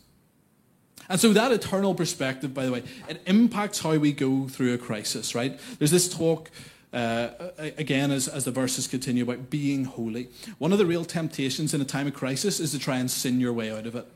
And 1.12 1.20
so 1.20 1.34
that 1.34 1.52
eternal 1.52 1.94
perspective, 1.94 2.54
by 2.54 2.66
the 2.66 2.72
way, 2.72 2.84
it 3.10 3.22
impacts 3.26 3.80
how 3.80 3.98
we 3.98 4.14
go 4.14 4.48
through 4.48 4.74
a 4.74 4.78
crisis, 4.78 5.36
right? 5.36 5.60
There's 5.78 5.92
this 5.92 6.08
talk, 6.08 6.50
uh, 6.94 7.32
again, 7.58 8.12
as, 8.12 8.30
as 8.30 8.46
the 8.46 8.52
verses 8.52 8.88
continue, 8.88 9.24
about 9.24 9.50
being 9.50 9.84
holy. 9.84 10.30
One 10.58 10.72
of 10.72 10.78
the 10.78 10.86
real 10.86 11.04
temptations 11.04 11.74
in 11.74 11.82
a 11.82 11.86
time 11.86 12.08
of 12.08 12.14
crisis 12.14 12.62
is 12.62 12.72
to 12.72 12.80
try 12.80 12.96
and 12.96 13.12
sin 13.12 13.42
your 13.42 13.52
way 13.52 13.70
out 13.70 13.86
of 13.86 13.96
it. 13.98 14.08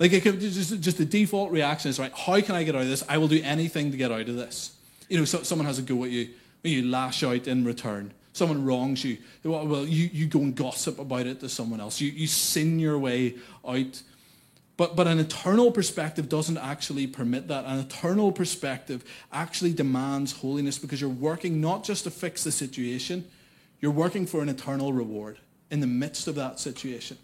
Like, 0.00 0.12
it 0.12 0.24
could, 0.24 0.40
just, 0.40 0.80
just 0.80 0.98
the 0.98 1.04
default 1.04 1.52
reaction 1.52 1.88
is, 1.88 2.00
right, 2.00 2.12
how 2.12 2.40
can 2.40 2.56
I 2.56 2.64
get 2.64 2.74
out 2.74 2.82
of 2.82 2.88
this? 2.88 3.04
I 3.08 3.18
will 3.18 3.28
do 3.28 3.40
anything 3.44 3.92
to 3.92 3.96
get 3.96 4.10
out 4.10 4.28
of 4.28 4.34
this. 4.34 4.76
You 5.08 5.20
know, 5.20 5.24
so, 5.24 5.44
someone 5.44 5.66
has 5.66 5.78
a 5.78 5.82
go 5.82 6.02
at 6.02 6.10
you, 6.10 6.30
you 6.64 6.82
lash 6.82 7.22
out 7.22 7.46
in 7.46 7.64
return. 7.64 8.12
Someone 8.32 8.64
wrongs 8.64 9.04
you. 9.04 9.18
Well, 9.44 9.86
you, 9.86 10.10
you 10.12 10.26
go 10.26 10.40
and 10.40 10.56
gossip 10.56 10.98
about 10.98 11.28
it 11.28 11.38
to 11.38 11.48
someone 11.48 11.80
else. 11.80 12.00
You, 12.00 12.10
you 12.10 12.26
sin 12.26 12.80
your 12.80 12.98
way 12.98 13.36
out 13.64 14.02
but, 14.76 14.96
but 14.96 15.06
an 15.06 15.20
eternal 15.20 15.70
perspective 15.70 16.28
doesn't 16.28 16.58
actually 16.58 17.06
permit 17.06 17.48
that. 17.48 17.64
An 17.64 17.78
eternal 17.78 18.32
perspective 18.32 19.04
actually 19.32 19.72
demands 19.72 20.32
holiness 20.32 20.78
because 20.78 21.00
you're 21.00 21.10
working 21.10 21.60
not 21.60 21.84
just 21.84 22.04
to 22.04 22.10
fix 22.10 22.42
the 22.42 22.50
situation, 22.50 23.24
you're 23.80 23.92
working 23.92 24.26
for 24.26 24.42
an 24.42 24.48
eternal 24.48 24.92
reward 24.92 25.38
in 25.70 25.80
the 25.80 25.86
midst 25.86 26.26
of 26.26 26.34
that 26.34 26.58
situation. 26.58 27.18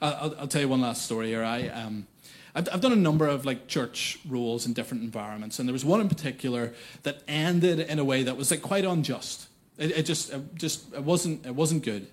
I'll, 0.00 0.34
I'll 0.40 0.48
tell 0.48 0.62
you 0.62 0.68
one 0.68 0.80
last 0.80 1.04
story 1.04 1.28
here. 1.28 1.44
I, 1.44 1.68
um, 1.68 2.06
I've, 2.54 2.68
I've 2.72 2.80
done 2.80 2.92
a 2.92 2.96
number 2.96 3.26
of 3.28 3.44
like 3.44 3.68
church 3.68 4.18
roles 4.26 4.66
in 4.66 4.72
different 4.72 5.02
environments, 5.02 5.58
and 5.58 5.68
there 5.68 5.72
was 5.72 5.84
one 5.84 6.00
in 6.00 6.08
particular 6.08 6.72
that 7.02 7.22
ended 7.28 7.78
in 7.80 7.98
a 7.98 8.04
way 8.04 8.22
that 8.22 8.36
was 8.36 8.50
like 8.50 8.62
quite 8.62 8.84
unjust. 8.84 9.48
It, 9.78 9.98
it 9.98 10.02
just, 10.06 10.32
it 10.32 10.54
just, 10.54 10.92
it 10.92 11.02
wasn't, 11.02 11.46
it 11.46 11.54
wasn't 11.54 11.84
good. 11.84 12.06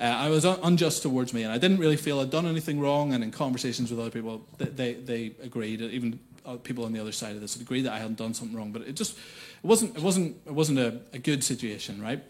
Uh, 0.00 0.04
I 0.04 0.28
was 0.28 0.44
un- 0.44 0.60
unjust 0.62 1.02
towards 1.02 1.34
me, 1.34 1.42
and 1.42 1.52
I 1.52 1.58
didn't 1.58 1.78
really 1.78 1.96
feel 1.96 2.20
I'd 2.20 2.30
done 2.30 2.46
anything 2.46 2.78
wrong. 2.80 3.12
And 3.12 3.24
in 3.24 3.30
conversations 3.30 3.90
with 3.90 3.98
other 3.98 4.10
people, 4.10 4.46
they, 4.58 4.66
they, 4.66 4.92
they 4.94 5.32
agreed, 5.42 5.80
even 5.80 6.20
people 6.56 6.84
on 6.84 6.92
the 6.92 7.00
other 7.00 7.12
side 7.12 7.34
of 7.34 7.40
this 7.40 7.56
agreed 7.56 7.82
that 7.82 7.92
I 7.92 7.98
hadn't 7.98 8.16
done 8.16 8.32
something 8.32 8.56
wrong. 8.56 8.72
But 8.72 8.82
it 8.82 8.92
just 8.96 9.18
it 9.18 9.66
wasn't 9.66 9.96
it 9.96 10.02
wasn't 10.02 10.36
it 10.46 10.52
wasn't 10.52 10.78
a, 10.78 11.00
a 11.12 11.18
good 11.18 11.44
situation, 11.44 12.00
right? 12.00 12.22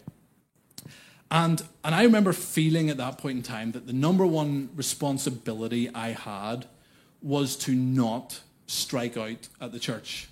And 1.31 1.61
and 1.83 1.95
I 1.95 2.03
remember 2.03 2.33
feeling 2.33 2.89
at 2.89 2.97
that 2.97 3.17
point 3.17 3.37
in 3.37 3.43
time 3.43 3.71
that 3.71 3.87
the 3.87 3.93
number 3.93 4.25
one 4.25 4.69
responsibility 4.75 5.89
I 5.93 6.09
had 6.09 6.65
was 7.21 7.55
to 7.57 7.73
not 7.73 8.41
strike 8.67 9.17
out 9.17 9.47
at 9.61 9.71
the 9.71 9.79
church 9.79 10.27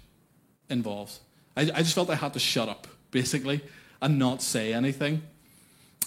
involved. 0.69 1.19
I, 1.55 1.61
I 1.61 1.81
just 1.81 1.95
felt 1.95 2.09
I 2.09 2.15
had 2.15 2.33
to 2.33 2.39
shut 2.39 2.69
up, 2.69 2.87
basically, 3.11 3.61
and 4.01 4.19
not 4.19 4.41
say 4.41 4.73
anything. 4.73 5.21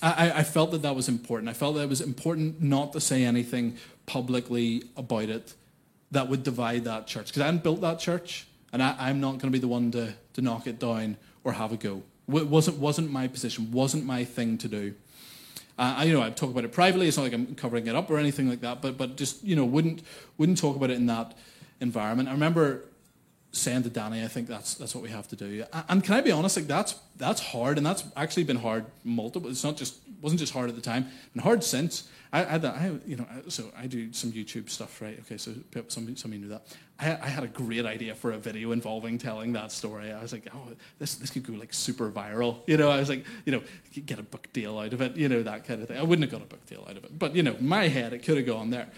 I, 0.03 0.33
I 0.39 0.43
felt 0.43 0.71
that 0.71 0.83
that 0.83 0.97
was 0.97 1.09
important. 1.09 1.49
I 1.49 1.53
felt 1.53 1.77
that 1.77 1.83
it 1.83 1.89
was 1.89 2.01
important 2.01 2.63
not 2.63 2.93
to 2.95 3.01
say 3.01 3.25
anything 3.25 3.77
publicly 4.07 4.85
about 4.97 5.29
it 5.29 5.55
that 6.11 6.29
would 6.29 6.43
divide 6.43 6.85
that 6.85 7.07
church. 7.07 7.27
Because 7.27 7.43
I 7.43 7.47
hadn't 7.47 7.63
built 7.63 7.81
that 7.83 7.99
church, 7.99 8.47
and 8.73 8.83
I, 8.83 9.11
am 9.11 9.21
not 9.21 9.33
going 9.33 9.41
to 9.41 9.51
be 9.51 9.59
the 9.59 9.69
one 9.69 9.91
to, 9.93 10.15
to 10.35 10.41
knock 10.41 10.67
it 10.67 10.79
down 10.79 11.17
or 11.45 11.53
have 11.53 11.73
a 11.73 11.77
go. 11.77 12.03
It 12.33 12.47
wasn't, 12.47 12.79
wasn't 12.79 13.11
my 13.11 13.29
position, 13.29 13.73
wasn't 13.73 14.05
my 14.05 14.25
thing 14.25 14.59
to 14.59 14.69
do. 14.69 14.95
Uh, 15.79 15.95
I, 15.99 16.05
you 16.05 16.13
know, 16.13 16.23
I 16.23 16.31
talk 16.31 16.51
about 16.51 16.65
it 16.65 16.73
privately. 16.73 17.09
It's 17.09 17.17
not 17.17 17.25
like 17.25 17.33
I'm 17.33 17.55
covering 17.55 17.87
it 17.87 17.95
up 17.95 18.11
or 18.11 18.19
anything 18.19 18.49
like 18.49 18.61
that. 18.61 18.83
But, 18.83 18.97
but 18.99 19.17
just 19.17 19.43
you 19.43 19.57
know, 19.57 19.65
wouldn't 19.65 20.03
wouldn't 20.37 20.59
talk 20.59 20.77
about 20.77 20.91
it 20.91 20.97
in 20.97 21.07
that 21.07 21.37
environment. 21.81 22.29
I 22.29 22.33
remember 22.33 22.85
saying 23.53 23.83
to 23.83 23.91
Danny, 23.91 24.23
I 24.25 24.29
think 24.29 24.47
that's 24.47 24.75
that's 24.75 24.95
what 24.95 25.03
we 25.03 25.11
have 25.11 25.29
to 25.29 25.37
do. 25.37 25.65
And 25.89 26.05
can 26.05 26.15
I 26.15 26.21
be 26.21 26.31
honest? 26.31 26.57
Like 26.57 26.67
that's 26.67 26.95
that's 27.17 27.41
hard, 27.41 27.79
and 27.79 27.87
that's 27.87 28.05
actually 28.17 28.45
been 28.45 28.57
hard 28.57 28.87
multiple. 29.05 29.51
It's 29.51 29.65
not 29.65 29.77
just 29.77 29.97
wasn't 30.21 30.41
just 30.41 30.53
hard 30.53 30.69
at 30.69 30.77
the 30.77 30.83
time, 30.83 31.07
and 31.35 31.43
hard 31.43 31.65
since. 31.65 32.09
I, 32.33 32.45
I, 32.45 32.57
I 32.59 32.93
you 33.07 33.17
know, 33.17 33.27
so 33.49 33.73
I 33.77 33.89
do 33.89 34.13
some 34.13 34.31
YouTube 34.31 34.71
stuff, 34.71 35.03
right? 35.03 35.19
Okay, 35.23 35.37
so 35.37 35.53
some 35.89 36.17
some 36.17 36.31
of 36.31 36.35
you 36.35 36.43
knew 36.43 36.49
that. 36.49 36.63
I, 37.01 37.19
I 37.21 37.29
had 37.29 37.43
a 37.43 37.49
great 37.49 37.87
idea 37.87 38.15
for 38.15 38.31
a 38.31 38.39
video 38.39 38.71
involving 38.71 39.19
telling 39.19 39.53
that 39.55 39.73
story. 39.73 40.13
I 40.13 40.23
was 40.23 40.33
like, 40.33 40.47
oh, 40.55 40.69
this 41.01 41.17
this 41.17 41.31
could 41.31 41.45
go 41.45 41.55
like 41.55 41.73
super 41.73 42.09
viral. 42.11 42.59
You 42.69 42.77
know, 42.77 42.91
I 42.91 43.01
was 43.01 43.09
like, 43.09 43.25
you 43.45 43.53
know, 43.53 43.63
get 44.07 44.21
a 44.21 44.23
book 44.23 44.49
deal 44.53 44.79
out 44.79 44.93
of 44.93 45.01
it. 45.01 45.17
You 45.17 45.29
know, 45.29 45.43
that 45.43 45.67
kind 45.67 45.83
of 45.83 45.89
thing. 45.89 45.99
I 45.99 46.05
wouldn't 46.05 46.31
have 46.31 46.39
got 46.39 46.47
a 46.47 46.49
book 46.49 46.65
deal 46.67 46.87
out 46.89 46.97
of 46.97 47.05
it, 47.05 47.19
but 47.19 47.35
you 47.35 47.43
know, 47.43 47.57
my 47.61 47.89
head 47.89 48.13
it 48.13 48.23
could 48.23 48.37
have 48.37 48.47
gone 48.47 48.71
there. 48.71 48.89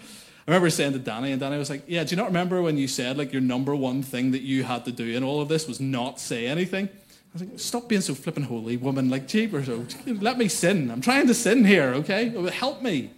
I 0.45 0.51
remember 0.51 0.69
saying 0.69 0.91
to 0.93 0.99
Danny, 0.99 1.31
and 1.31 1.39
Danny 1.39 1.57
was 1.57 1.69
like, 1.69 1.83
"Yeah, 1.87 2.03
do 2.03 2.11
you 2.11 2.17
not 2.17 2.27
remember 2.27 2.61
when 2.61 2.77
you 2.77 2.87
said 2.87 3.17
like 3.17 3.31
your 3.31 3.41
number 3.41 3.75
one 3.75 4.03
thing 4.03 4.31
that 4.31 4.41
you 4.41 4.63
had 4.63 4.83
to 4.85 4.91
do 4.91 5.05
in 5.15 5.23
all 5.23 5.39
of 5.39 5.47
this 5.47 5.67
was 5.67 5.79
not 5.79 6.19
say 6.19 6.47
anything?" 6.47 6.89
I 6.89 7.33
was 7.33 7.41
like, 7.43 7.59
"Stop 7.59 7.87
being 7.87 8.01
so 8.01 8.13
flippin' 8.13 8.43
holy, 8.43 8.75
woman! 8.75 9.09
Like, 9.09 9.27
jeepers, 9.27 9.69
oh, 9.69 9.85
let 10.05 10.37
me 10.37 10.49
sin. 10.49 10.91
I'm 10.91 11.01
trying 11.01 11.27
to 11.27 11.33
sin 11.33 11.63
here, 11.63 11.93
okay? 11.95 12.29
Help 12.49 12.81
me." 12.81 13.11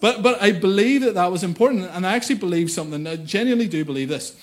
But 0.00 0.22
but 0.22 0.42
I 0.42 0.50
believe 0.50 1.02
that 1.02 1.14
that 1.14 1.30
was 1.30 1.44
important, 1.44 1.84
and 1.92 2.06
I 2.06 2.16
actually 2.16 2.36
believe 2.36 2.70
something. 2.70 3.06
I 3.06 3.16
genuinely 3.16 3.68
do 3.68 3.84
believe 3.84 4.08
this. 4.08 4.34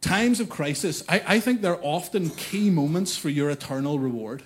Times 0.00 0.38
of 0.40 0.48
crisis, 0.48 1.02
I, 1.08 1.22
I 1.26 1.40
think 1.40 1.60
they're 1.60 1.84
often 1.84 2.30
key 2.30 2.70
moments 2.70 3.16
for 3.16 3.28
your 3.28 3.50
eternal 3.50 3.98
reward. 3.98 4.44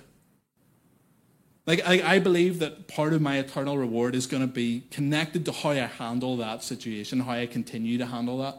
Like, 1.65 1.81
I, 1.87 2.15
I, 2.15 2.19
believe 2.19 2.59
that 2.59 2.89
part 2.89 3.13
of 3.13 3.21
my 3.21 3.37
eternal 3.37 3.77
reward 3.77 4.15
is 4.15 4.27
going 4.27 4.41
to 4.41 4.53
be 4.53 4.83
connected 4.91 5.45
to 5.45 5.53
how 5.53 5.69
I 5.69 5.75
handle 5.75 6.35
that 6.37 6.61
situation, 6.61 7.21
how 7.21 7.31
I 7.31 7.45
continue 7.45 7.97
to 7.99 8.05
handle 8.05 8.39
that. 8.39 8.57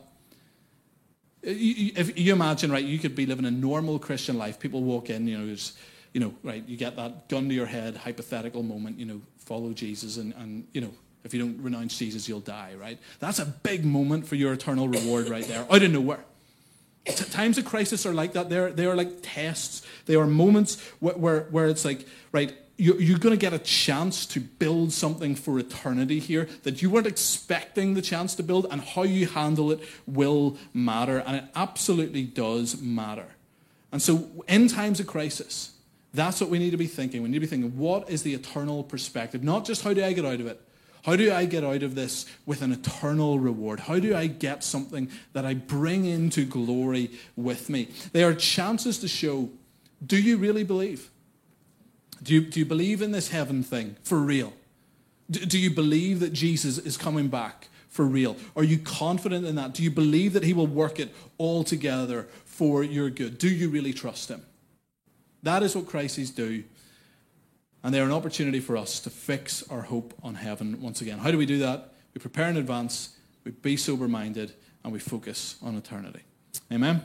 If 1.43 2.19
you 2.19 2.33
imagine, 2.33 2.73
right, 2.73 2.85
you 2.85 2.99
could 2.99 3.14
be 3.14 3.27
living 3.27 3.45
a 3.45 3.51
normal 3.51 3.99
Christian 3.99 4.38
life. 4.38 4.59
People 4.59 4.83
walk 4.83 5.11
in, 5.11 5.29
you 5.29 5.37
know, 5.37 5.55
you 6.14 6.21
know, 6.21 6.35
right, 6.43 6.67
you 6.67 6.79
get 6.79 6.97
that 6.97 7.29
gun 7.29 7.49
to 7.49 7.55
your 7.55 7.67
head, 7.67 7.97
hypothetical 7.97 8.62
moment, 8.62 8.99
you 8.99 9.05
know, 9.05 9.21
follow 9.37 9.75
Jesus, 9.75 10.17
and, 10.17 10.33
and 10.38 10.67
you 10.73 10.81
know, 10.81 10.95
if 11.25 11.35
you 11.35 11.40
don't 11.40 11.61
renounce 11.61 11.99
Jesus, 11.99 12.29
you'll 12.29 12.40
die, 12.40 12.75
right? 12.81 12.98
That's 13.19 13.38
a 13.38 13.46
big 13.46 13.85
moment 13.85 14.27
for 14.27 14.37
your 14.37 14.52
eternal 14.52 14.88
reward 14.88 15.29
right 15.29 15.44
there, 15.44 15.67
out 15.71 15.83
of 15.83 15.90
nowhere. 15.90 16.25
T- 17.05 17.13
times 17.13 17.59
of 17.59 17.67
crisis 17.67 18.07
are 18.07 18.15
like 18.15 18.33
that. 18.33 18.48
They're, 18.48 18.71
they 18.73 18.87
are 18.87 18.94
like 18.94 19.11
tests. 19.23 19.87
They 20.07 20.15
are 20.15 20.27
moments 20.27 20.81
where, 21.00 21.15
where, 21.15 21.40
where 21.50 21.67
it's 21.67 21.85
like, 21.85 22.07
right, 22.33 22.55
you're 22.77 23.18
going 23.18 23.35
to 23.35 23.40
get 23.40 23.52
a 23.52 23.58
chance 23.58 24.27
to 24.27 24.40
build 24.40 24.92
something 24.92 25.35
for 25.37 25.58
eternity 25.58 26.18
here 26.18 26.48
that 26.64 26.83
you 26.83 26.90
weren't 26.90 27.06
expecting 27.06 27.94
the 27.94 28.02
chance 28.02 28.35
to 28.35 28.42
build, 28.42 28.66
and 28.70 28.81
how 28.81 29.02
you 29.02 29.27
handle 29.27 29.70
it 29.70 29.81
will 30.06 30.56
matter. 30.72 31.18
And 31.18 31.37
it 31.37 31.44
absolutely 31.54 32.25
does 32.25 32.81
matter. 32.81 33.29
And 33.92 34.02
so, 34.02 34.44
in 34.48 34.66
times 34.68 34.98
of 34.98 35.06
crisis, 35.06 35.72
that's 36.12 36.40
what 36.40 36.50
we 36.50 36.58
need 36.58 36.70
to 36.70 36.77
be 36.77 36.87
thinking. 36.87 37.22
We 37.22 37.29
need 37.29 37.35
to 37.35 37.40
be 37.40 37.46
thinking, 37.46 37.77
what 37.77 38.10
is 38.10 38.22
the 38.22 38.35
eternal 38.35 38.83
perspective? 38.83 39.44
Not 39.44 39.64
just 39.64 39.83
how 39.83 39.94
do 39.94 40.04
I 40.04 40.12
get 40.12 40.25
out 40.25 40.40
of 40.40 40.46
it? 40.46 40.60
How 41.04 41.16
do 41.16 41.33
I 41.33 41.44
get 41.44 41.64
out 41.64 41.83
of 41.83 41.94
this 41.94 42.25
with 42.46 42.62
an 42.62 42.72
eternal 42.72 43.38
reward? 43.38 43.81
How 43.81 43.98
do 43.98 44.16
I 44.16 44.27
get 44.27 44.64
something 44.64 45.10
that 45.33 45.44
I 45.44 45.54
bring 45.54 46.06
into 46.06 46.44
glory 46.46 47.10
with 47.37 47.68
me? 47.68 47.90
They 48.12 48.25
are 48.25 48.35
chances 48.35 48.98
to 48.98 49.08
show 49.08 49.50
do 50.04 50.20
you 50.20 50.37
really 50.37 50.64
believe? 50.64 51.10
Do 52.25 52.35
you, 52.35 52.40
do 52.40 52.58
you 52.58 52.66
believe 52.66 53.02
in 53.02 53.12
this 53.12 53.29
heaven 53.29 53.62
thing 53.62 53.96
for 54.02 54.18
real? 54.18 54.52
Do, 55.31 55.40
do 55.40 55.58
you 55.58 55.70
believe 55.70 56.20
that 56.20 56.33
Jesus 56.33 56.79
is 56.79 56.96
coming 56.96 57.29
back 57.29 57.68
for 57.88 58.04
real? 58.04 58.37
Are 58.56 58.64
you 58.64 58.79
confident 58.79 59.46
in 59.46 59.54
that? 59.56 59.75
Do 59.75 59.83
you 59.83 59.90
believe 59.90 60.33
that 60.33 60.42
he 60.42 60.54
will 60.54 60.66
work 60.66 60.98
it 60.98 61.14
all 61.38 61.62
together 61.62 62.27
for 62.44 62.83
your 62.83 63.10
good? 63.10 63.38
Do 63.38 63.48
you 63.48 63.68
really 63.68 63.92
trust 63.92 64.31
him? 64.31 64.42
That 65.42 65.62
is 65.62 65.77
what 65.77 65.87
crises 65.87 66.31
do. 66.31 66.64
And 67.83 67.94
they're 67.94 68.04
an 68.04 68.12
opportunity 68.12 68.60
for 68.60 68.79
us 68.79 68.98
to 69.00 69.10
fix 69.10 69.62
our 69.70 69.83
hope 69.83 70.14
on 70.22 70.37
heaven 70.37 70.81
once 70.81 71.02
again. 71.02 71.18
How 71.18 71.31
do 71.31 71.37
we 71.37 71.46
do 71.46 71.58
that? 71.58 71.92
We 72.14 72.20
prepare 72.20 72.48
in 72.48 72.56
advance, 72.56 73.16
we 73.44 73.50
be 73.50 73.77
sober 73.77 74.08
minded, 74.08 74.54
and 74.83 74.92
we 74.92 74.98
focus 74.98 75.56
on 75.62 75.77
eternity. 75.77 76.20
Amen. 76.72 77.02